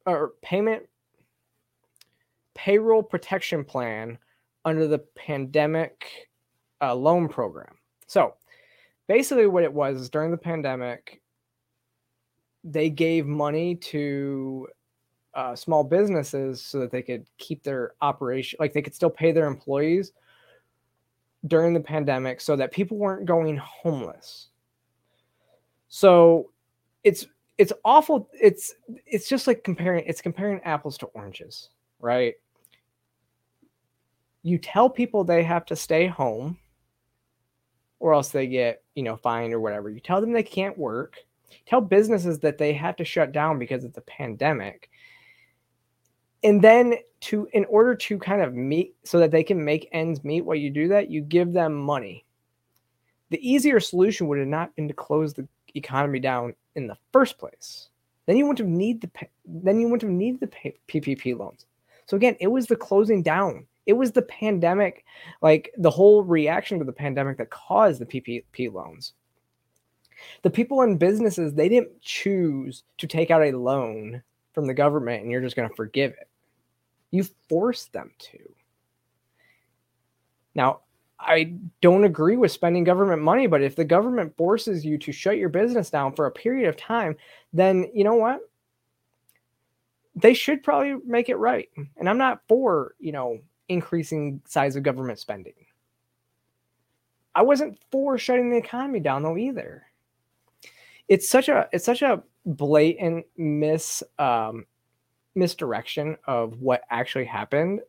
or 0.08 0.32
payment 0.42 0.84
payroll 2.54 3.02
protection 3.02 3.64
plan 3.64 4.18
under 4.64 4.88
the 4.88 4.98
pandemic 4.98 6.28
uh, 6.80 6.94
loan 6.94 7.28
program. 7.28 7.76
So, 8.06 8.34
basically, 9.06 9.46
what 9.46 9.64
it 9.64 9.72
was 9.72 10.00
is 10.00 10.10
during 10.10 10.30
the 10.30 10.36
pandemic, 10.36 11.20
they 12.64 12.90
gave 12.90 13.26
money 13.26 13.76
to 13.76 14.66
uh, 15.34 15.54
small 15.54 15.84
businesses 15.84 16.60
so 16.60 16.80
that 16.80 16.90
they 16.90 17.02
could 17.02 17.26
keep 17.38 17.62
their 17.62 17.92
operation, 18.00 18.56
like 18.58 18.72
they 18.72 18.82
could 18.82 18.94
still 18.94 19.10
pay 19.10 19.30
their 19.30 19.46
employees 19.46 20.12
during 21.46 21.72
the 21.72 21.80
pandemic 21.80 22.40
so 22.40 22.56
that 22.56 22.72
people 22.72 22.96
weren't 22.96 23.24
going 23.24 23.56
homeless. 23.56 24.48
So 25.88 26.50
it's 27.04 27.26
it's 27.58 27.72
awful 27.84 28.30
it's 28.32 28.74
it's 29.04 29.28
just 29.28 29.46
like 29.46 29.64
comparing 29.64 30.04
it's 30.06 30.22
comparing 30.22 30.60
apples 30.62 30.96
to 30.98 31.06
oranges, 31.06 31.70
right? 32.00 32.34
You 34.42 34.58
tell 34.58 34.88
people 34.88 35.24
they 35.24 35.42
have 35.42 35.66
to 35.66 35.76
stay 35.76 36.06
home 36.06 36.56
or 37.98 38.14
else 38.14 38.28
they 38.28 38.46
get, 38.46 38.84
you 38.94 39.02
know, 39.02 39.16
fined 39.16 39.52
or 39.52 39.60
whatever. 39.60 39.90
You 39.90 39.98
tell 39.98 40.20
them 40.20 40.32
they 40.32 40.44
can't 40.44 40.78
work. 40.78 41.16
Tell 41.66 41.80
businesses 41.80 42.38
that 42.40 42.56
they 42.56 42.72
have 42.74 42.94
to 42.96 43.04
shut 43.04 43.32
down 43.32 43.58
because 43.58 43.82
of 43.82 43.92
the 43.92 44.00
pandemic. 44.02 44.88
And 46.44 46.62
then 46.62 46.94
to 47.22 47.48
in 47.52 47.64
order 47.64 47.96
to 47.96 48.18
kind 48.18 48.40
of 48.42 48.54
meet 48.54 48.94
so 49.02 49.18
that 49.18 49.32
they 49.32 49.42
can 49.42 49.64
make 49.64 49.88
ends 49.90 50.22
meet 50.22 50.44
while 50.44 50.56
you 50.56 50.70
do 50.70 50.86
that, 50.88 51.10
you 51.10 51.22
give 51.22 51.52
them 51.52 51.74
money. 51.74 52.24
The 53.30 53.46
easier 53.46 53.80
solution 53.80 54.28
would 54.28 54.38
have 54.38 54.46
not 54.46 54.74
been 54.76 54.86
to 54.86 54.94
close 54.94 55.34
the 55.34 55.48
economy 55.74 56.20
down 56.20 56.54
in 56.78 56.86
the 56.86 56.96
first 57.12 57.36
place. 57.36 57.90
Then 58.24 58.36
you 58.36 58.46
wouldn't 58.46 58.66
have 58.66 58.74
need 58.74 59.02
the 59.02 59.10
then 59.44 59.80
you 59.80 59.88
wouldn't 59.88 60.10
have 60.10 60.18
needed 60.18 60.40
the 60.40 60.72
PPP 60.88 61.38
loans. 61.38 61.66
So 62.06 62.16
again, 62.16 62.36
it 62.40 62.46
was 62.46 62.66
the 62.66 62.76
closing 62.76 63.22
down. 63.22 63.66
It 63.84 63.94
was 63.94 64.12
the 64.12 64.22
pandemic, 64.22 65.04
like 65.42 65.72
the 65.76 65.90
whole 65.90 66.22
reaction 66.22 66.78
to 66.78 66.84
the 66.84 66.92
pandemic 66.92 67.38
that 67.38 67.50
caused 67.50 68.00
the 68.00 68.06
PPP 68.06 68.72
loans. 68.72 69.12
The 70.42 70.50
people 70.50 70.82
in 70.82 70.98
businesses, 70.98 71.54
they 71.54 71.68
didn't 71.68 72.00
choose 72.02 72.84
to 72.98 73.06
take 73.06 73.30
out 73.30 73.42
a 73.42 73.52
loan 73.52 74.22
from 74.52 74.66
the 74.66 74.74
government 74.74 75.22
and 75.22 75.30
you're 75.30 75.40
just 75.40 75.56
going 75.56 75.68
to 75.68 75.74
forgive 75.74 76.12
it. 76.12 76.28
You 77.10 77.24
forced 77.48 77.92
them 77.92 78.12
to. 78.18 78.38
Now, 80.54 80.80
I 81.20 81.54
don't 81.80 82.04
agree 82.04 82.36
with 82.36 82.52
spending 82.52 82.84
government 82.84 83.22
money, 83.22 83.46
but 83.46 83.62
if 83.62 83.74
the 83.74 83.84
government 83.84 84.36
forces 84.36 84.84
you 84.84 84.98
to 84.98 85.12
shut 85.12 85.36
your 85.36 85.48
business 85.48 85.90
down 85.90 86.12
for 86.12 86.26
a 86.26 86.30
period 86.30 86.68
of 86.68 86.76
time, 86.76 87.16
then 87.52 87.90
you 87.92 88.04
know 88.04 88.14
what? 88.14 88.40
They 90.14 90.34
should 90.34 90.62
probably 90.62 90.96
make 91.04 91.28
it 91.28 91.36
right. 91.36 91.68
And 91.96 92.08
I'm 92.08 92.18
not 92.18 92.42
for, 92.48 92.94
you 92.98 93.12
know, 93.12 93.38
increasing 93.68 94.40
size 94.46 94.76
of 94.76 94.82
government 94.82 95.18
spending. 95.18 95.54
I 97.34 97.42
wasn't 97.42 97.78
for 97.90 98.18
shutting 98.18 98.50
the 98.50 98.56
economy 98.56 99.00
down 99.00 99.22
though 99.22 99.36
either. 99.36 99.84
It's 101.08 101.28
such 101.28 101.48
a 101.48 101.68
it's 101.72 101.84
such 101.84 102.02
a 102.02 102.22
blatant 102.46 103.26
mis 103.36 104.02
um, 104.18 104.66
misdirection 105.34 106.16
of 106.26 106.60
what 106.60 106.82
actually 106.90 107.26
happened 107.26 107.80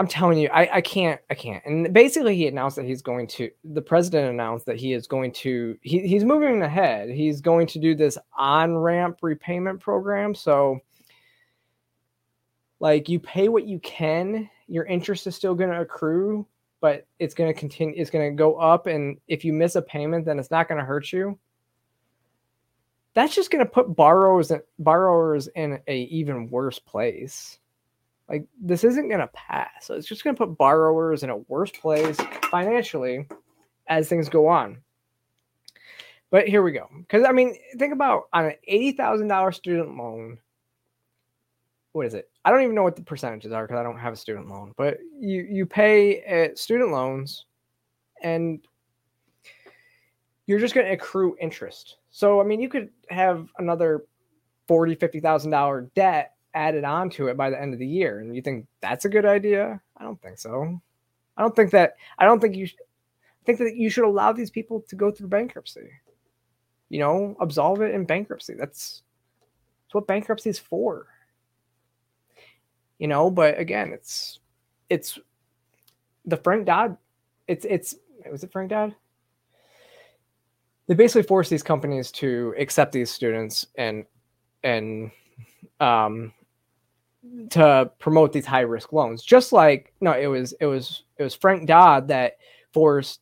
I'm 0.00 0.08
telling 0.08 0.38
you, 0.38 0.48
I, 0.48 0.76
I 0.76 0.80
can't, 0.80 1.20
I 1.28 1.34
can't. 1.34 1.62
And 1.66 1.92
basically, 1.92 2.34
he 2.34 2.48
announced 2.48 2.76
that 2.76 2.86
he's 2.86 3.02
going 3.02 3.26
to. 3.26 3.50
The 3.64 3.82
president 3.82 4.30
announced 4.30 4.64
that 4.64 4.80
he 4.80 4.94
is 4.94 5.06
going 5.06 5.30
to. 5.32 5.76
He, 5.82 6.08
he's 6.08 6.24
moving 6.24 6.62
ahead. 6.62 7.10
He's 7.10 7.42
going 7.42 7.66
to 7.66 7.78
do 7.78 7.94
this 7.94 8.16
on 8.34 8.78
ramp 8.78 9.18
repayment 9.20 9.78
program. 9.78 10.34
So, 10.34 10.80
like, 12.78 13.10
you 13.10 13.20
pay 13.20 13.50
what 13.50 13.66
you 13.66 13.78
can. 13.80 14.48
Your 14.68 14.86
interest 14.86 15.26
is 15.26 15.36
still 15.36 15.54
going 15.54 15.68
to 15.68 15.82
accrue, 15.82 16.46
but 16.80 17.06
it's 17.18 17.34
going 17.34 17.52
to 17.52 17.60
continue. 17.60 17.94
It's 17.94 18.10
going 18.10 18.30
to 18.30 18.34
go 18.34 18.56
up, 18.56 18.86
and 18.86 19.18
if 19.28 19.44
you 19.44 19.52
miss 19.52 19.74
a 19.74 19.82
payment, 19.82 20.24
then 20.24 20.38
it's 20.38 20.50
not 20.50 20.66
going 20.66 20.78
to 20.78 20.84
hurt 20.86 21.12
you. 21.12 21.38
That's 23.12 23.34
just 23.34 23.50
going 23.50 23.62
to 23.62 23.70
put 23.70 23.94
borrowers 23.94 24.50
borrowers 24.78 25.46
in 25.48 25.78
a 25.86 26.04
even 26.04 26.48
worse 26.48 26.78
place 26.78 27.59
like 28.30 28.46
this 28.62 28.84
isn't 28.84 29.08
going 29.08 29.20
to 29.20 29.26
pass. 29.28 29.68
So 29.82 29.94
it's 29.94 30.06
just 30.06 30.22
going 30.22 30.36
to 30.36 30.46
put 30.46 30.56
borrowers 30.56 31.24
in 31.24 31.30
a 31.30 31.36
worse 31.36 31.72
place 31.72 32.16
financially 32.50 33.26
as 33.88 34.08
things 34.08 34.28
go 34.28 34.46
on. 34.46 34.78
But 36.30 36.46
here 36.46 36.62
we 36.62 36.70
go. 36.70 36.88
Because 36.96 37.24
I 37.26 37.32
mean, 37.32 37.56
think 37.76 37.92
about 37.92 38.28
on 38.32 38.46
an 38.46 38.54
eighty 38.68 38.92
thousand 38.92 39.26
dollar 39.26 39.50
student 39.50 39.96
loan. 39.96 40.38
What 41.90 42.06
is 42.06 42.14
it? 42.14 42.30
I 42.44 42.52
don't 42.52 42.62
even 42.62 42.76
know 42.76 42.84
what 42.84 42.94
the 42.94 43.02
percentages 43.02 43.50
are 43.50 43.66
because 43.66 43.80
I 43.80 43.82
don't 43.82 43.98
have 43.98 44.12
a 44.12 44.16
student 44.16 44.48
loan. 44.48 44.72
But 44.76 44.98
you 45.18 45.42
you 45.50 45.66
pay 45.66 46.20
at 46.20 46.56
student 46.56 46.92
loans, 46.92 47.46
and 48.22 48.60
you're 50.46 50.60
just 50.60 50.72
going 50.72 50.86
to 50.86 50.92
accrue 50.92 51.36
interest. 51.40 51.96
So 52.10 52.40
I 52.40 52.44
mean, 52.44 52.60
you 52.60 52.68
could 52.68 52.90
have 53.08 53.48
another 53.58 54.04
forty, 54.68 54.94
fifty 54.94 55.18
thousand 55.18 55.50
dollar 55.50 55.90
debt 55.96 56.36
added 56.54 56.84
on 56.84 57.10
to 57.10 57.28
it 57.28 57.36
by 57.36 57.50
the 57.50 57.60
end 57.60 57.72
of 57.72 57.78
the 57.78 57.86
year. 57.86 58.20
And 58.20 58.34
you 58.34 58.42
think 58.42 58.66
that's 58.80 59.04
a 59.04 59.08
good 59.08 59.26
idea? 59.26 59.80
I 59.96 60.04
don't 60.04 60.20
think 60.20 60.38
so. 60.38 60.80
I 61.36 61.42
don't 61.42 61.54
think 61.54 61.70
that 61.70 61.94
I 62.18 62.24
don't 62.24 62.40
think 62.40 62.56
you 62.56 62.66
should 62.66 62.78
think 63.46 63.58
that 63.58 63.76
you 63.76 63.90
should 63.90 64.04
allow 64.04 64.32
these 64.32 64.50
people 64.50 64.80
to 64.88 64.96
go 64.96 65.10
through 65.10 65.28
bankruptcy. 65.28 65.88
You 66.88 66.98
know, 67.00 67.36
absolve 67.40 67.80
it 67.82 67.94
in 67.94 68.04
bankruptcy. 68.04 68.54
That's 68.54 69.02
that's 69.86 69.94
what 69.94 70.06
bankruptcy 70.06 70.50
is 70.50 70.58
for. 70.58 71.06
You 72.98 73.08
know, 73.08 73.30
but 73.30 73.58
again, 73.58 73.92
it's 73.92 74.40
it's 74.88 75.18
the 76.26 76.36
Frank 76.36 76.66
Dodd. 76.66 76.96
It's 77.48 77.64
it's 77.64 77.94
was 78.30 78.44
it 78.44 78.52
Frank 78.52 78.70
Dodd? 78.70 78.94
They 80.86 80.94
basically 80.94 81.22
force 81.22 81.48
these 81.48 81.62
companies 81.62 82.10
to 82.12 82.54
accept 82.58 82.92
these 82.92 83.10
students 83.10 83.66
and 83.76 84.04
and 84.62 85.10
um 85.78 86.32
to 87.50 87.90
promote 87.98 88.32
these 88.32 88.46
high 88.46 88.60
risk 88.60 88.92
loans. 88.92 89.22
Just 89.22 89.52
like 89.52 89.92
no, 90.00 90.12
it 90.12 90.26
was 90.26 90.52
it 90.60 90.66
was 90.66 91.04
it 91.18 91.22
was 91.22 91.34
Frank 91.34 91.66
Dodd 91.66 92.08
that 92.08 92.38
forced 92.72 93.20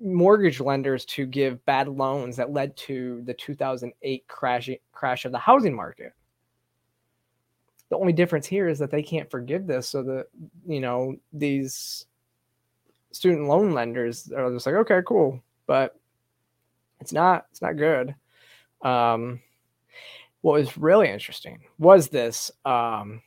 mortgage 0.00 0.60
lenders 0.60 1.04
to 1.06 1.26
give 1.26 1.64
bad 1.64 1.88
loans 1.88 2.36
that 2.36 2.52
led 2.52 2.76
to 2.76 3.22
the 3.24 3.34
2008 3.34 4.28
crash 4.28 4.70
crash 4.92 5.24
of 5.24 5.32
the 5.32 5.38
housing 5.38 5.74
market. 5.74 6.12
The 7.88 7.96
only 7.96 8.12
difference 8.12 8.46
here 8.46 8.68
is 8.68 8.78
that 8.80 8.90
they 8.90 9.02
can't 9.02 9.30
forgive 9.30 9.66
this, 9.66 9.88
so 9.88 10.02
that 10.02 10.26
you 10.66 10.80
know 10.80 11.16
these 11.32 12.06
student 13.12 13.48
loan 13.48 13.72
lenders 13.72 14.30
are 14.32 14.52
just 14.52 14.66
like, 14.66 14.74
okay, 14.74 15.00
cool, 15.06 15.40
but 15.66 15.98
it's 17.00 17.12
not 17.12 17.46
it's 17.50 17.62
not 17.62 17.76
good. 17.76 18.14
Um, 18.82 19.40
what 20.46 20.60
was 20.60 20.78
really 20.78 21.08
interesting 21.08 21.58
was 21.78 22.08
this 22.08 22.50
um, 22.64 23.20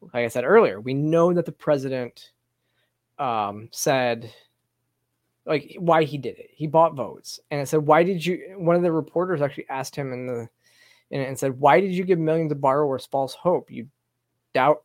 like 0.00 0.24
i 0.24 0.28
said 0.28 0.44
earlier 0.44 0.80
we 0.80 0.94
know 0.94 1.32
that 1.32 1.46
the 1.46 1.52
president 1.52 2.30
um, 3.18 3.68
said 3.70 4.32
like 5.46 5.74
why 5.78 6.04
he 6.04 6.18
did 6.18 6.38
it. 6.38 6.50
He 6.52 6.66
bought 6.66 6.94
votes. 6.94 7.40
And 7.50 7.60
it 7.60 7.68
said 7.68 7.80
why 7.80 8.02
did 8.02 8.24
you 8.24 8.54
one 8.56 8.76
of 8.76 8.82
the 8.82 8.92
reporters 8.92 9.42
actually 9.42 9.68
asked 9.68 9.94
him 9.94 10.12
in 10.12 10.26
the 10.26 10.48
in 11.10 11.20
and 11.20 11.38
said 11.38 11.58
why 11.58 11.80
did 11.80 11.92
you 11.92 12.04
give 12.04 12.18
millions 12.18 12.52
of 12.52 12.60
borrowers 12.60 13.06
false 13.06 13.34
hope? 13.34 13.70
You 13.70 13.88
doubt 14.54 14.82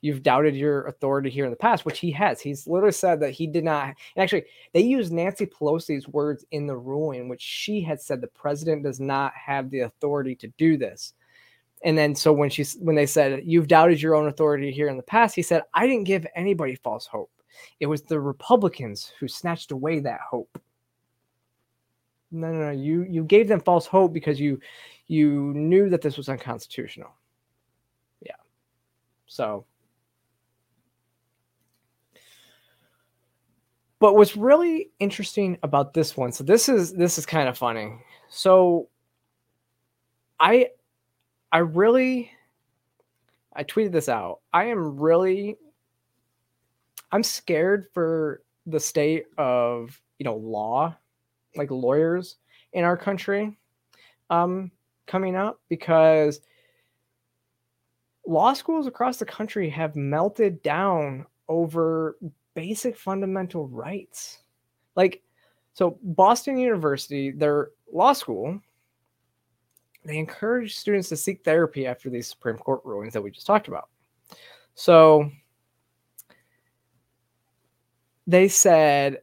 you've 0.00 0.22
doubted 0.22 0.54
your 0.54 0.86
authority 0.86 1.30
here 1.30 1.44
in 1.44 1.50
the 1.50 1.56
past, 1.56 1.84
which 1.84 1.98
he 1.98 2.10
has. 2.12 2.40
He's 2.40 2.66
literally 2.66 2.92
said 2.92 3.20
that 3.20 3.30
he 3.30 3.46
did 3.46 3.64
not. 3.64 3.86
And 3.86 4.22
actually, 4.22 4.44
they 4.72 4.80
used 4.80 5.12
Nancy 5.12 5.46
Pelosi's 5.46 6.08
words 6.08 6.44
in 6.50 6.66
the 6.66 6.76
ruling, 6.76 7.28
which 7.28 7.42
she 7.42 7.80
had 7.80 8.00
said 8.00 8.20
the 8.20 8.26
president 8.28 8.82
does 8.82 9.00
not 9.00 9.32
have 9.34 9.70
the 9.70 9.80
authority 9.80 10.34
to 10.36 10.48
do 10.58 10.76
this. 10.76 11.14
And 11.82 11.96
then, 11.96 12.14
so 12.14 12.32
when 12.32 12.50
she 12.50 12.64
when 12.80 12.96
they 12.96 13.06
said 13.06 13.42
you've 13.44 13.68
doubted 13.68 14.02
your 14.02 14.14
own 14.14 14.28
authority 14.28 14.72
here 14.72 14.88
in 14.88 14.96
the 14.96 15.02
past, 15.02 15.34
he 15.34 15.42
said 15.42 15.62
I 15.74 15.86
didn't 15.86 16.04
give 16.04 16.26
anybody 16.34 16.74
false 16.74 17.06
hope. 17.06 17.30
It 17.80 17.86
was 17.86 18.02
the 18.02 18.20
Republicans 18.20 19.12
who 19.18 19.28
snatched 19.28 19.72
away 19.72 20.00
that 20.00 20.20
hope. 20.28 20.60
No, 22.30 22.52
no, 22.52 22.66
no. 22.66 22.70
You 22.70 23.04
you 23.08 23.24
gave 23.24 23.48
them 23.48 23.60
false 23.60 23.86
hope 23.86 24.12
because 24.12 24.40
you 24.40 24.60
you 25.06 25.52
knew 25.54 25.88
that 25.88 26.02
this 26.02 26.16
was 26.16 26.28
unconstitutional. 26.28 27.10
Yeah. 28.20 28.36
So 29.26 29.64
But 34.00 34.14
what's 34.14 34.36
really 34.36 34.90
interesting 35.00 35.58
about 35.62 35.92
this 35.92 36.16
one, 36.16 36.30
so 36.32 36.44
this 36.44 36.68
is 36.68 36.92
this 36.92 37.18
is 37.18 37.26
kind 37.26 37.48
of 37.48 37.58
funny. 37.58 37.92
So 38.28 38.88
I 40.38 40.68
I 41.50 41.58
really 41.58 42.30
I 43.54 43.64
tweeted 43.64 43.92
this 43.92 44.08
out. 44.08 44.40
I 44.52 44.66
am 44.66 45.00
really 45.00 45.56
I'm 47.10 47.22
scared 47.24 47.86
for 47.92 48.42
the 48.66 48.78
state 48.78 49.24
of, 49.36 50.00
you 50.18 50.24
know, 50.24 50.36
law, 50.36 50.94
like 51.56 51.70
lawyers 51.70 52.36
in 52.72 52.84
our 52.84 52.96
country 52.96 53.56
um 54.30 54.70
coming 55.06 55.34
up 55.34 55.58
because 55.70 56.40
law 58.26 58.52
schools 58.52 58.86
across 58.86 59.16
the 59.16 59.24
country 59.24 59.70
have 59.70 59.96
melted 59.96 60.62
down 60.62 61.24
over 61.48 62.18
basic 62.58 62.96
fundamental 62.96 63.68
rights. 63.68 64.42
Like, 64.96 65.22
so 65.74 65.96
Boston 66.02 66.58
University, 66.58 67.30
their 67.30 67.68
law 67.92 68.12
school, 68.12 68.60
they 70.04 70.18
encourage 70.18 70.74
students 70.74 71.08
to 71.10 71.16
seek 71.16 71.44
therapy 71.44 71.86
after 71.86 72.10
these 72.10 72.26
Supreme 72.26 72.56
Court 72.56 72.80
rulings 72.84 73.12
that 73.12 73.22
we 73.22 73.30
just 73.30 73.46
talked 73.46 73.68
about. 73.68 73.90
So 74.74 75.30
they 78.26 78.48
said 78.48 79.18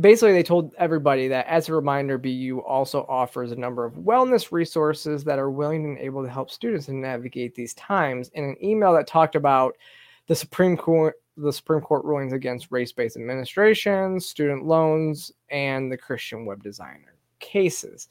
basically 0.00 0.32
they 0.32 0.42
told 0.42 0.74
everybody 0.76 1.28
that 1.28 1.46
as 1.46 1.68
a 1.68 1.74
reminder 1.74 2.18
BU 2.18 2.64
also 2.66 3.06
offers 3.08 3.52
a 3.52 3.56
number 3.56 3.84
of 3.84 3.94
wellness 3.94 4.50
resources 4.50 5.22
that 5.22 5.38
are 5.38 5.52
willing 5.52 5.84
and 5.84 5.98
able 5.98 6.24
to 6.24 6.28
help 6.28 6.50
students 6.50 6.88
navigate 6.88 7.54
these 7.54 7.74
times 7.74 8.28
in 8.34 8.42
an 8.42 8.56
email 8.60 8.92
that 8.92 9.06
talked 9.06 9.36
about 9.36 9.76
the 10.26 10.34
supreme 10.34 10.76
court 10.76 11.16
the 11.36 11.52
supreme 11.52 11.80
court 11.80 12.04
rulings 12.04 12.32
against 12.32 12.70
race-based 12.70 13.16
administration 13.16 14.20
student 14.20 14.64
loans 14.64 15.32
and 15.50 15.90
the 15.90 15.96
christian 15.96 16.46
web 16.46 16.62
designer 16.62 17.14
cases. 17.44 18.08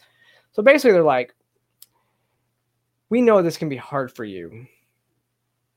So 0.52 0.62
basically 0.64 0.92
they're 0.92 1.04
like 1.04 1.34
we 3.10 3.22
know 3.22 3.42
this 3.42 3.58
can 3.58 3.70
be 3.70 3.76
hard 3.76 4.12
for 4.12 4.24
you. 4.24 4.66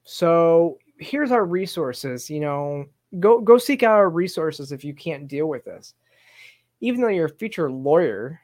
So 0.05 0.79
here's 0.99 1.33
our 1.33 1.45
resources 1.45 2.31
you 2.31 2.41
know 2.41 2.87
go 3.19 3.41
go 3.41 3.59
seek 3.59 3.83
out 3.83 3.97
our 3.97 4.11
resources 4.11 4.73
if 4.73 4.85
you 4.85 4.95
can't 4.95 5.29
deal 5.29 5.47
with 5.47 5.65
this. 5.65 5.95
Even 6.81 7.01
though 7.01 7.09
you're 7.09 7.27
a 7.27 7.31
future 7.31 7.71
lawyer 7.71 8.41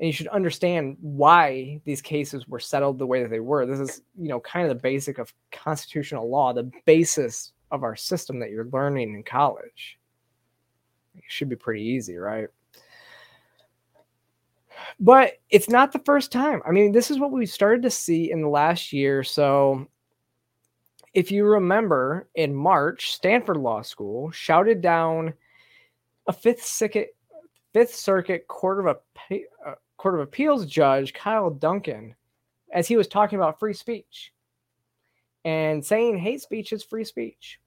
and 0.00 0.06
you 0.06 0.12
should 0.14 0.28
understand 0.28 0.96
why 1.02 1.78
these 1.84 2.00
cases 2.00 2.48
were 2.48 2.58
settled 2.58 2.98
the 2.98 3.06
way 3.06 3.22
that 3.22 3.28
they 3.28 3.40
were. 3.40 3.66
This 3.66 3.80
is 3.80 4.02
you 4.18 4.28
know 4.28 4.40
kind 4.40 4.68
of 4.68 4.74
the 4.74 4.82
basic 4.82 5.18
of 5.18 5.32
constitutional 5.52 6.28
law 6.28 6.52
the 6.52 6.70
basis 6.86 7.52
of 7.70 7.84
our 7.84 7.94
system 7.94 8.40
that 8.40 8.50
you're 8.50 8.68
learning 8.72 9.14
in 9.14 9.22
college. 9.22 9.98
It 11.14 11.24
should 11.28 11.50
be 11.50 11.56
pretty 11.56 11.82
easy 11.82 12.16
right? 12.16 12.48
But 14.98 15.34
it's 15.50 15.68
not 15.68 15.92
the 15.92 16.00
first 16.00 16.32
time. 16.32 16.62
I 16.64 16.70
mean 16.70 16.92
this 16.92 17.10
is 17.10 17.18
what 17.18 17.30
we 17.30 17.44
started 17.44 17.82
to 17.82 17.90
see 17.90 18.32
in 18.32 18.40
the 18.40 18.48
last 18.48 18.94
year. 18.94 19.22
So 19.22 19.86
if 21.12 21.30
you 21.30 21.44
remember 21.44 22.28
in 22.34 22.54
March, 22.54 23.12
Stanford 23.12 23.58
Law 23.58 23.82
School 23.82 24.30
shouted 24.30 24.80
down 24.80 25.34
a 26.26 26.32
Fifth 26.32 26.64
Circuit 26.64 27.14
Fifth 27.74 27.94
Circuit 27.94 28.48
Court 28.48 28.86
of 28.86 28.96
uh, 29.66 29.74
Court 30.00 30.14
of 30.14 30.20
Appeals 30.20 30.64
judge 30.64 31.12
Kyle 31.12 31.50
Duncan 31.50 32.14
as 32.72 32.88
he 32.88 32.96
was 32.96 33.06
talking 33.06 33.38
about 33.38 33.58
free 33.58 33.74
speech 33.74 34.32
and 35.44 35.84
saying 35.84 36.16
hate 36.16 36.40
speech 36.40 36.72
is 36.72 36.82
free 36.82 37.04
speech. 37.04 37.60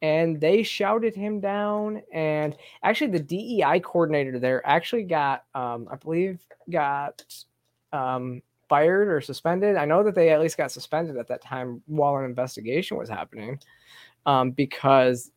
And 0.00 0.40
they 0.40 0.62
shouted 0.62 1.14
him 1.14 1.40
down. 1.40 2.00
And 2.10 2.56
actually, 2.82 3.10
the 3.10 3.20
DEI 3.20 3.80
coordinator 3.80 4.38
there 4.38 4.66
actually 4.66 5.02
got, 5.02 5.44
um, 5.54 5.88
I 5.90 5.96
believe, 5.96 6.40
got 6.70 7.22
um, 7.92 8.40
fired 8.70 9.08
or 9.08 9.20
suspended. 9.20 9.76
I 9.76 9.84
know 9.84 10.02
that 10.04 10.14
they 10.14 10.30
at 10.30 10.40
least 10.40 10.56
got 10.56 10.72
suspended 10.72 11.18
at 11.18 11.28
that 11.28 11.42
time 11.42 11.82
while 11.84 12.16
an 12.16 12.24
investigation 12.24 12.96
was 12.96 13.10
happening 13.10 13.60
um, 14.24 14.52
because 14.52 15.30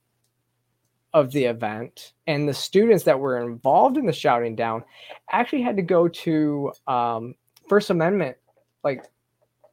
of 1.14 1.32
the 1.32 1.46
event. 1.46 2.14
And 2.28 2.48
the 2.48 2.54
students 2.54 3.04
that 3.06 3.20
were 3.20 3.42
involved 3.42 3.98
in 3.98 4.06
the 4.06 4.14
shouting 4.14 4.56
down 4.56 4.84
actually 5.32 5.62
had 5.62 5.76
to 5.78 5.82
go 5.82 6.08
to 6.08 6.72
um, 6.88 7.36
First 7.68 7.90
Amendment 7.90 8.38
like 8.84 9.04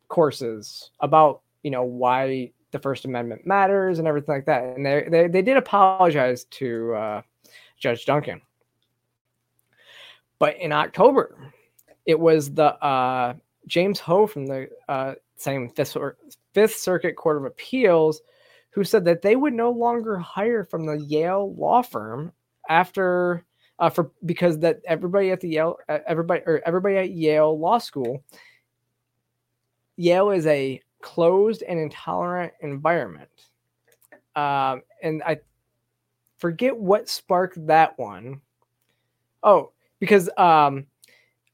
courses 0.08 0.90
about 1.00 1.42
you 1.62 1.70
know 1.70 1.82
why 1.82 2.52
the 2.70 2.78
First 2.78 3.04
Amendment 3.04 3.46
matters 3.46 3.98
and 3.98 4.08
everything 4.08 4.34
like 4.34 4.46
that. 4.46 4.76
And 4.76 4.84
they 4.84 5.06
they, 5.10 5.28
they 5.28 5.42
did 5.42 5.56
apologize 5.56 6.44
to 6.44 6.94
uh, 6.94 7.22
Judge 7.78 8.04
Duncan. 8.04 8.40
But 10.38 10.58
in 10.58 10.72
October, 10.72 11.36
it 12.04 12.18
was 12.18 12.52
the 12.52 12.74
uh, 12.84 13.34
James 13.66 13.98
Ho 14.00 14.26
from 14.26 14.46
the 14.46 14.68
uh, 14.88 15.14
same 15.36 15.70
Fifth, 15.70 15.96
Fifth 16.52 16.76
Circuit 16.76 17.16
Court 17.16 17.38
of 17.38 17.44
Appeals, 17.44 18.20
who 18.76 18.84
said 18.84 19.06
that 19.06 19.22
they 19.22 19.36
would 19.36 19.54
no 19.54 19.70
longer 19.70 20.18
hire 20.18 20.62
from 20.62 20.84
the 20.84 20.98
Yale 20.98 21.54
law 21.54 21.80
firm 21.80 22.30
after 22.68 23.42
uh, 23.78 23.88
for 23.88 24.12
because 24.26 24.58
that 24.58 24.82
everybody 24.86 25.30
at 25.30 25.40
the 25.40 25.48
Yale 25.48 25.78
everybody 25.88 26.42
or 26.46 26.60
everybody 26.66 26.96
at 26.98 27.10
Yale 27.10 27.58
Law 27.58 27.78
School 27.78 28.22
Yale 29.96 30.30
is 30.30 30.46
a 30.46 30.78
closed 31.00 31.62
and 31.62 31.80
intolerant 31.80 32.52
environment. 32.60 33.30
Um, 34.34 34.82
and 35.02 35.22
I 35.22 35.38
forget 36.36 36.76
what 36.76 37.08
sparked 37.08 37.66
that 37.66 37.98
one. 37.98 38.42
Oh, 39.42 39.72
because 40.00 40.28
um, 40.36 40.86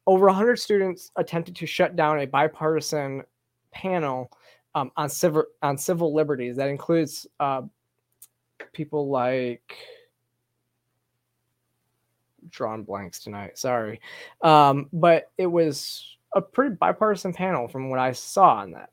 over 0.09 0.27
100 0.27 0.59
students 0.59 1.12
attempted 1.15 1.55
to 1.55 1.66
shut 1.66 1.94
down 1.94 2.19
a 2.19 2.27
bipartisan 2.27 3.23
panel 3.70 4.28
um, 4.74 4.90
on 4.97 5.09
civil 5.09 5.44
on 5.62 5.77
civil 5.78 6.15
liberties. 6.15 6.57
That 6.57 6.69
includes 6.69 7.27
uh, 7.40 7.62
people 8.73 9.09
like 9.09 9.77
drawn 12.49 12.82
blanks 12.82 13.20
tonight. 13.20 13.59
Sorry, 13.59 14.01
um, 14.43 14.89
but 14.93 15.31
it 15.39 15.47
was 15.47 16.16
a 16.35 16.40
pretty 16.40 16.74
bipartisan 16.77 17.32
panel 17.32 17.69
from 17.69 17.90
what 17.90 17.99
I 17.99 18.12
saw 18.12 18.55
on 18.57 18.73
that. 18.73 18.90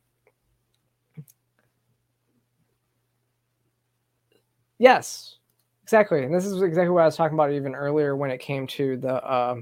Yes, 4.78 5.38
exactly, 5.84 6.24
and 6.24 6.34
this 6.34 6.46
is 6.46 6.62
exactly 6.62 6.92
what 6.92 7.02
I 7.02 7.06
was 7.06 7.16
talking 7.16 7.36
about 7.36 7.52
even 7.52 7.76
earlier 7.76 8.16
when 8.16 8.32
it 8.32 8.40
came 8.40 8.68
to 8.68 8.98
the. 8.98 9.14
Uh, 9.24 9.62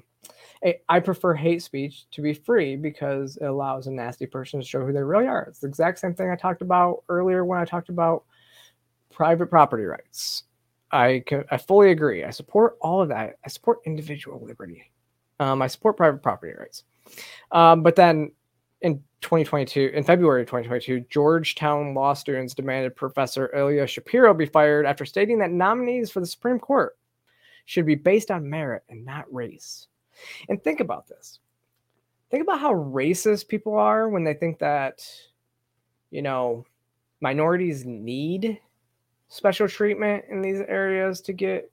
I 0.89 0.99
prefer 0.99 1.33
hate 1.33 1.61
speech 1.61 2.09
to 2.11 2.21
be 2.21 2.33
free 2.33 2.75
because 2.75 3.37
it 3.37 3.45
allows 3.45 3.87
a 3.87 3.91
nasty 3.91 4.25
person 4.25 4.59
to 4.59 4.65
show 4.65 4.85
who 4.85 4.91
they 4.91 5.03
really 5.03 5.27
are. 5.27 5.43
It's 5.43 5.59
the 5.59 5.67
exact 5.67 5.99
same 5.99 6.13
thing 6.13 6.29
I 6.29 6.35
talked 6.35 6.61
about 6.61 7.03
earlier 7.09 7.45
when 7.45 7.59
I 7.59 7.65
talked 7.65 7.89
about 7.89 8.23
private 9.11 9.47
property 9.47 9.83
rights. 9.83 10.43
I 10.91 11.23
can, 11.25 11.43
I 11.51 11.57
fully 11.57 11.91
agree. 11.91 12.23
I 12.23 12.29
support 12.31 12.77
all 12.81 13.01
of 13.01 13.09
that. 13.09 13.37
I 13.45 13.49
support 13.49 13.79
individual 13.85 14.43
liberty. 14.43 14.91
Um, 15.39 15.61
I 15.61 15.67
support 15.67 15.97
private 15.97 16.23
property 16.23 16.53
rights. 16.57 16.83
Um, 17.51 17.83
but 17.83 17.95
then 17.95 18.31
in 18.81 19.03
2022, 19.21 19.91
in 19.93 20.03
February 20.03 20.45
2022, 20.45 21.01
Georgetown 21.09 21.93
law 21.93 22.13
students 22.13 22.53
demanded 22.53 22.95
Professor 22.95 23.53
Ilya 23.55 23.87
Shapiro 23.87 24.33
be 24.33 24.45
fired 24.45 24.85
after 24.85 25.05
stating 25.05 25.39
that 25.39 25.51
nominees 25.51 26.09
for 26.09 26.19
the 26.19 26.25
Supreme 26.25 26.59
Court 26.59 26.97
should 27.65 27.85
be 27.85 27.95
based 27.95 28.31
on 28.31 28.49
merit 28.49 28.83
and 28.89 29.05
not 29.05 29.31
race. 29.31 29.87
And 30.49 30.63
think 30.63 30.79
about 30.79 31.07
this. 31.07 31.39
Think 32.29 32.43
about 32.43 32.59
how 32.59 32.73
racist 32.73 33.47
people 33.47 33.75
are 33.75 34.09
when 34.09 34.23
they 34.23 34.33
think 34.33 34.59
that, 34.59 35.05
you 36.11 36.21
know, 36.21 36.65
minorities 37.21 37.85
need 37.85 38.59
special 39.29 39.67
treatment 39.67 40.25
in 40.29 40.41
these 40.41 40.61
areas 40.61 41.21
to 41.21 41.33
get 41.33 41.71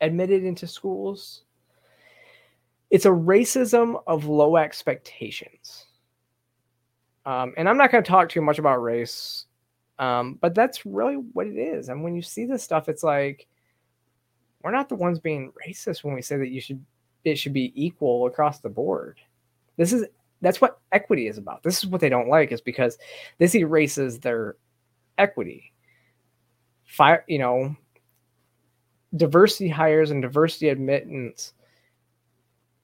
admitted 0.00 0.44
into 0.44 0.66
schools. 0.66 1.42
It's 2.90 3.06
a 3.06 3.10
racism 3.10 4.02
of 4.06 4.26
low 4.26 4.56
expectations. 4.56 5.86
Um, 7.26 7.52
and 7.56 7.68
I'm 7.68 7.76
not 7.76 7.92
going 7.92 8.02
to 8.02 8.10
talk 8.10 8.28
too 8.28 8.40
much 8.40 8.58
about 8.58 8.82
race, 8.82 9.44
um, 9.98 10.38
but 10.40 10.54
that's 10.54 10.86
really 10.86 11.16
what 11.16 11.46
it 11.46 11.56
is. 11.58 11.90
And 11.90 12.02
when 12.02 12.14
you 12.14 12.22
see 12.22 12.46
this 12.46 12.62
stuff, 12.62 12.88
it's 12.88 13.02
like, 13.02 13.46
we're 14.68 14.72
not 14.72 14.90
the 14.90 14.94
ones 14.94 15.18
being 15.18 15.50
racist 15.66 16.04
when 16.04 16.12
we 16.14 16.20
say 16.20 16.36
that 16.36 16.50
you 16.50 16.60
should 16.60 16.84
it 17.24 17.36
should 17.36 17.54
be 17.54 17.72
equal 17.74 18.26
across 18.26 18.60
the 18.60 18.68
board. 18.68 19.18
This 19.78 19.94
is 19.94 20.04
that's 20.42 20.60
what 20.60 20.78
equity 20.92 21.26
is 21.26 21.38
about. 21.38 21.62
This 21.62 21.78
is 21.78 21.86
what 21.86 22.02
they 22.02 22.10
don't 22.10 22.28
like 22.28 22.52
is 22.52 22.60
because 22.60 22.98
this 23.38 23.54
erases 23.54 24.18
their 24.18 24.56
equity. 25.16 25.72
Fire, 26.84 27.24
you 27.28 27.38
know, 27.38 27.74
diversity 29.16 29.70
hires 29.70 30.10
and 30.10 30.20
diversity 30.20 30.68
admittance 30.68 31.54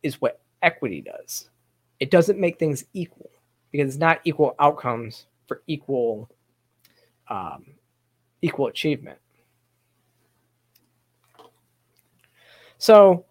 is 0.02 0.22
what 0.22 0.40
equity 0.62 1.02
does. 1.02 1.50
It 2.00 2.10
doesn't 2.10 2.40
make 2.40 2.58
things 2.58 2.86
equal 2.94 3.30
because 3.72 3.90
it's 3.90 4.00
not 4.00 4.22
equal 4.24 4.54
outcomes 4.58 5.26
for 5.46 5.60
equal 5.66 6.30
um, 7.28 7.66
equal 8.40 8.68
achievement. 8.68 9.18
So 12.84 13.24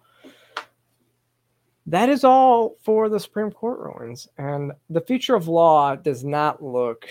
that 1.86 2.10
is 2.10 2.24
all 2.24 2.78
for 2.82 3.08
the 3.08 3.20
Supreme 3.20 3.52
Court 3.52 3.78
rulings. 3.78 4.28
And 4.40 4.72
the 4.90 5.02
future 5.02 5.36
of 5.36 5.48
law 5.48 5.96
does 5.96 6.24
not 6.24 6.64
look, 6.64 7.06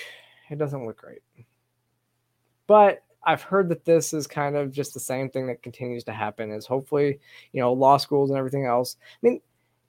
it 0.51 0.59
doesn't 0.59 0.85
look 0.85 0.97
great. 0.97 1.23
But 2.67 3.05
I've 3.25 3.43
heard 3.43 3.69
that 3.69 3.85
this 3.85 4.13
is 4.13 4.27
kind 4.27 4.57
of 4.57 4.73
just 4.73 4.93
the 4.93 4.99
same 4.99 5.31
thing 5.31 5.47
that 5.47 5.63
continues 5.63 6.03
to 6.03 6.13
happen 6.13 6.51
is 6.51 6.67
hopefully, 6.67 7.21
you 7.53 7.61
know, 7.61 7.73
law 7.73 7.97
schools 7.97 8.31
and 8.31 8.39
everything 8.41 8.67
else. 8.67 8.97
I 9.01 9.19
mean, 9.23 9.37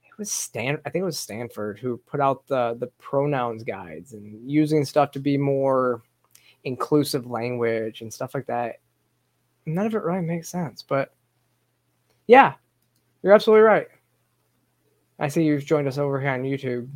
it 0.04 0.18
was 0.20 0.32
Stan 0.32 0.78
I 0.86 0.92
think 0.92 1.02
it 1.02 1.06
was 1.06 1.18
Stanford 1.18 1.80
who 1.80 1.98
put 2.06 2.22
out 2.22 2.46
the 2.46 2.78
the 2.80 2.92
pronouns 3.00 3.64
guides 3.64 4.14
and 4.14 4.48
using 4.48 4.86
stuff 4.86 5.10
to 5.14 5.20
be 5.20 5.40
more 5.40 6.04
inclusive 6.66 7.26
language 7.26 8.02
and 8.02 8.14
stuff 8.14 8.36
like 8.36 8.46
that. 8.46 8.76
None 9.66 9.88
of 9.88 9.96
it 9.96 10.04
really 10.04 10.22
makes 10.22 10.50
sense, 10.50 10.84
but 10.84 11.16
yeah, 12.28 12.54
you're 13.22 13.34
absolutely 13.34 13.64
right. 13.64 13.88
I 15.20 15.28
see 15.28 15.44
you've 15.44 15.66
joined 15.66 15.88
us 15.88 15.98
over 15.98 16.20
here 16.20 16.32
on 16.32 16.44
YouTube. 16.44 16.90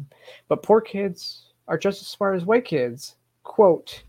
But 0.47 0.63
poor 0.63 0.81
kids 0.81 1.53
are 1.67 1.77
just 1.77 2.01
as 2.01 2.07
smart 2.07 2.35
as 2.35 2.45
white 2.45 2.65
kids. 2.65 3.15
Quote 3.43 4.03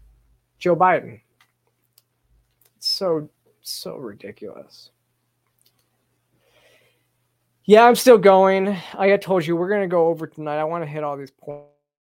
Joe 0.59 0.74
Biden. 0.77 1.20
So, 2.78 3.28
so 3.62 3.97
ridiculous. 3.97 4.90
Yeah, 7.65 7.85
I'm 7.85 7.97
still 7.97 8.19
going. 8.19 8.65
Like 8.65 9.12
I 9.12 9.16
told 9.19 9.47
you, 9.47 9.55
we're 9.55 9.69
going 9.69 9.82
to 9.82 9.89
go 9.89 10.07
over 10.07 10.27
tonight. 10.27 10.59
I 10.59 10.65
want 10.65 10.82
to 10.82 10.89
hit 10.89 11.05
all 11.05 11.16
these 11.16 11.32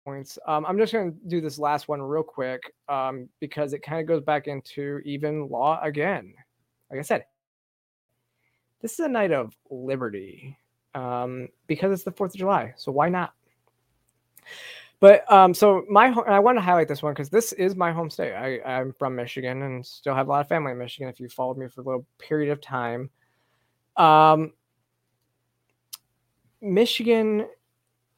points. 0.04 0.38
Um, 0.48 0.64
I'm 0.66 0.78
just 0.78 0.92
going 0.92 1.12
to 1.12 1.18
do 1.28 1.40
this 1.40 1.58
last 1.58 1.88
one 1.88 2.00
real 2.00 2.22
quick 2.22 2.62
um, 2.88 3.28
because 3.38 3.74
it 3.74 3.82
kind 3.82 4.00
of 4.00 4.06
goes 4.06 4.22
back 4.22 4.48
into 4.48 5.00
even 5.04 5.48
law 5.48 5.78
again. 5.82 6.32
Like 6.90 7.00
I 7.00 7.02
said, 7.02 7.24
this 8.82 8.92
is 8.92 9.00
a 9.00 9.08
night 9.08 9.32
of 9.32 9.56
liberty 9.70 10.58
um, 10.94 11.48
because 11.66 11.92
it's 11.92 12.02
the 12.02 12.12
4th 12.12 12.34
of 12.34 12.36
July. 12.36 12.74
So 12.76 12.92
why 12.92 13.08
not? 13.08 13.32
But 15.00 15.30
um, 15.32 15.52
so 15.52 15.84
my 15.88 16.14
I 16.28 16.38
want 16.38 16.58
to 16.58 16.62
highlight 16.62 16.86
this 16.86 17.02
one 17.02 17.12
because 17.12 17.28
this 17.28 17.52
is 17.52 17.74
my 17.74 17.90
home 17.90 18.08
state. 18.08 18.34
I, 18.34 18.60
I'm 18.60 18.92
from 18.92 19.16
Michigan 19.16 19.62
and 19.62 19.84
still 19.84 20.14
have 20.14 20.28
a 20.28 20.30
lot 20.30 20.42
of 20.42 20.48
family 20.48 20.70
in 20.70 20.78
Michigan. 20.78 21.08
If 21.08 21.18
you 21.18 21.28
followed 21.28 21.58
me 21.58 21.66
for 21.66 21.80
a 21.80 21.84
little 21.84 22.06
period 22.18 22.52
of 22.52 22.60
time, 22.60 23.10
um, 23.96 24.52
Michigan 26.60 27.48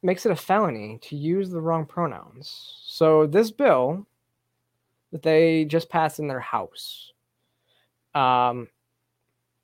makes 0.03 0.27
it 0.27 0.31
a 0.31 0.35
felony 0.35 0.99
to 1.01 1.15
use 1.15 1.49
the 1.49 1.59
wrong 1.59 1.87
pronouns. 1.87 2.83
So 2.85 3.25
this 3.25 3.49
bill 3.49 4.05
that 5.11 5.23
they 5.23 5.65
just 5.65 5.89
passed 5.89 6.19
in 6.19 6.27
their 6.27 6.39
house, 6.39 7.13
um, 8.13 8.67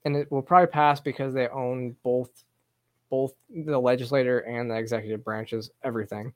and 0.05 0.15
it 0.15 0.31
will 0.31 0.41
probably 0.41 0.67
pass 0.67 0.99
because 0.99 1.33
they 1.33 1.47
own 1.47 1.95
both 2.03 2.43
both 3.09 3.33
the 3.49 3.77
legislator 3.77 4.39
and 4.39 4.71
the 4.71 4.75
executive 4.75 5.23
branches, 5.23 5.69
everything. 5.83 6.33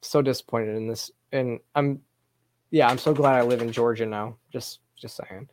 So 0.00 0.22
disappointed 0.22 0.76
in 0.76 0.88
this, 0.88 1.10
and 1.30 1.60
I'm, 1.74 2.00
yeah, 2.70 2.88
I'm 2.88 2.96
so 2.96 3.12
glad 3.12 3.36
I 3.36 3.42
live 3.42 3.60
in 3.60 3.70
Georgia 3.70 4.06
now. 4.06 4.38
Just, 4.50 4.80
just 4.96 5.16
saying. 5.16 5.48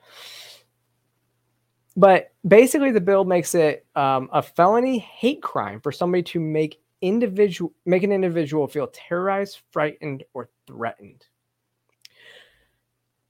But 1.97 2.31
basically, 2.47 2.91
the 2.91 3.01
bill 3.01 3.25
makes 3.25 3.55
it 3.55 3.85
um, 3.95 4.29
a 4.31 4.41
felony 4.41 4.99
hate 4.99 5.41
crime 5.41 5.81
for 5.81 5.91
somebody 5.91 6.23
to 6.23 6.39
make 6.39 6.79
individual 7.01 7.73
make 7.85 8.03
an 8.03 8.11
individual 8.11 8.67
feel 8.67 8.87
terrorized, 8.87 9.61
frightened, 9.71 10.23
or 10.33 10.49
threatened. 10.65 11.25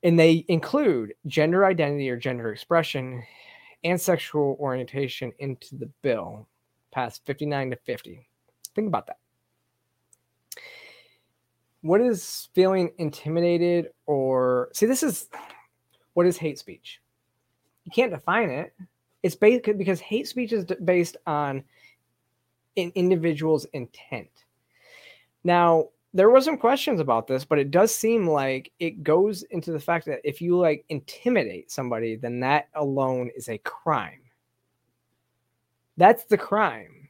And 0.07 0.17
they 0.17 0.45
include 0.47 1.15
gender 1.25 1.65
identity 1.65 2.09
or 2.09 2.15
gender 2.15 2.53
expression, 2.53 3.23
and 3.83 3.99
sexual 3.99 4.55
orientation 4.57 5.33
into 5.39 5.75
the 5.75 5.87
bill, 6.01 6.47
passed 6.91 7.25
59 7.25 7.71
to 7.71 7.75
50. 7.75 8.25
Think 8.73 8.87
about 8.87 9.07
that. 9.07 9.17
What 11.81 11.99
is 11.99 12.47
feeling 12.53 12.91
intimidated 12.99 13.89
or 14.05 14.69
see? 14.71 14.85
This 14.85 15.03
is 15.03 15.27
what 16.13 16.25
is 16.25 16.37
hate 16.37 16.57
speech. 16.57 17.01
You 17.83 17.91
can't 17.91 18.11
define 18.11 18.49
it. 18.49 18.73
It's 19.23 19.35
basically 19.35 19.73
because 19.73 19.99
hate 19.99 20.29
speech 20.29 20.53
is 20.53 20.63
based 20.85 21.17
on 21.27 21.65
an 22.77 22.93
individual's 22.95 23.65
intent. 23.73 24.29
Now, 25.43 25.89
there 26.13 26.29
was 26.29 26.45
some 26.45 26.57
questions 26.57 26.99
about 26.99 27.27
this, 27.27 27.45
but 27.45 27.59
it 27.59 27.71
does 27.71 27.93
seem 27.93 28.27
like 28.27 28.71
it 28.79 29.03
goes 29.03 29.43
into 29.43 29.71
the 29.71 29.79
fact 29.79 30.05
that 30.05 30.21
if 30.23 30.41
you 30.41 30.57
like 30.57 30.85
intimidate 30.89 31.71
somebody, 31.71 32.15
then 32.15 32.39
that 32.39 32.69
alone 32.75 33.29
is 33.35 33.49
a 33.49 33.57
crime. 33.59 34.21
That's 35.97 36.25
the 36.25 36.37
crime. 36.37 37.09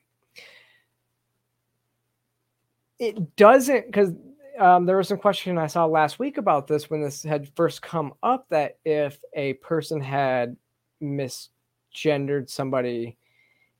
It 2.99 3.36
doesn't 3.36 3.86
because 3.86 4.14
um, 4.60 4.86
there 4.86 4.98
was 4.98 5.07
some 5.07 5.19
question 5.19 5.57
I 5.57 5.68
saw 5.68 5.86
last 5.86 6.18
week 6.18 6.38
about 6.38 6.68
this 6.68 6.90
when 6.90 7.02
this 7.02 7.22
had 7.22 7.49
first 7.56 7.82
come 7.82 8.14
up 8.24 8.48
that 8.49 8.80
if 8.86 9.19
a 9.36 9.53
person 9.53 10.02
had 10.02 10.57
misgendered 11.02 12.49
somebody 12.49 13.18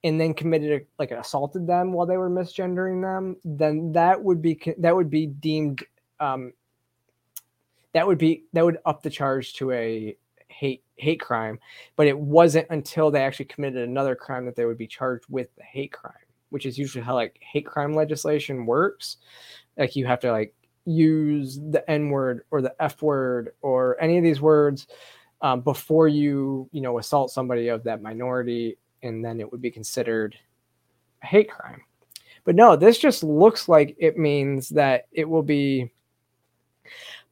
and 0.04 0.20
then 0.20 0.34
committed 0.34 0.82
a, 0.82 0.86
like 1.00 1.12
assaulted 1.12 1.68
them 1.68 1.92
while 1.92 2.06
they 2.06 2.18
were 2.18 2.30
misgendering 2.30 3.02
them, 3.02 3.36
then 3.44 3.92
that 3.94 4.22
would 4.22 4.42
be 4.42 4.60
that 4.78 4.96
would 4.96 5.10
be 5.10 5.28
deemed 5.28 5.84
um, 6.20 6.54
that 7.94 8.06
would 8.06 8.18
be 8.18 8.44
that 8.54 8.64
would 8.64 8.78
up 8.86 9.02
the 9.02 9.10
charge 9.10 9.54
to 9.54 9.72
a 9.72 10.16
hate 10.50 10.84
hate 10.98 11.20
crime. 11.20 11.60
But 11.96 12.08
it 12.08 12.18
wasn't 12.18 12.68
until 12.70 13.12
they 13.12 13.24
actually 13.24 13.46
committed 13.46 13.88
another 13.88 14.16
crime 14.16 14.46
that 14.46 14.56
they 14.56 14.66
would 14.66 14.78
be 14.78 14.88
charged 14.88 15.26
with 15.30 15.54
the 15.56 15.64
hate 15.64 15.92
crime, 15.92 16.14
which 16.50 16.66
is 16.66 16.78
usually 16.78 17.04
how 17.04 17.16
like 17.16 17.40
hate 17.42 17.66
crime 17.66 17.94
legislation 17.94 18.66
works. 18.66 19.18
Like 19.78 19.96
you 19.96 20.06
have 20.06 20.20
to 20.22 20.32
like 20.32 20.54
use 20.86 21.60
the 21.60 21.84
N 21.90 22.10
word 22.10 22.46
or 22.52 22.62
the 22.62 22.76
F 22.80 23.02
word 23.02 23.54
or 23.62 24.02
any 24.02 24.18
of 24.18 24.24
these 24.24 24.42
words 24.42 24.88
um, 25.42 25.62
before 25.62 26.08
you 26.08 26.70
you 26.72 26.82
know 26.82 27.00
assault 27.00 27.32
somebody 27.32 27.68
of 27.68 27.84
that 27.84 28.02
minority 28.02 28.78
and 29.04 29.24
then 29.24 29.40
it 29.40 29.52
would 29.52 29.62
be 29.62 29.72
considered 29.72 30.36
a 31.24 31.26
hate 31.26 31.50
crime. 31.50 31.82
But 32.44 32.56
no, 32.56 32.76
this 32.76 32.98
just 32.98 33.24
looks 33.24 33.68
like 33.68 33.96
it 34.00 34.18
means 34.18 34.70
that 34.70 35.08
it 35.12 35.28
will 35.28 35.44
be 35.44 35.92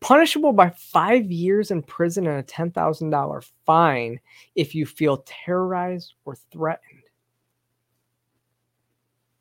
punishable 0.02 0.54
by 0.54 0.70
five 0.72 1.32
years 1.32 1.72
in 1.72 1.82
prison 1.82 2.28
and 2.28 2.40
a 2.40 2.44
$10,000 2.44 3.52
fine 3.66 4.20
if 4.56 4.76
you 4.76 4.86
feel 4.86 5.24
terrorized 5.26 6.16
or 6.26 6.36
threatened. 6.52 7.02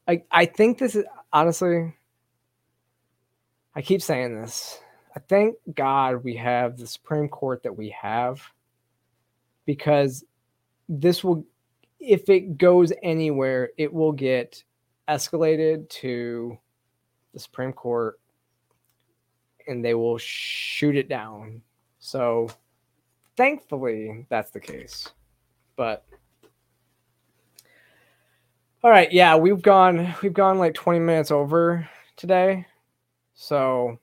I, 0.07 0.23
I 0.31 0.47
think 0.47 0.79
this 0.79 0.95
is 0.95 1.05
honestly, 1.33 1.95
I 3.75 3.83
keep 3.83 4.03
saying 4.03 4.41
this. 4.41 4.79
I 5.17 5.21
thank 5.21 5.57
God 5.75 6.25
we 6.25 6.37
have 6.37 6.77
the 6.77 6.87
Supreme 6.87 7.29
Court 7.29 7.63
that 7.63 7.77
we 7.77 7.91
have 7.91 8.43
because 9.65 10.25
this 10.89 11.25
will 11.25 11.45
if 12.05 12.29
it 12.29 12.59
goes 12.59 12.93
anywhere, 13.03 13.71
it 13.77 13.93
will 13.93 14.13
get 14.13 14.63
escalated 15.09 15.89
to 15.89 16.59
the 17.33 17.41
Supreme 17.41 17.73
Court 17.73 18.21
and 19.67 19.85
they 19.85 19.95
will 19.95 20.19
shoot 20.19 20.97
it 20.97 21.09
down. 21.09 21.63
So 21.99 22.49
thankfully 23.37 24.27
that's 24.29 24.51
the 24.51 24.61
case. 24.61 25.09
But 25.77 26.05
all 28.83 28.91
right, 28.91 29.11
yeah, 29.11 29.37
we've 29.37 29.63
gone 29.63 30.15
we've 30.23 30.35
gone 30.35 30.59
like 30.59 30.75
20 30.75 31.01
minutes 31.01 31.31
over 31.31 31.89
today. 32.17 32.67
So 33.35 33.99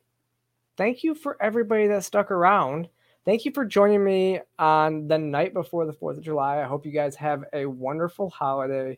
thank 0.75 1.03
you 1.03 1.13
for 1.15 1.41
everybody 1.41 1.87
that 1.87 2.03
stuck 2.03 2.31
around 2.31 2.89
thank 3.25 3.45
you 3.45 3.51
for 3.51 3.65
joining 3.65 4.03
me 4.03 4.39
on 4.57 5.07
the 5.07 5.17
night 5.17 5.53
before 5.53 5.85
the 5.85 5.93
4th 5.93 6.17
of 6.17 6.23
July. 6.23 6.61
I 6.61 6.65
hope 6.65 6.85
you 6.85 6.91
guys 6.91 7.15
have 7.15 7.43
a 7.53 7.65
wonderful 7.65 8.29
holiday. 8.29 8.97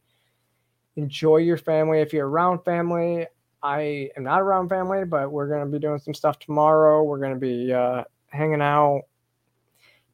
Enjoy 0.96 1.38
your 1.38 1.58
family 1.58 2.00
if 2.00 2.14
you're 2.14 2.28
around 2.28 2.60
family. 2.60 3.26
I 3.62 4.10
am 4.18 4.24
not 4.24 4.42
around 4.42 4.70
family, 4.70 5.06
but 5.06 5.32
we're 5.32 5.48
going 5.48 5.66
to 5.66 5.72
be 5.72 5.80
doing 5.80 6.00
some 6.00 6.14
stuff 6.14 6.40
tomorrow. 6.40 7.04
We're 7.04 7.20
going 7.20 7.34
to 7.34 7.40
be 7.40 7.74
uh, 7.74 8.04
hanging 8.28 8.62
out. 8.62 9.04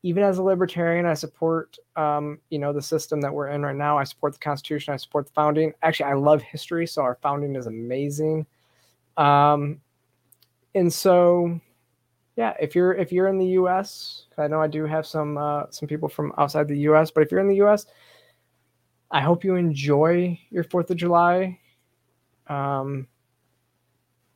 Even 0.04 0.24
as 0.24 0.38
a 0.38 0.44
libertarian, 0.44 1.06
I 1.06 1.14
support, 1.14 1.78
um, 1.98 2.40
you 2.50 2.60
know, 2.60 2.72
the 2.72 2.82
system 2.82 3.20
that 3.22 3.34
we're 3.34 3.50
in 3.50 3.64
right 3.64 3.76
now. 3.76 3.98
I 3.98 4.06
support 4.06 4.34
the 4.34 4.40
Constitution. 4.40 4.94
I 4.94 4.98
support 4.98 5.26
the 5.26 5.34
founding. 5.34 5.74
Actually, 5.82 6.12
I 6.12 6.14
love 6.14 6.42
history, 6.42 6.88
so 6.88 7.02
our 7.02 7.18
founding 7.22 7.56
is 7.56 7.68
amazing. 7.68 8.46
Um, 9.18 9.82
and 10.74 10.94
so 10.94 11.60
yeah, 12.40 12.54
if 12.58 12.74
you're 12.74 12.94
if 12.94 13.12
you're 13.12 13.28
in 13.28 13.38
the 13.38 13.48
U.S., 13.48 14.24
I 14.38 14.48
know 14.48 14.62
I 14.62 14.68
do 14.68 14.86
have 14.86 15.06
some 15.06 15.38
uh, 15.38 15.64
some 15.72 15.90
people 15.90 16.08
from 16.08 16.32
outside 16.38 16.70
the 16.70 16.78
U.S., 16.88 17.12
but 17.12 17.22
if 17.22 17.32
you're 17.32 17.42
in 17.42 17.50
the 17.50 17.58
U.S., 17.58 17.86
I 19.12 19.20
hope 19.20 19.44
you 19.44 19.56
enjoy 19.56 20.40
your 20.50 20.64
Fourth 20.64 20.90
of 20.90 20.96
July. 20.96 21.60
Um, 22.48 23.10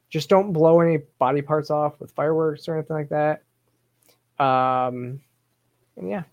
just 0.09 0.27
don't 0.27 0.51
blow 0.51 0.81
any 0.81 0.97
body 1.17 1.41
parts 1.41 1.69
off 1.69 1.97
with 2.01 2.11
fireworks 2.11 2.67
or 2.67 2.75
anything 2.75 2.97
like 2.97 3.07
that. 3.07 3.43
Um, 4.37 5.21
and 5.95 6.09
yeah, 6.09 6.23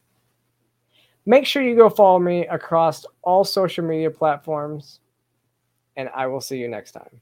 make 1.24 1.46
sure 1.46 1.62
you 1.62 1.76
go 1.76 1.88
follow 1.88 2.18
me 2.18 2.48
across 2.48 3.06
all 3.22 3.44
social 3.44 3.84
media 3.84 4.10
platforms, 4.10 4.98
and 5.94 6.08
I 6.16 6.26
will 6.26 6.40
see 6.40 6.58
you 6.58 6.66
next 6.66 6.90
time. 6.90 7.20